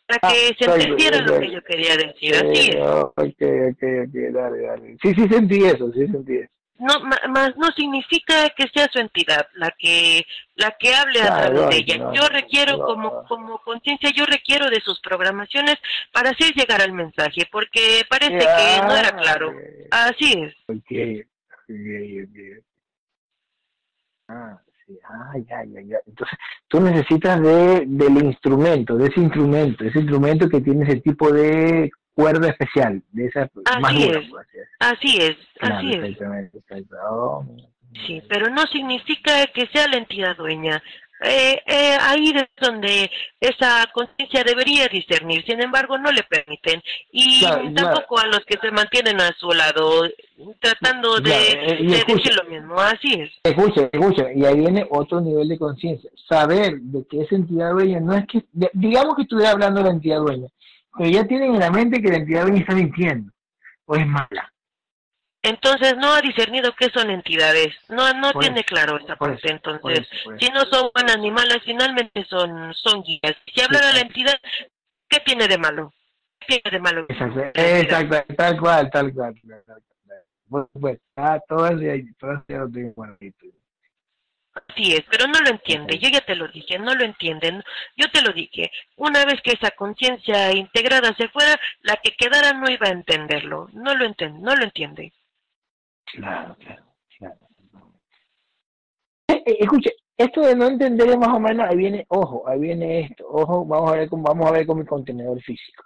[0.06, 2.34] para Ah, que se entendiera lo que yo quería decir.
[2.34, 2.74] Así es.
[2.76, 4.96] Eh, ok, ok, ok, dale, dale.
[5.02, 6.50] Sí, sí sentí eso, sí sentí eso.
[6.78, 10.26] no más no significa que sea su entidad la que
[10.56, 12.84] la que hable a través de ella no, yo requiero no.
[12.84, 15.76] como como conciencia yo requiero de sus programaciones
[16.12, 19.52] para hacer llegar al mensaje porque parece que no era claro
[19.90, 20.92] así es Ok,
[21.68, 22.64] ok, ok.
[24.28, 25.98] Ah, sí, ah, ya, ya, ya.
[26.06, 26.38] Entonces,
[26.68, 31.90] tú necesitas de, del instrumento, de ese instrumento, ese instrumento que tiene ese tipo de
[32.14, 34.68] cuerda especial, de esa Así más dura, es.
[34.80, 36.18] así es Claro, así es.
[37.10, 37.44] Oh,
[38.06, 40.82] sí pero no significa que sea la entidad dueña
[41.24, 43.10] eh, eh, ahí es donde
[43.40, 47.74] esa conciencia debería discernir, sin embargo no le permiten y Claro, claro.
[47.74, 50.02] tampoco a los que se mantienen a su lado
[50.60, 52.16] tratando de, Claro, eh, y de escucha.
[52.16, 53.30] decir lo mismo, así es.
[53.44, 56.10] Escucha, escucha, y ahí viene otro nivel de conciencia.
[56.28, 58.44] Saber de que esa entidad dueña no es que,
[58.74, 60.48] digamos que estuviera hablando de la entidad dueña,
[60.98, 63.32] pero ya tienen en la mente que la entidad dueña está mintiendo,
[63.86, 64.52] o es mala.
[65.46, 69.52] Entonces no ha discernido qué son entidades, no no Por tiene claro esa por parte,
[69.52, 73.36] entonces por si no son buenas ni malas, finalmente son son guías.
[73.54, 74.34] Si hablara la entidad,
[75.08, 75.92] ¿qué tiene de malo?
[76.40, 77.06] ¿Qué tiene de malo?
[77.08, 79.34] Exacto, exacto, tal cual, tal cual.
[79.64, 79.82] tal.
[80.46, 83.46] Bueno, pues, ah, todo eso ya, todo eso ya lo tengo guardadito.
[84.68, 87.62] Así es, pero no lo entiende, yo ya te lo dije, no lo entienden.
[87.96, 92.52] Yo te lo dije, una vez que esa conciencia integrada se fuera, la que quedara
[92.52, 95.12] no iba a entenderlo, no lo entiende, no lo entiende.
[96.12, 96.84] Claro, claro,
[97.18, 97.36] claro.
[99.28, 102.58] Eh, eh, escuche, esto de no entender es más o menos, ahí viene, ojo, ahí
[102.60, 105.84] viene esto, ojo, vamos a ver con, vamos a ver con mi contenedor físico.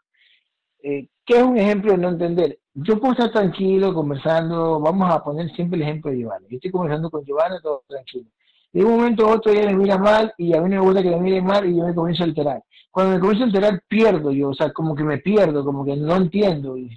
[0.83, 2.59] Eh, ¿Qué es un ejemplo de no entender?
[2.75, 6.47] Yo puedo estar tranquilo, conversando, vamos a poner siempre el ejemplo de Giovanna.
[6.49, 8.31] Yo estoy conversando con Giovanna, todo tranquilo.
[8.73, 11.11] De un momento a otro ella me mira mal y a mí me gusta que
[11.11, 12.63] me miren mal y yo me comienzo a alterar.
[12.91, 15.97] Cuando me comienzo a alterar pierdo yo, o sea, como que me pierdo, como que
[15.97, 16.89] no entiendo, y,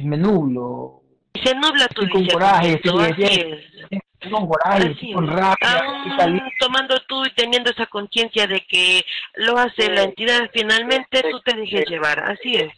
[0.00, 1.02] me nublo,
[1.34, 4.30] Se nubla tu con coraje, así es.
[4.30, 9.02] con coraje, Así con rabia, Aún tomando tú y teniendo esa conciencia de que
[9.36, 12.72] lo hace la entidad, finalmente tú te dejes llevar, así es.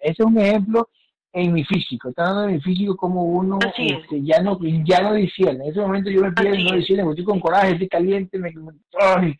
[0.00, 0.88] Ese es un ejemplo
[1.32, 5.14] en mi físico, está dando en mi físico como uno este, ya no ya no
[5.14, 5.64] discierne.
[5.64, 8.52] En ese momento yo me pierdo, no porque estoy con coraje, estoy caliente, me,
[9.00, 9.36] ay,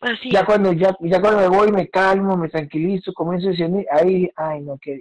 [0.00, 0.46] Así ya es.
[0.46, 4.60] cuando ya, ya cuando me voy me calmo, me tranquilizo, comienzo a discernir, ahí, ay
[4.60, 5.00] no, que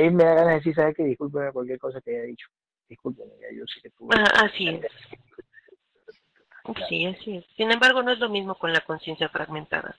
[0.00, 1.04] ahí me da ganas de decir, ¿sabes qué?
[1.04, 2.48] Discúlpeme cualquier cosa que haya dicho.
[2.88, 4.08] Discúlpeme, ya yo sé que tú...
[4.12, 4.86] Ah, así es.
[6.88, 7.44] Sí, así es.
[7.56, 9.96] Sin embargo, no es lo mismo con la conciencia fragmentada.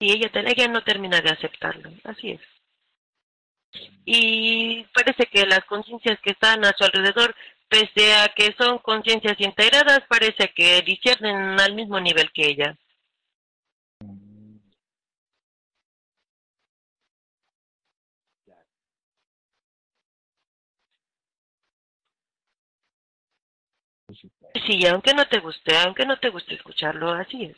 [0.00, 2.40] Y ella, te- ella no termina de aceptarlo, así es.
[4.04, 7.34] Y parece que las conciencias que están a su alrededor,
[7.68, 12.76] pese a que son conciencias integradas, parece que disciernen al mismo nivel que ella.
[24.66, 27.56] Sí, aunque no te guste, aunque no te guste escucharlo, así es.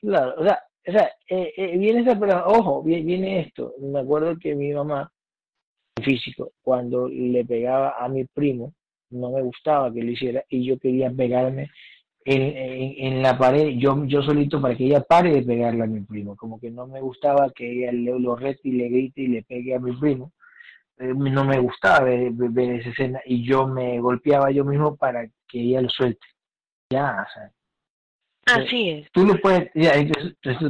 [0.00, 3.74] Claro, o sea, o sea eh, eh, viene esa, pero ojo, viene, esto.
[3.80, 5.10] Me acuerdo que mi mamá,
[6.02, 8.72] físico, cuando le pegaba a mi primo,
[9.10, 11.70] no me gustaba que lo hiciera y yo quería pegarme
[12.24, 16.00] en, en, la pared, yo, yo solito para que ella pare de pegarle a mi
[16.00, 16.34] primo.
[16.36, 19.42] Como que no me gustaba que ella le, lo rete y le grite y le
[19.44, 20.32] pegue a mi primo.
[20.98, 24.96] Eh, no me gustaba ver, ver- ver esa escena y yo me golpeaba yo mismo
[24.96, 26.26] para que ella lo suelte.
[26.90, 27.52] Ya, o sea,
[28.46, 29.10] Así es.
[29.10, 29.92] tú lo puedes, ya,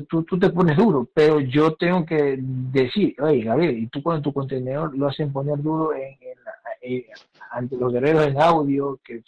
[0.08, 4.22] tú, tú te pones duro, pero yo tengo que decir, oye, Gabriel, y tú con
[4.22, 6.38] tu contenedor lo hacen poner duro en, en
[6.80, 7.06] eh,
[7.50, 9.26] ante los guerreros en audio, que pff,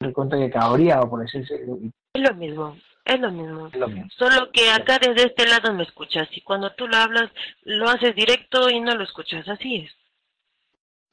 [0.00, 2.76] me cuenta que cabreado por y Es lo mismo.
[3.04, 3.66] Es lo mismo.
[3.68, 4.08] Es lo mismo.
[4.16, 7.30] Solo que acá desde este lado me escuchas y cuando tú lo hablas
[7.62, 9.48] lo haces directo y no lo escuchas.
[9.48, 9.92] Así es.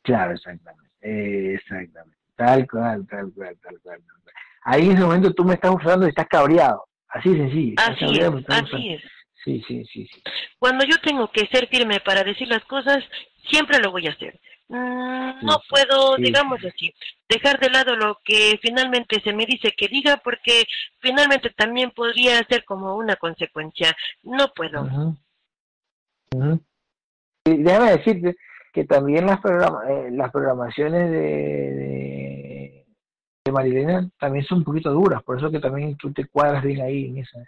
[0.03, 0.89] Claro, exactamente.
[1.01, 2.18] Eh, exactamente.
[2.39, 3.99] Tal cual, tal cual, tal cual.
[3.99, 4.35] tal cual.
[4.63, 6.85] Ahí en ese momento tú me estás usando y estás cabreado.
[7.09, 7.75] Así de sencillo.
[7.77, 7.99] Así es.
[7.99, 8.77] cabreado, usando.
[8.77, 9.01] Así es.
[9.43, 10.23] Sí, sí, sí, sí.
[10.57, 13.03] Cuando yo tengo que ser firme para decir las cosas,
[13.49, 14.39] siempre lo voy a hacer.
[14.69, 16.67] Mm, no puedo, sí, digamos sí.
[16.67, 16.93] así,
[17.27, 20.63] dejar de lado lo que finalmente se me dice que diga porque
[20.99, 23.93] finalmente también podría ser como una consecuencia.
[24.23, 24.83] No puedo.
[26.33, 26.61] Ujú.
[27.45, 28.37] Y déjame decirte
[28.79, 32.85] que también las, programa- eh, las programaciones de, de,
[33.43, 36.81] de Marilena también son un poquito duras, por eso que también tú te cuadras bien
[36.81, 37.39] ahí en esa.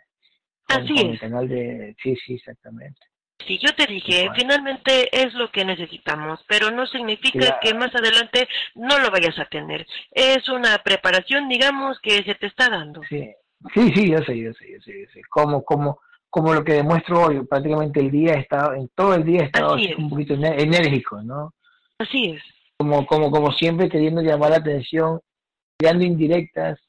[0.67, 1.03] Así es.
[1.05, 1.95] el canal de.
[2.03, 2.99] Sí, sí, exactamente.
[3.47, 7.57] Si yo te dije, finalmente es lo que necesitamos, pero no significa Claro.
[7.61, 9.87] que más adelante no lo vayas a tener.
[10.11, 13.01] Es una preparación, digamos, que se te está dando.
[13.09, 13.31] Sí,
[13.73, 15.21] sí, sí, yo sé, yo sé, yo sé, yo sé.
[15.29, 16.01] Como, como,
[16.31, 19.45] como lo que demuestro hoy, prácticamente el día he estado, en todo el día he
[19.45, 19.97] estado Así así es.
[19.99, 21.53] un poquito enérgico, ¿no?
[21.99, 22.41] Así es.
[22.77, 25.19] Como, como, como siempre queriendo llamar la atención,
[25.77, 26.79] tirando indirectas,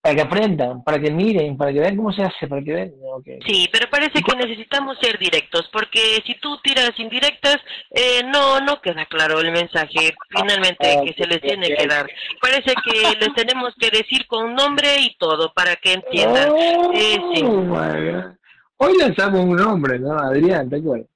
[0.00, 2.92] para que aprendan, para que miren, para que vean cómo se hace, para que vean,
[3.02, 3.26] ok.
[3.44, 7.56] Sí, pero parece que necesitamos ser directos, porque si tú tiras indirectas,
[7.90, 12.08] eh, no no queda claro el mensaje finalmente que se les tiene que dar.
[12.40, 16.50] Parece que les tenemos que decir con nombre y todo para que entiendan.
[16.58, 17.42] Oh, Sí, sí.
[17.42, 18.35] my God.
[18.78, 20.18] Hoy lanzamos un nombre, ¿no?
[20.18, 21.08] Adrián, ¿te acuerdas?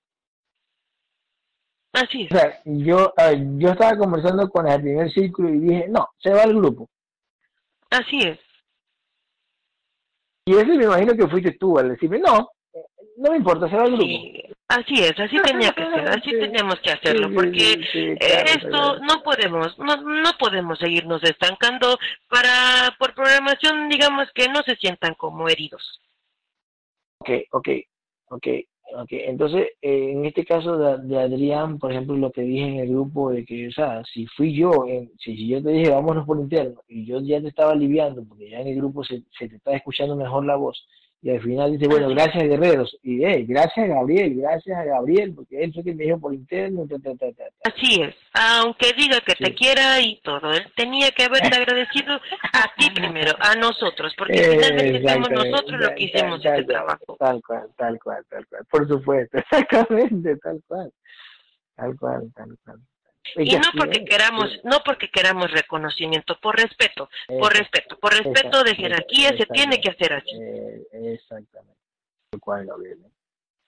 [1.93, 2.33] Así es.
[2.33, 6.31] O sea, yo, ver, yo estaba conversando con el primer círculo y dije, no, se
[6.31, 6.89] va el grupo.
[7.91, 8.39] Así es.
[10.47, 12.49] Y ese me imagino que fuiste tú al decirme, no,
[13.17, 14.05] no me importa, se va el grupo.
[14.05, 16.39] Sí, así es, así tenía que ser, así Sí.
[16.39, 18.99] teníamos que hacerlo, sí, porque eh, claro, esto claro.
[19.01, 25.15] no podemos, no, no podemos seguirnos estancando para, por programación, digamos que no se sientan
[25.15, 26.01] como heridos.
[27.21, 27.69] Ok, ok,
[28.31, 28.47] ok,
[28.97, 29.09] ok.
[29.13, 33.31] Entonces, eh, en este caso de, Adrián, por ejemplo, lo que dije en el grupo
[33.31, 36.39] de que, o sea, si fui yo, en- si, si yo te dije vámonos por
[36.41, 39.57] interno y yo ya te estaba aliviando porque ya en el grupo se, se te
[39.57, 40.87] está escuchando mejor la voz
[41.23, 42.15] y al final dice, bueno, Así.
[42.15, 46.19] gracias guerreros y hey, gracias Gabriel, gracias a Gabriel porque él fue quien me dijo
[46.19, 47.45] por interno, ta, ta, ta.
[47.65, 49.45] Así es, aunque diga que Sí.
[49.45, 54.33] te quiera y todo, él tenía que haberte agradecido a ti primero, a nosotros, porque
[54.41, 57.17] Eh, finalmente somos nosotros los que tal- hicimos tal- ese trabajo.
[57.19, 60.91] Tal cual, tal cual, tal cual, por supuesto, exactamente, tal cual,
[61.77, 62.79] tal cual, tal cual.
[63.37, 68.75] Y no porque queramos, no porque queramos reconocimiento, por respeto, por respeto, por respeto de
[68.75, 70.37] jerarquía se tiene que hacer así.
[70.41, 71.79] Eh, exactamente.
[72.31, 72.99] Tal cual, Gabriel.
[73.05, 73.11] ¿eh?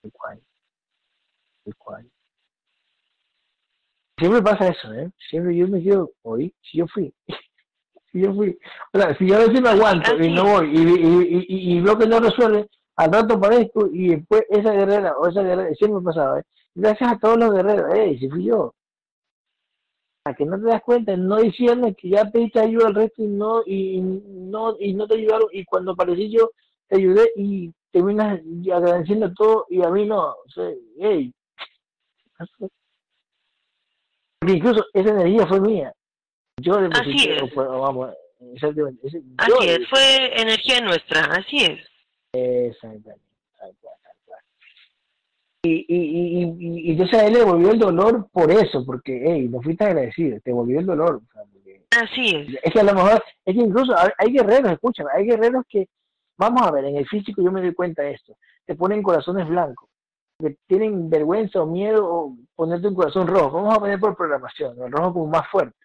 [0.01, 0.41] Tal cual.
[1.63, 2.11] Tal cual.
[4.17, 5.09] Siempre pasa eso, ¿eh?
[5.29, 7.13] Siempre yo me quedo, oí, si yo fui.
[8.11, 8.57] si yo fui.
[8.93, 11.97] O sea, si yo a veces me aguanto y no voy y, y, y, veo
[11.97, 16.39] que no resuelve, al rato aparezco y después esa guerrera o esa guerrera, siempre pasaba,
[16.39, 16.43] ¿eh?
[16.75, 18.17] Gracias a todos los guerreros, ¡eh!
[18.19, 18.73] Si fui yo.
[20.25, 23.27] A que no te das cuenta, no diciendo que ya pediste ayuda al resto y
[23.27, 26.49] no, y no, y no te ayudaron, y cuando aparecí yo,
[26.87, 28.39] te ayudé y terminas
[28.73, 30.29] agradeciendo todo y a mí no.
[30.29, 30.69] O sea,
[30.99, 31.33] hey.
[34.39, 35.93] Porque incluso esa energía fue mía.
[36.61, 37.53] Yo es.
[37.53, 38.13] fue- o vamos,
[38.53, 39.05] exactamente.
[39.07, 41.79] ese- yo- Así es, fue energía nuestra, así es.
[42.33, 43.19] Exactamente.
[43.81, 43.95] cual.
[45.65, 49.47] Y, y, y, y, entonces a él le volvió el dolor por eso, porque, hey,
[49.49, 51.21] no fuiste agradecido, te volvió el dolor.
[51.25, 52.59] o sea, porque- Así es.
[52.61, 55.87] es que a lo mejor, es que incluso hay, guerreros, escúchame, hay guerreros que,
[56.37, 58.35] vamos a ver, en el físico yo me doy cuenta de esto,
[58.65, 59.87] te ponen corazones blancos,
[60.37, 64.75] que tienen vergüenza o miedo o ponerte un corazón rojo, vamos a poner por programación,
[64.81, 65.77] el rojo como más fuerte,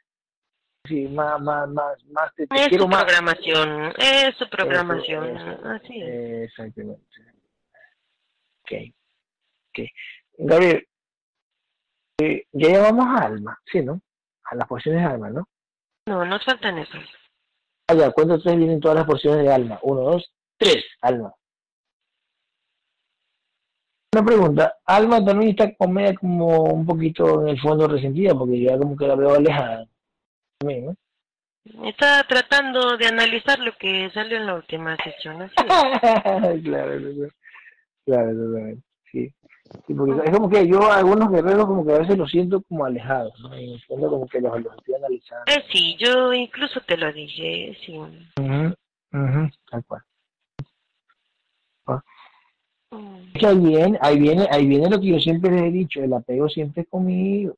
[0.87, 3.05] sí, más, más, más, más, te, te Es quiero su más.
[3.05, 5.69] programación, es su programación, Eso, eso.
[5.69, 6.45] así es.
[6.51, 7.03] Exactamente.
[8.63, 8.93] Ok,
[9.71, 9.89] ok.
[10.39, 10.87] Gabriel,
[12.21, 14.01] eh, ya llamamos a Alma, sí, ¿no?
[14.45, 15.49] A las porciones de Alma, ¿no?
[16.09, 17.05] No, nos faltan esos.
[17.91, 19.79] Ah, ya, ¿cuántos tres vienen todas las porciones de alma?
[19.83, 21.33] Uno, dos, tres, alma.
[24.15, 28.61] Una pregunta, Alma también está con media como un poquito en el fondo resentida, porque
[28.61, 29.87] ya como que la veo alejada.
[30.59, 31.87] También, ¿no?
[31.87, 35.55] Está tratando de analizar lo que salió en la última sesión, así
[36.63, 37.31] claro, claro,
[38.05, 38.83] claro, totalmente,
[39.13, 39.35] sí.
[39.87, 42.63] Sí, porque es como que yo a algunos guerreros como que a veces los siento
[42.63, 43.59] como alejados, ¿no?
[43.59, 45.45] Y siento como que los, los estoy analizando.
[45.47, 47.97] Eh, sí, yo incluso te lo dije, sí.
[47.97, 48.75] Ujú,
[49.13, 50.03] ujú, tal cual.
[52.91, 53.33] Mm.
[53.35, 56.03] Es que ahí viene, ahí viene, ahí viene lo que yo siempre les he dicho,
[56.03, 57.57] el apego siempre es conmigo.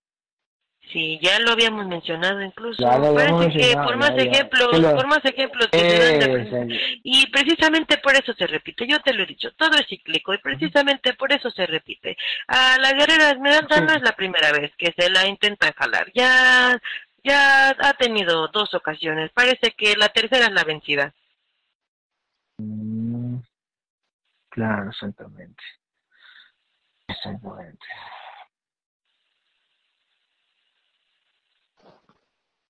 [0.93, 2.85] Sí, ya lo habíamos mencionado incluso.
[2.87, 6.19] Habíamos Parece que mencionado, por más ya, ejemplos, lo- por más ejemplos que se dan
[6.19, 6.75] de- Exacto.
[7.05, 8.87] y precisamente por eso se repite.
[8.89, 12.17] Yo te lo he dicho, todo es cíclico y precisamente por eso se repite.
[12.49, 13.83] A la guerrera Esmeralda Sí.
[13.87, 16.11] no es la primera vez que se la intenta jalar.
[16.15, 16.81] Ya
[17.23, 19.31] ya ha tenido dos ocasiones.
[19.33, 21.13] Parece que la tercera es la vencida.
[22.59, 23.37] Mm,
[24.49, 25.63] Claro, exactamente.
[27.07, 27.87] Exactamente.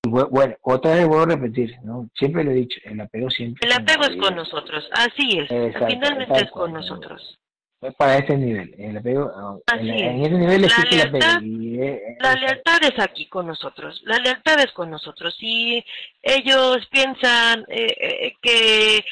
[0.11, 2.09] Bueno, otra vez vuelvo a repetir, ¿no?
[2.15, 3.67] Siempre lo he dicho, el apego siempre.
[3.67, 5.49] El apego es con nosotros, así es.
[5.51, 7.37] Exacto, Finalmente tal es con nosotros.
[7.81, 10.01] Es para este nivel, el apego, ah, Así en, es.
[10.03, 11.17] en ese nivel La existe el apego.
[11.17, 15.35] lealtad- y, eh, La lealtad es aquí con nosotros, la lealtad es con nosotros.
[15.39, 15.83] Si
[16.21, 19.03] ellos piensan eh, eh, que eh,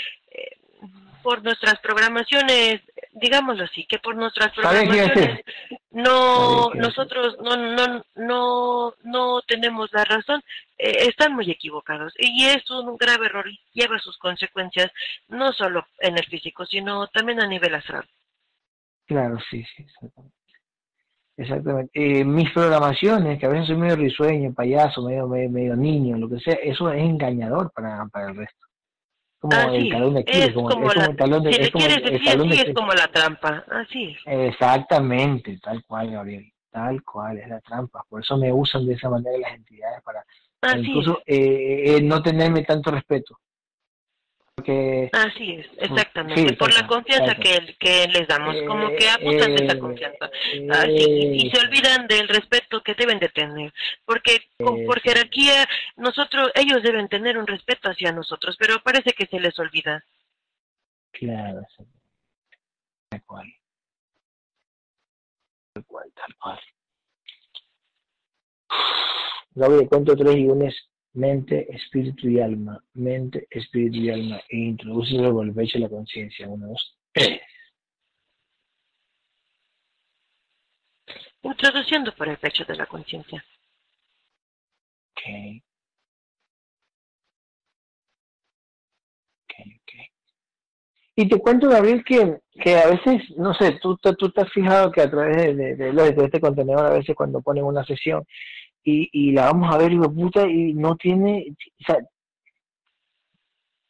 [1.23, 5.45] por nuestras programaciones, digámoslo así, que por nuestras ¿Sabes qué programaciones
[5.91, 10.41] no ¿Sabes qué nosotros no no no no tenemos la razón,
[10.77, 14.91] eh, están muy equivocados y es un grave error y lleva sus consecuencias
[15.27, 18.05] no solo en el físico, sino también a nivel astral.
[19.05, 20.39] Claro, sí, sí, exactamente.
[21.35, 21.91] Exactamente.
[21.93, 26.29] Eh, mis programaciones, que a veces soy medio risueño, payaso, medio, medio, medio niño, lo
[26.29, 28.68] que sea, eso es engañador para, para el resto.
[29.39, 31.53] Como Así el talón de Aquiles, es como, como es como la, el talón de,
[31.53, 31.99] si es como el- el
[32.49, 32.55] de
[32.93, 34.17] es la trampa, así es.
[34.25, 38.03] Exactamente, tal cual, Gabriel, tal cual, es la trampa.
[38.09, 40.23] Por eso me usan de esa manera las entidades para
[40.61, 43.39] Así incluso eh, eh, no tenerme tanto respeto.
[44.59, 49.55] Porque Así es, exactamente, Sí, por la confianza que, que les damos, como que abusan
[49.55, 50.29] de esa eh, confianza.
[50.53, 53.73] eh, Así, y, y se olvidan del respeto que deben de tener,
[54.05, 55.65] porque con- por jerarquía
[55.95, 60.03] nosotros, ellos deben tener un respeto hacia nosotros, pero parece que se les olvida.
[61.11, 61.83] Claro, sí.
[63.09, 63.47] tal cual.
[65.73, 66.59] Tal cual, tal cual.
[69.55, 70.75] Gabriel, cuento tres y unes
[71.13, 72.83] mente, espíritu y alma.
[72.93, 74.41] Mente, espíritu y alma.
[74.49, 76.47] E introduce por el pecho de la conciencia.
[76.47, 77.41] Uno, dos, tres.
[81.41, 83.43] Introduciendo por el pecho de la conciencia.
[85.11, 85.61] Ok.
[89.43, 89.91] Ok, ok.
[91.15, 94.51] Y te cuento, Gabriel, que, que a veces, no sé, tú, te- tú te has
[94.53, 97.83] fijado que a través de, de, de- de este contenedor, a veces cuando ponen una
[97.83, 98.23] sesión
[98.83, 101.45] y, y la vamos a ver, y puta, y no tiene,
[101.81, 101.97] o sea,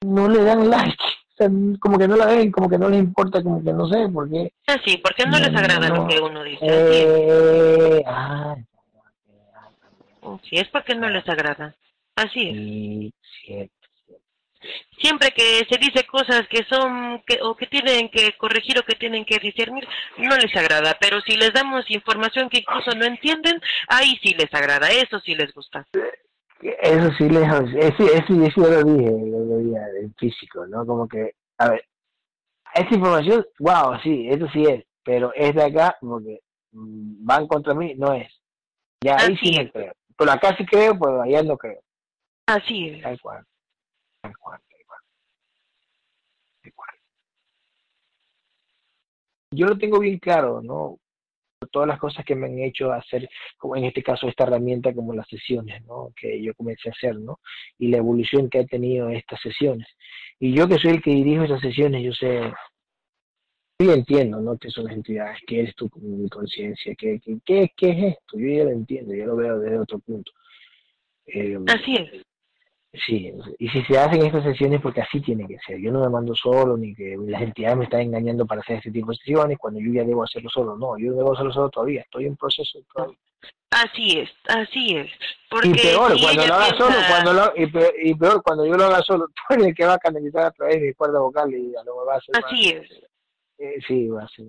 [0.05, 1.49] no le dan like, o sea,
[1.79, 4.29] como que no la ven, como que no les importa, como que no sé por
[4.29, 4.51] qué.
[4.67, 5.95] Así, porque no, No, les agrada no.
[5.95, 6.59] lo que uno dice.
[6.61, 8.55] Eh, ah,
[10.43, 11.75] Sí, es porque no les agrada.
[12.15, 12.55] Así es.
[12.55, 13.13] sí,
[13.45, 13.78] cierto.
[14.99, 18.95] Siempre que se dice cosas que son que, o que tienen que corregir o que
[18.95, 19.87] tienen que discernir,
[20.17, 20.97] no les agrada.
[20.99, 25.35] Pero si les damos información que incluso no entienden, ahí sí les agrada, eso sí
[25.35, 25.85] les gusta.
[26.61, 30.85] Eso sí, lejos, eso, eso, eso yo lo dije el otro día en físico, ¿no?
[30.85, 31.85] Como que, a ver,
[32.73, 36.41] esa información, wow, sí, eso sí es, pero es de acá, porque
[36.73, 38.27] mm, van contra mí, no es.
[39.01, 39.93] Ya ahí Así sí me creo.
[40.17, 41.79] Pero acá sí creo, pero allá no creo.
[42.47, 43.01] Así es.
[43.01, 43.45] Tal cual.
[49.51, 50.99] Yo lo tengo bien claro, ¿no?
[51.71, 55.13] Todas las cosas que me han hecho hacer, como en este caso esta herramienta como
[55.13, 56.13] las sesiones, ¿no?
[56.15, 57.39] Que yo comencé a hacer, ¿no?
[57.77, 59.87] Y la evolución que ha tenido estas sesiones.
[60.39, 62.39] Y yo que soy el que dirijo estas sesiones, yo sé,
[63.79, 64.57] yo ya entiendo, ¿no?
[64.57, 67.39] Que son las entidades, que eres tú con mi conciencia, que, que-
[67.75, 68.37] ¿qué es esto?
[68.39, 70.31] Yo ya lo entiendo, yo lo veo desde otro punto.
[71.25, 72.23] Eh, Así es.
[72.91, 75.79] Sí, y si se hacen estas sesiones porque así tiene que ser.
[75.79, 78.89] Yo no me mando solo ni que las entidades me están engañando para hacer este
[78.91, 80.75] tipo de sesiones cuando yo ya debo hacerlo solo.
[80.75, 82.01] No, yo no debo hacerlo solo todavía.
[82.01, 83.17] Estoy en proceso todavía.
[83.69, 85.11] Así es, así es.
[85.51, 88.41] Porque Y peor, si cuando lo haga piensa- solo, cuando lo, y, peor, y peor,
[88.43, 90.87] cuando yo lo haga solo, tú eres el que va a canalizar a través de
[90.87, 92.35] mi cuerda vocal y a lo que va a hacer.
[92.43, 92.89] Así es.
[93.59, 94.45] eh, sí, va a ser.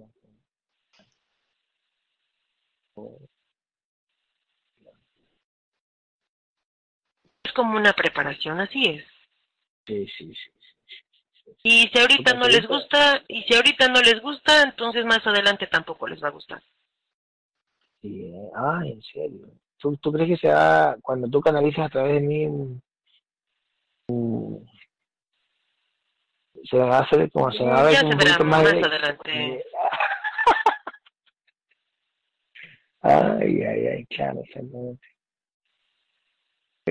[7.50, 9.04] Es como una preparación, así es.
[9.84, 10.50] Sí, sí, sí.
[11.64, 15.66] Y si ahorita no les gusta, y si ahorita no les gusta, entonces más adelante
[15.66, 16.62] tampoco les va a gustar.
[18.00, 18.50] sí eh.
[18.54, 19.48] Ah, en serio.
[19.78, 22.80] ¿Tú, ¿Tú crees que se va, cuando tú canalizas a través de mí, un-
[26.70, 28.86] se va a hacer como se va a ver Ya se verá más más de-
[28.86, 29.64] adelante.
[33.02, 35.04] Ay, ay, ay, claro, exactamente.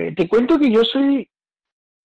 [0.00, 1.28] Eh, te cuento que yo soy,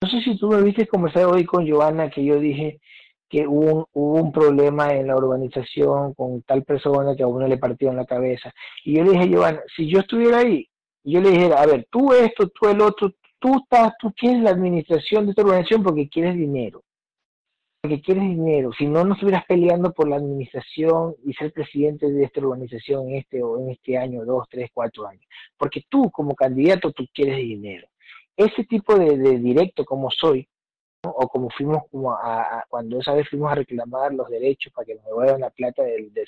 [0.01, 2.81] no sé si tú me viste conversar hoy con Joana, que yo dije
[3.29, 7.47] que hubo un, hubo un problema en la urbanización con tal persona que a uno
[7.47, 8.53] le partieron la cabeza.
[8.83, 10.67] Y yo le dije, Joana, si yo estuviera ahí,
[11.05, 14.49] yo le dijera, a ver, tú esto, tú el otro, tú estás, tú quieres la
[14.49, 16.83] administración de esta organización porque quieres dinero,
[17.85, 22.23] porque quieres dinero, si no, no estuvieras peleando por la administración y ser presidente de
[22.23, 25.23] esta organización en este o en este año, dos, tres, cuatro años,
[25.55, 27.87] porque tú como candidato tú quieres dinero.
[28.35, 30.47] Ese tipo de, directo como soy,
[31.03, 31.83] o como fuimos
[32.23, 35.83] a, cuando esa vez fuimos a reclamar los derechos para que nos devuelvan la plata
[35.83, 36.25] del, del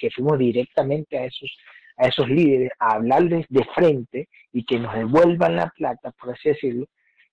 [0.00, 1.56] que fuimos directamente a esos
[1.98, 6.48] a esos líderes a hablarles de frente y que nos devuelvan la plata, por así
[6.48, 6.86] decirlo.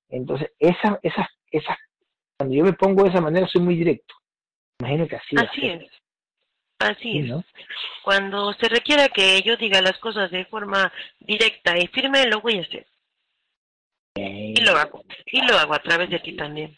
[0.09, 1.75] Entonces, esa, esas, esas,
[2.37, 4.15] cuando yo me pongo de esa manera, soy muy directo.
[4.79, 5.35] Imagino que así.
[5.37, 5.83] Así es.
[6.79, 7.31] Así es.
[8.03, 12.57] Cuando se requiera que yo diga las cosas de forma directa y firme, lo voy
[12.57, 12.85] a hacer.
[14.15, 15.03] Y lo hago.
[15.25, 16.77] Y lo hago a través de ti también.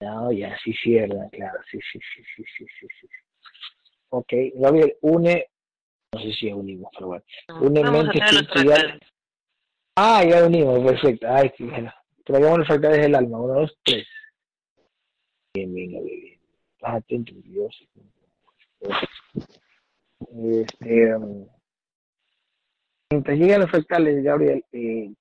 [0.00, 3.06] No, ya, sí, verdad, claro, sí, sí, sí, sí, sí, sí, sí.
[4.08, 5.46] Ok, Gabriel, une,
[6.12, 7.24] no sé si ya unimos, pero bueno,
[7.60, 8.98] une mente espiritual.
[9.96, 11.26] Ah, ya unimos, perfecto.
[11.28, 11.92] Ay, qué bueno.
[12.24, 14.08] Traigamos los fractales del alma, uno, dos, tres.
[15.54, 15.94] Bien, bien.
[16.74, 17.88] Estás atento, Dios.
[20.20, 21.46] Este, um,
[23.10, 25.12] mientras llegan los fractales, Gabriel, eh,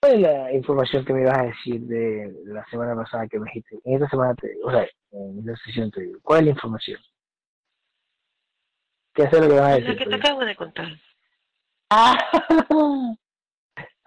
[0.00, 3.46] ¿Cuál es la información que me ibas a decir de la semana pasada que me
[3.46, 3.80] dijiste?
[3.84, 7.00] En esta semana, te, o sea, en esta sesión te digo, ¿cuál es la información?
[9.12, 9.90] ¿Qué es lo que vas a decir?
[9.90, 10.88] Lo que te acabo de contar.
[11.90, 12.16] Ah,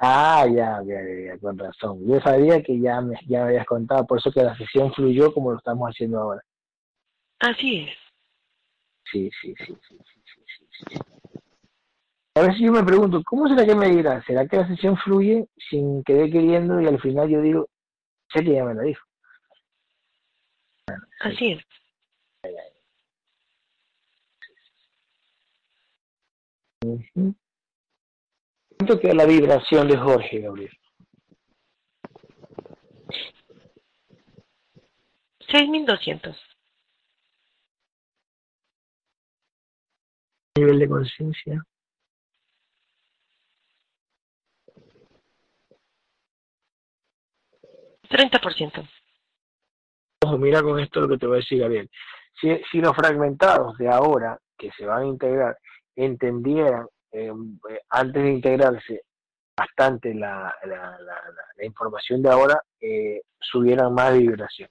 [0.01, 2.05] ah ya, ya, ya, con razón.
[2.07, 5.33] Yo sabía que ya me, ya me habías contado, por eso que la sesión fluyó
[5.33, 6.41] como lo estamos haciendo ahora.
[7.39, 7.89] Así es.
[9.11, 10.21] Sí, sí, sí, sí, sí,
[10.57, 10.95] sí, sí.
[12.35, 14.23] A veces yo me pregunto, ¿cómo será que me dirá?
[14.23, 17.67] ¿Será que la sesión fluye sin querer queriendo y al final yo digo,
[18.33, 19.03] sé que ya me lo dijo?
[21.19, 21.65] Así es.
[28.83, 30.75] ¿Cuánto queda la vibración de Jorge, Gabriel?
[35.47, 36.35] 6.200.
[40.57, 41.63] Nivel de conciencia.
[48.09, 48.89] 30%.
[50.25, 51.87] Ojo, mira con esto lo que te voy a decir, Gabriel.
[52.33, 55.59] Si, si los fragmentados de ahora, que se van a integrar,
[55.95, 57.31] entendieran eh,
[57.89, 59.01] antes de integrarse
[59.57, 64.69] bastante la, la, la, información de ahora, eh, subieran más vibración.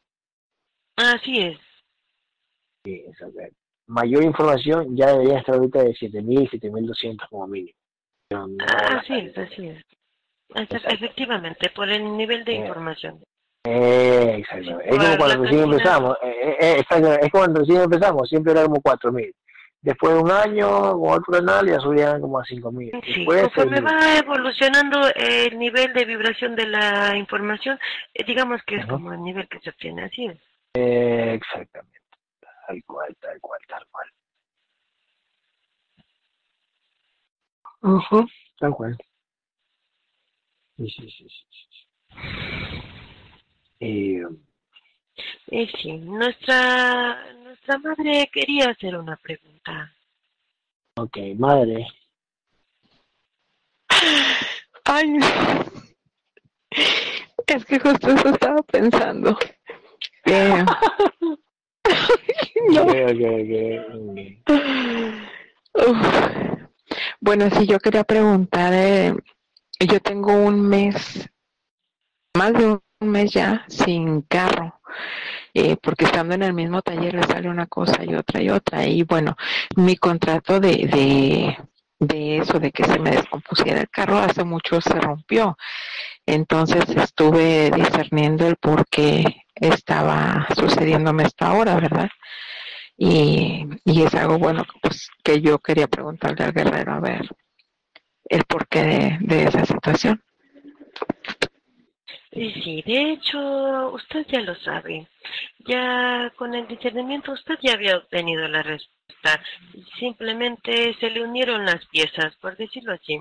[0.96, 1.58] Así es.
[2.84, 3.56] Sí, exactamente.
[3.86, 7.76] Mayor información ya debería estar ahorita de 7.000, 7.200 como mínimo.
[8.30, 9.84] así es, así es.
[10.54, 13.22] Efectivamente, por el nivel de eh, información.
[13.64, 14.80] Eh, exacto.
[14.80, 16.16] Es como cuando recién empezamos.
[16.22, 19.32] Eh, eh, es como cuando recién empezamos, siempre era como 4.000.
[19.82, 23.02] Después de un año, con otro canal, ya subían como a 5.000.
[23.14, 27.78] Sí, conforme va evolucionando el nivel de vibración de la información,
[28.26, 30.38] digamos que es como el nivel que se obtiene, así es.
[30.74, 31.98] exactamente.
[32.66, 34.06] Tal cual, tal cual, tal cual.
[37.82, 38.26] Uh
[38.58, 38.98] Tal cual.
[40.76, 41.70] Sí, sí, sí, sí.
[43.80, 44.22] Eh,
[45.50, 49.92] eh, sí, nuestra, nuestra madre quería hacer una pregunta.
[50.96, 51.86] Ok, madre.
[54.84, 55.18] Ay,
[57.46, 59.38] es que justo eso estaba pensando.
[60.24, 60.64] Eh,
[62.70, 62.86] no.
[67.20, 69.14] Bueno, sí, yo quería preguntar, eh,
[69.80, 71.28] yo tengo un mes,
[72.36, 74.80] más de un un mes ya sin carro,
[75.54, 78.86] eh, porque estando en el mismo taller le sale una cosa y otra y otra.
[78.86, 79.36] Y bueno,
[79.76, 81.56] mi contrato de,
[81.98, 85.56] de, eso, de que se me descompusiera el carro, hace mucho se rompió.
[86.26, 89.24] Entonces estuve discerniendo el por qué
[89.54, 92.10] estaba sucediéndome esta hora, ¿verdad?
[92.96, 97.28] Y, y es algo bueno pues, que yo quería preguntarle al guerrero a ver
[98.28, 100.22] el porqué de, de esa situación.
[102.32, 105.08] Sí, sí, de hecho, usted ya lo sabe.
[105.58, 109.42] Ya con el discernimiento usted ya había obtenido la respuesta.
[109.98, 113.20] Simplemente se le unieron las piezas, por decirlo así.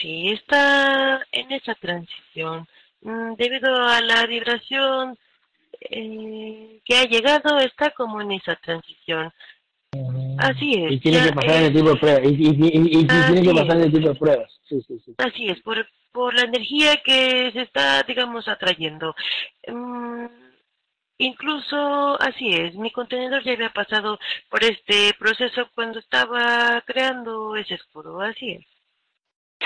[0.00, 2.68] Sí, está en esa transición.
[3.00, 5.16] Mm, debido a la vibración
[5.80, 9.32] eh, que ha llegado, está como en esa transición.
[10.38, 10.92] Así es.
[10.92, 12.22] Y tiene que pasar el tipo de pruebas.
[12.24, 14.60] Y, tiene que pasar el tipo de pruebas.
[14.68, 15.14] Sí, sí, sí.
[15.18, 19.14] Así es, por, por la energía que se está, digamos, atrayendo.
[19.66, 20.26] Mm,
[21.18, 24.18] incluso así es, mi contenedor ya había pasado
[24.48, 28.66] por este proceso cuando estaba creando ese escudo, así es.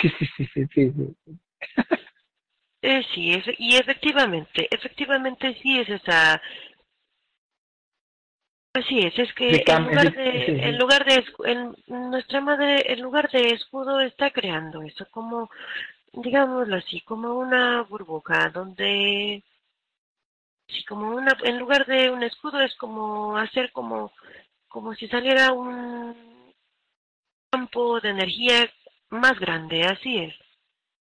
[0.01, 0.93] Sí, sí, sí, sí, sí.
[1.25, 1.39] sí.
[2.83, 6.43] Eh, sí, efe- y efectivamente, efectivamente sí es esa...
[8.75, 13.31] Así es, es que en lugar de, en lugar de, en nuestra madre, en lugar
[13.31, 15.49] de escudo está creando eso, como,
[16.13, 19.45] digámoslo así, como una burbuja, donde,
[20.67, 24.11] sí, como una, en lugar de un escudo es como hacer como,
[24.67, 26.17] como si saliera un
[27.53, 28.69] campo de energía
[29.11, 30.35] más grande, así es.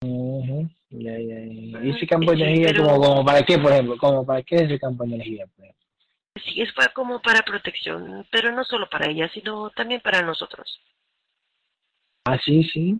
[0.04, 1.84] Ujú, Ya, ya, ya.
[1.86, 3.98] ¿Y ese campo de sí, energía pero- como, como para qué, por ejemplo?
[3.98, 5.48] Como para qué es ese campo de energía?
[5.48, 5.83] por ejemplo?
[6.36, 10.82] Sí, es pa- como para protección, pero no solo para ella, sino también para nosotros.
[12.26, 13.00] Ah, sí, sí.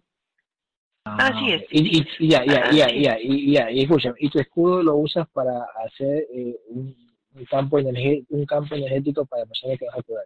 [1.06, 1.64] Ah, Así es.
[1.64, 1.68] ok.
[1.72, 4.84] Y, y, y ya, ya, Ah, ya, ya, y, ya, y escucha, y tu escudo
[4.84, 6.96] lo usas para hacer eh, un,
[7.34, 10.26] un campo un campo energético para personas que vas a cuidar.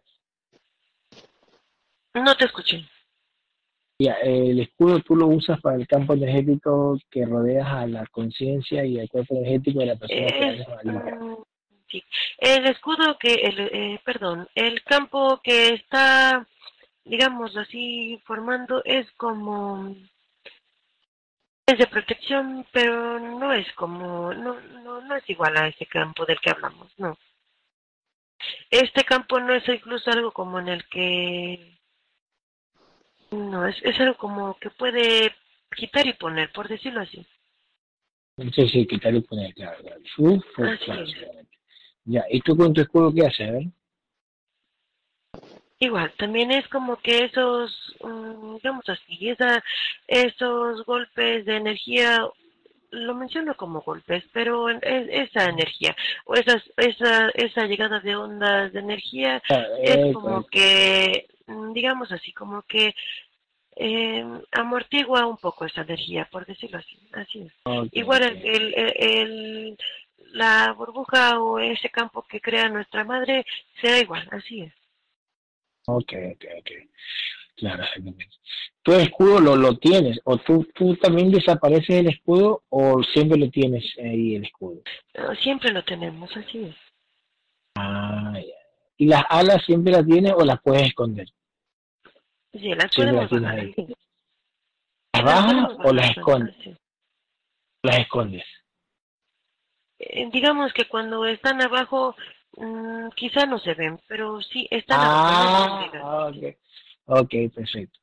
[2.14, 2.86] No te escuché.
[4.00, 8.86] Ya, el escudo tú lo usas para el campo energético que rodeas a la conciencia
[8.86, 10.76] y al cuerpo energético de la persona que vayas a
[11.90, 12.04] sí.
[12.38, 16.48] El escudo que, el, eh, perdón, el campo que está,
[17.06, 19.96] digamos así, formando es como,
[21.66, 26.26] es de protección, pero no es como, no, no, no es igual a ese campo
[26.26, 27.18] del que hablamos, no.
[28.70, 31.78] Este campo no es incluso algo como en el que,
[33.32, 35.34] no, es, es algo como que puede
[35.76, 37.26] quitar y poner, por decirlo así.
[38.54, 39.84] Sí, sí, quitar y poner, claro.
[40.20, 41.14] Uf, pues, Así.
[42.10, 43.50] Ya, ¿y tú con tu escudo qué haces?
[43.50, 43.64] A ver?
[45.80, 49.62] Igual, también es como que esos, mm, digamos así, esa,
[50.08, 52.26] esos golpes de energía,
[52.92, 58.72] lo menciono como golpes, pero es, esa energía, o esas, esa, esa llegada de ondas
[58.72, 62.96] de energía, Ah, es eh, como que, mm, digamos así, como que
[63.76, 67.54] eh, amortigua un poco esa energía, por decirlo así, así es.
[67.92, 69.78] Igual el- el-
[70.34, 73.45] la burbuja o ese campo que crea nuestra madre
[73.82, 74.74] será igual, así es.
[75.88, 76.72] Ok, ok, ok.
[77.56, 78.30] Claro, exactamente.
[78.84, 80.20] ¿Tu escudo lo, lo tienes?
[80.26, 84.82] ¿O tú, tú también desapareces el escudo o siempre lo tienes ahí el escudo?
[85.41, 86.76] Siempre lo tenemos, así es.
[87.76, 88.56] Ah, ya.
[88.98, 91.28] ¿Y las alas siempre las tienes o las puedes esconder?
[92.52, 93.66] Sí, las podemos las bajar.
[95.14, 96.56] ¿Las bajas o las escondes?
[97.84, 98.44] Las escondes.
[99.99, 102.15] Eh, digamos que cuando están abajo,
[102.57, 105.90] mm, quizá no se ven, pero sí están abajo.
[105.94, 106.32] no
[107.07, 107.34] Ah, ok.
[107.53, 107.99] Perfecto.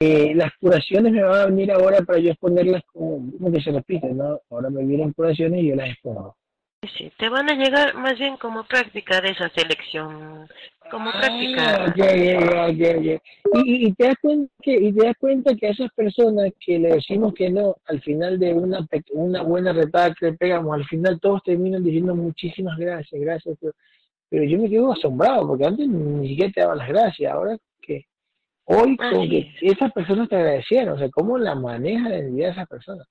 [0.00, 3.72] Eh, las curaciones me van a venir ahora para yo exponerlas como, como que se
[3.72, 4.40] repiten, ¿no?
[4.50, 6.36] Ahora me vienen curaciones y yo las expongo.
[6.96, 10.48] Sí, te van a llegar más bien como práctica de esa selección,
[10.90, 11.94] como Ah, práctica.
[13.64, 16.94] Y, te das cuenta que y te das cuenta que a esas personas que le
[16.94, 21.18] decimos que no al final de una una buena retada que le pegamos al final
[21.20, 23.72] todos terminan diciendo muchísimas gracias gracias pero,
[24.28, 28.04] pero yo me quedo asombrado porque antes ni siquiera te daban las gracias ahora que
[28.64, 32.48] hoy como Así que esas personas te agradecieron o sea cómo la maneja la de
[32.48, 33.06] esas personas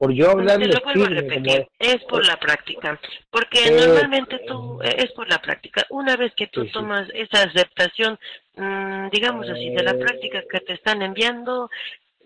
[0.00, 2.02] por yo Te hablarle lo vuelvo a repetir, es.
[2.04, 2.98] por la práctica,
[3.30, 6.72] porque Eh, normalmente tú, eh, es por la práctica, una vez que tú Sí, sí.
[6.72, 8.18] tomas esa aceptación,
[8.56, 9.98] mm, digamos así, de la Eh.
[9.98, 11.68] práctica que te están enviando,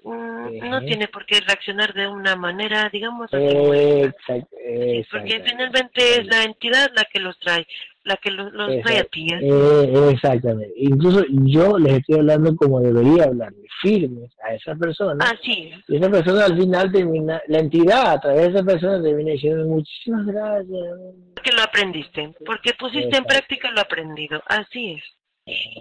[0.04, 6.20] mm, no tiene por qué reaccionar de una manera, digamos así, eh, Sí, porque finalmente
[6.20, 7.66] es la entidad la que los trae,
[8.04, 9.26] la que los, los trae a ti.
[9.32, 9.44] así.
[9.44, 10.72] Eh, exactamente.
[10.76, 15.24] Incluso yo les estoy hablando como debería hablarles, firmes a esa persona.
[15.24, 15.84] Así es.
[15.88, 19.66] Y esa persona al final termina, la entidad a través de esa persona termina diciendo
[19.66, 20.98] muchísimas gracias.
[21.34, 25.02] Porque lo aprendiste, porque pusiste en práctica lo aprendido, así es.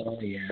[0.06, 0.48] Oh, ya.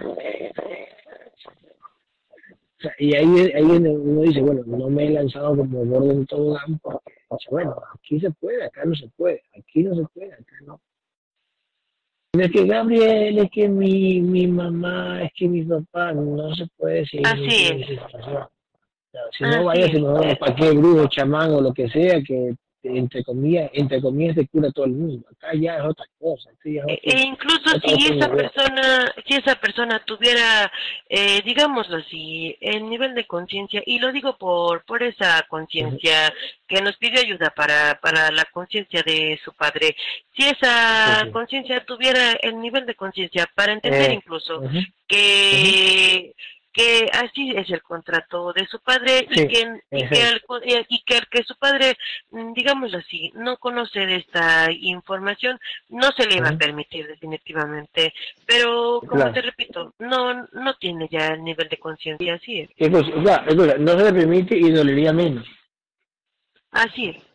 [2.78, 6.26] O sea, y ahí, ahí uno dice, bueno, no me he lanzado como gordo en
[6.26, 7.02] todo campo.
[7.28, 10.56] O sea, bueno, aquí se puede, acá no se puede, aquí no se puede, acá
[10.66, 10.82] no.
[12.34, 17.00] Es que Gabriel, es que mi, mi mamá, es que mi papá, no se puede
[17.00, 17.22] decir.
[17.26, 17.88] Así es.
[19.38, 19.96] si no vayas, es.
[19.96, 24.36] si no, para qué brujo, chamán o lo que sea, que entre comillas, entre comillas
[24.36, 25.28] te cura todo el mundo.
[25.32, 26.50] Acá ya es otra cosa.
[26.50, 30.72] aquí ya es E, e incluso otra si esa persona, si esa persona tuviera,
[31.10, 36.34] eh, digámoslo así, el nivel de conciencia, y lo digo por, por esa conciencia
[36.68, 39.96] que nos pidió ayuda para, para la conciencia de su padre,
[40.36, 44.62] si esa conciencia tuviera el nivel de conciencia para entender Eh, incluso
[45.08, 46.34] que
[46.74, 51.16] que así es el contrato de su padre y que y que, co- y que
[51.18, 51.98] al que su padre
[52.32, 58.14] mm, digámoslo así no conoce de esta información no se le va a permitir definitivamente
[58.46, 59.34] pero como Claro.
[59.34, 62.70] te repito no no tiene ya el nivel de conciencia así es
[63.24, 65.46] sea, escucha, no se le permite y dolería menos.
[66.72, 67.31] así es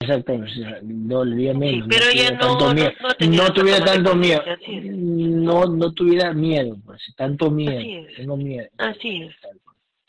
[0.00, 0.50] Exactamente,
[0.82, 1.86] dolería menos.
[1.90, 2.92] pero ella tuviera no- no- miedo.
[3.36, 4.42] no esa tuviera tanto miedo.
[4.82, 7.78] No, no tuviera miedo, pues, tanto miedo.
[7.78, 8.16] Así es.
[8.16, 8.68] Tengo miedo.
[8.78, 9.40] Así es.
[9.40, 9.60] Tal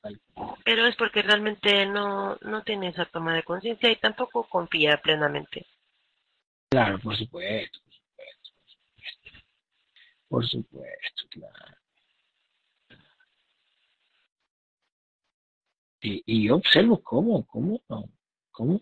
[0.01, 0.19] tal
[0.63, 5.68] pero es porque realmente no no tiene esa toma de conciencia y tampoco confía plenamente
[6.72, 9.45] Claro, por supuesto, por supuesto, por supuesto.
[10.30, 11.76] Por supuesto, claro.
[16.03, 17.80] Y, y yo observo cómo, cómo,
[18.51, 18.80] cómo,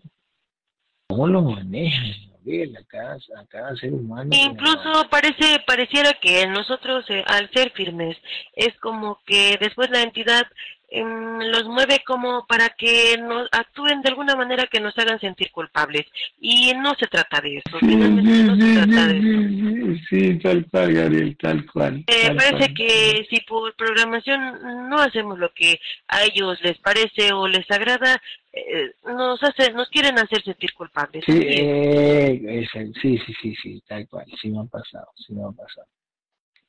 [1.19, 4.29] cómo lo manejan Gabriel, a cada, a cada ser humano.
[4.31, 8.15] Incluso parece pareciera que nosotros eh, al ser firmes
[8.55, 10.43] es como que después la entidad
[10.91, 16.05] los mueve como para que nos actúen de alguna manera que nos hagan sentir culpables
[16.39, 20.03] y no se trata de eso, finalmente no se trata de eso.
[20.09, 22.03] sí, tal cual, Gabriel, tal cual.
[22.07, 22.73] Eh, tal parece cual.
[22.73, 28.19] que si por programación no hacemos lo que a ellos les parece o les agrada,
[28.51, 31.23] eh, nos hace, nos quieren hacer sentir culpables.
[31.25, 32.67] Sí, eh,
[33.01, 35.87] sí, sí, sí, sí, tal cual, sí me ha pasado, sí me ha pasado.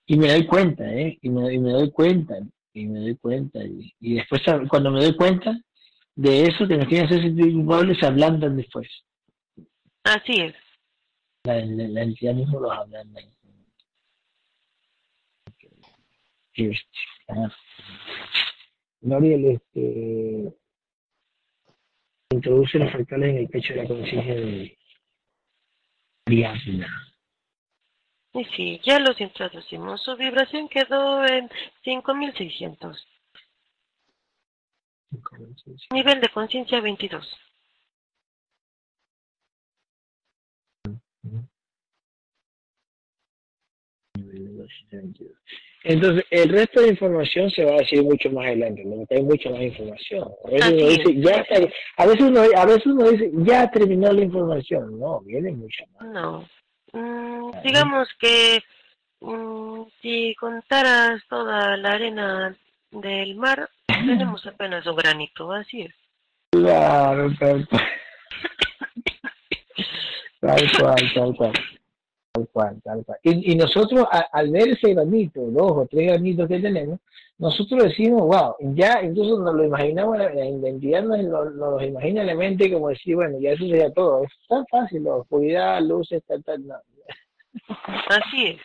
[0.07, 1.19] Y me doy cuenta, ¿eh?
[1.23, 2.35] Y me, y me doy cuenta,
[2.73, 3.63] y me doy cuenta.
[3.65, 5.59] Y, y después, sab- cuando me doy cuenta
[6.15, 8.89] de eso, que nos quieren hacer sentir culpables, se ablandan después.
[10.05, 10.55] Así es.
[11.45, 13.21] La, la, la entidad mismo los ablanda.
[17.29, 17.49] Ah.
[19.01, 20.55] Gabriel, este,
[22.31, 24.79] introduce los fractales en el pecho de la conciencia de.
[28.32, 30.02] Y sí, ya los introducimos.
[30.02, 31.51] Su vibración quedó en
[31.82, 33.07] 5600.
[35.93, 37.27] Nivel de conciencia 22.
[45.82, 49.05] Entonces, el resto de información se va a decir mucho más adelante, ¿no?
[49.09, 50.28] Hay mucha más información.
[50.44, 54.12] A veces uno dice, ya está- a veces uno, a veces uno dice, ya terminó
[54.12, 54.98] la información.
[54.98, 56.09] No, viene mucha más.
[56.09, 56.48] No.
[56.93, 58.62] Mm, digamos que
[59.21, 62.57] mm, si contaras toda la arena
[62.91, 65.95] del mar, tenemos apenas un granito, así es.
[66.51, 67.83] Claro, tal cual.
[70.41, 71.53] Tal cual, tal cual.
[72.32, 73.19] Tal cual, tal cual.
[73.24, 77.01] Y, y nosotros, a- al ver ese granito, dos o tres granitos que tenemos,
[77.39, 82.20] nosotros decimos, wow, ya, incluso nos lo imaginamos, la, identidad nos, lo- nos lo imagina
[82.20, 84.23] en la mente como decir, bueno, ya eso sería todo.
[84.24, 86.77] Es tan fácil, la oscuridad, luces, tal, tal, no.
[88.09, 88.61] Así es.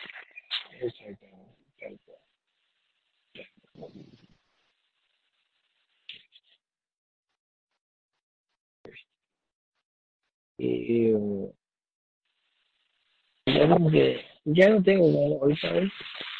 [10.58, 11.52] Eh,
[13.58, 15.90] ya como que ya no tengo como ahorita ¿ves?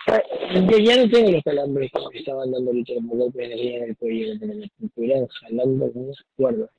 [0.07, 3.77] ya, ya no tengo los calambres que me estaban dando ahorita los golpes de energía
[3.79, 6.71] en el cuello que me estuvieran jalando con unas cuerdas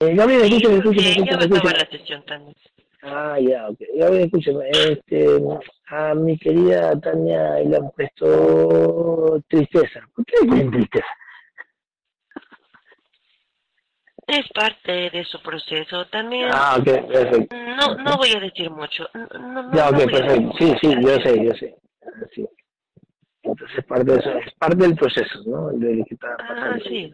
[0.00, 1.78] eh, Gabriel, escúchame, escúchame, Sí, ya va a escúchame, acabar escúchame.
[1.78, 2.56] la sesión también.
[3.02, 3.78] Ah, ya, ok.
[3.96, 5.26] Gabriel, escúchame, este,
[5.88, 10.00] a mi querida Tania le han puesto tristeza.
[10.14, 11.06] ¿Por qué le ponen tristeza?
[14.28, 16.06] Es parte de su proceso.
[16.08, 17.56] También Ah, ok, perfecto.
[17.56, 19.08] no no voy a decir mucho.
[19.14, 20.52] No, no, no Ya, ok, a perfecto.
[20.58, 21.74] Sí, sí, yo sé, yo sé.
[22.04, 22.46] Ah, Sí.
[23.42, 25.68] Entonces, parte de eso, es parte del proceso, ¿no?
[25.70, 26.84] Del que está Ah, pasando.
[26.84, 27.12] sí.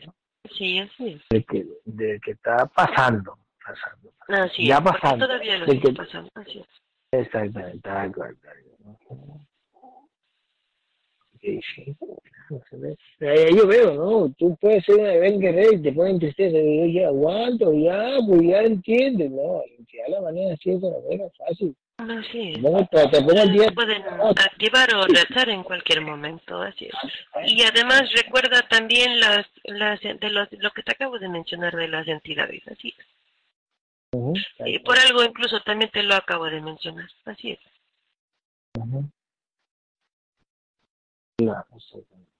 [0.59, 1.20] Sí, así.
[1.31, 4.11] Del que, del que está pasando, pasando.
[4.28, 5.27] Así Ya es, pasando.
[5.27, 6.31] Todavía lo De está que- pasando.
[6.35, 6.66] Así es.
[7.12, 7.89] Exactamente,
[11.45, 11.97] sí.
[13.57, 14.35] Yo veo, ¿no?
[14.39, 16.59] Tú puedes ser una bebé guerrera y te ponen tristeza.
[16.59, 19.62] Y yo ya aguanto, ya, pues ya entiendes, ¿no?
[19.93, 21.75] Ya la manera así es una manera fácil.
[21.97, 22.62] Así es.
[22.91, 23.73] Te.
[23.73, 24.03] Pueden
[24.37, 26.95] activar o retar en cualquier momento, así es.
[27.47, 31.89] Y además recuerda también las, las de los, lo que te acabo de mencionar de
[31.89, 33.07] las entidades, así es.
[34.65, 37.59] Y por algo incluso también te lo acabo de mencionar, así es.
[38.79, 39.09] Ujú.
[41.45, 42.31] Claro, exactamente.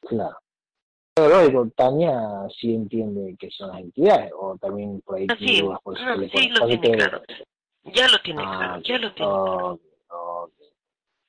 [0.00, 0.36] Claro.
[1.14, 5.26] Pero lógico, Tania sí entiende que son las entidades, o también por ahí
[5.60, 7.22] dudas por No, le sí lo tiene que- claro.
[7.84, 9.80] Ya lo tiene Ah, claro, ya lo tiene claro.
[10.10, 10.52] ok.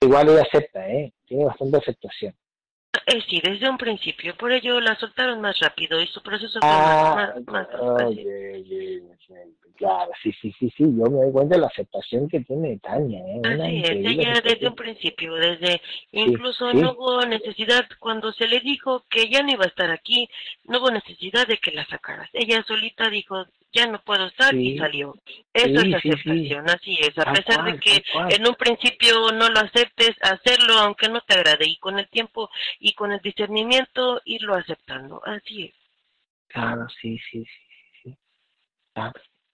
[0.01, 1.13] Igual ella acepta, ¿eh?
[1.25, 2.35] Tiene bastante aceptación.
[3.05, 6.69] Eh, sí, desde un principio, por ello la soltaron más rápido y su proceso fue
[6.71, 9.03] Ah, más, más, más ok, fácil.
[9.77, 13.19] claro, sí, sí, sí, sí, yo me doy cuenta de la aceptación que tiene Tania,
[13.19, 13.41] ¿eh?
[13.43, 16.77] Así es, ella desde un principio, desde incluso sí.
[16.77, 20.27] no hubo necesidad, cuando se le dijo que ya no iba a estar aquí,
[20.65, 22.29] no hubo necesidad de que la sacaras.
[22.33, 24.71] Ella solita dijo, ya no puedo estar Sí.
[24.73, 25.15] y salió.
[25.53, 27.15] Eso es aceptación, así es.
[27.19, 28.03] A pesar cual, de que
[28.35, 32.49] en un principio no lo aceptes, hacerlo aunque no te agrade y con el tiempo
[32.79, 35.73] y con el discernimiento irlo aceptando, así es.
[36.47, 37.61] Claro, sí, sí, sí,
[38.03, 38.17] sí, sí.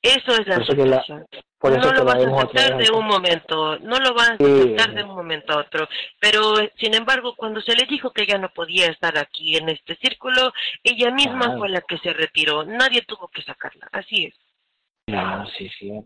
[0.01, 1.27] Eso es la Por eso que la- aceptación.
[1.57, 4.37] por eso no que lo vas a aceptar de un momento, no lo vas a
[4.37, 5.89] Sí, aceptar de un momento a otro.
[6.19, 9.95] Pero, sin embargo, cuando se le dijo que ya no podía estar aquí en este
[9.95, 10.53] círculo,
[10.83, 11.57] ella misma Claro.
[11.57, 12.63] fue la que se retiró.
[12.65, 13.89] Nadie tuvo que sacarla.
[13.91, 14.35] Así es.
[15.07, 16.03] Claro, sí, verdad.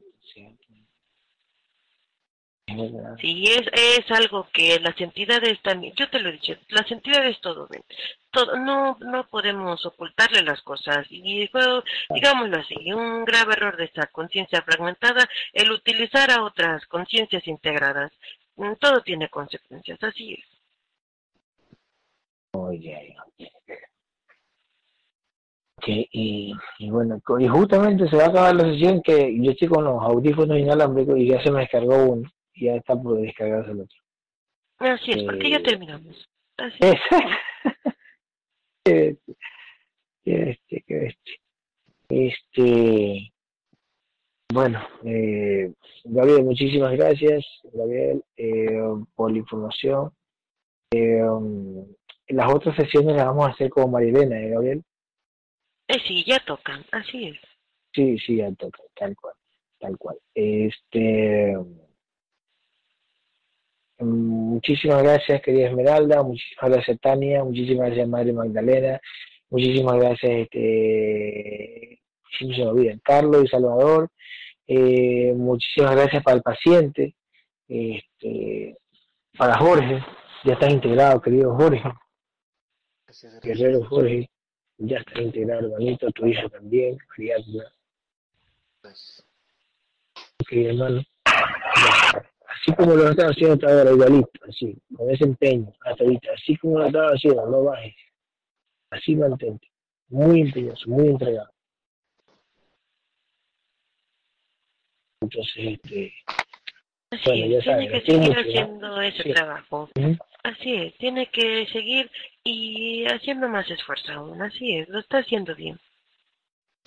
[3.20, 7.40] Sí, es, es algo que las entidades también, yo te lo he dicho, las entidades
[7.42, 7.84] todo ven.
[8.32, 11.08] Todo, no, no podemos ocultarle las cosas.
[11.10, 11.62] Y fue,
[12.10, 18.12] digámoslo así, un grave error de esta conciencia fragmentada el utilizar a otras conciencias integradas.
[18.56, 20.46] Mm, Todo tiene consecuencias, así es.
[22.54, 23.16] Oye,
[25.82, 29.70] que y, y bueno, y justamente se va a acabar la sesión que yo estoy
[29.70, 32.30] con los audífonos inalámbricos y ya se me descargó uno
[32.60, 33.98] y ya está por descargarse el otro.
[34.78, 36.30] Así es, porque ya Eh, terminamos.
[36.58, 37.00] Así es.
[38.86, 39.20] Este,
[40.26, 41.40] este, este,
[42.10, 43.34] este,
[44.52, 45.72] bueno, eh,
[46.06, 48.82] Gabriel, muchísimas gracias, Gabriel, eh,
[49.16, 50.12] por la información.
[50.92, 51.86] Eh, um,
[52.30, 54.84] las otras sesiones las vamos a hacer con Marilena, ¿eh, Gabriel?
[55.88, 57.40] Eh, sí, ya tocan, así es.
[57.94, 59.36] Sí, sí, ya toca, tal cual,
[59.80, 60.18] tal cual.
[60.34, 61.56] Este,
[64.00, 69.00] muchísimas gracias, querida Esmeralda, muchísimas gracias, Tania, muchísimas gracias, Madre Magdalena,
[69.50, 72.00] muchísimas gracias, este,
[72.38, 74.10] se me Carlos y Salvador,
[74.68, 77.16] eh, muchísimas gracias para el paciente,
[77.68, 78.78] este,
[79.38, 80.04] para Jorge,
[80.44, 81.82] ya estás integrado, querido Jorge,
[83.06, 84.30] Gracias, guerrero Jorge,
[84.78, 87.74] ya estás integrado, hermanito, tu hija también, Ariadna.
[88.82, 89.26] Gracias.
[90.42, 91.04] Ok, hermano.
[92.50, 96.56] Así como lo estaba haciendo hasta ahora, igualito, así, con ese empeño, hasta ahorita, así
[96.58, 97.96] como lo estaba haciendo, no bajes.
[98.90, 99.68] Así mantente.
[100.10, 101.52] Muy empeñoso, muy entregado.
[105.22, 106.14] Entonces, este,
[107.12, 108.40] Así Bueno, ya es, tiene saben, que seguir mucho, ¿no?
[108.40, 109.34] haciendo ese Sí.
[109.34, 109.90] trabajo.
[110.44, 112.10] Así es, tiene que seguir
[112.44, 114.42] y haciendo más esfuerzo aún.
[114.42, 115.80] Así es, lo está haciendo bien.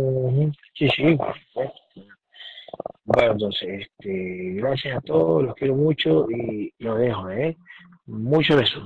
[0.01, 1.75] ujú, sí, sí, supuesto.
[3.05, 7.57] Bueno, entonces, este, gracias a todos, los quiero mucho y los dejo, ¿eh?
[8.07, 8.83] Muchos besos.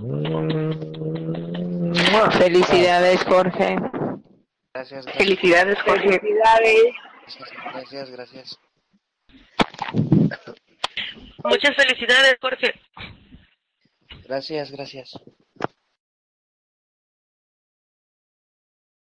[2.38, 3.76] Felicidades, Jorge.
[4.74, 5.16] Gracias, gracias.
[5.16, 6.20] Felicidades, Jorge.
[7.72, 8.58] Gracias, gracias.
[11.44, 12.74] Muchas felicidades, Jorge.
[14.26, 15.20] Gracias, gracias.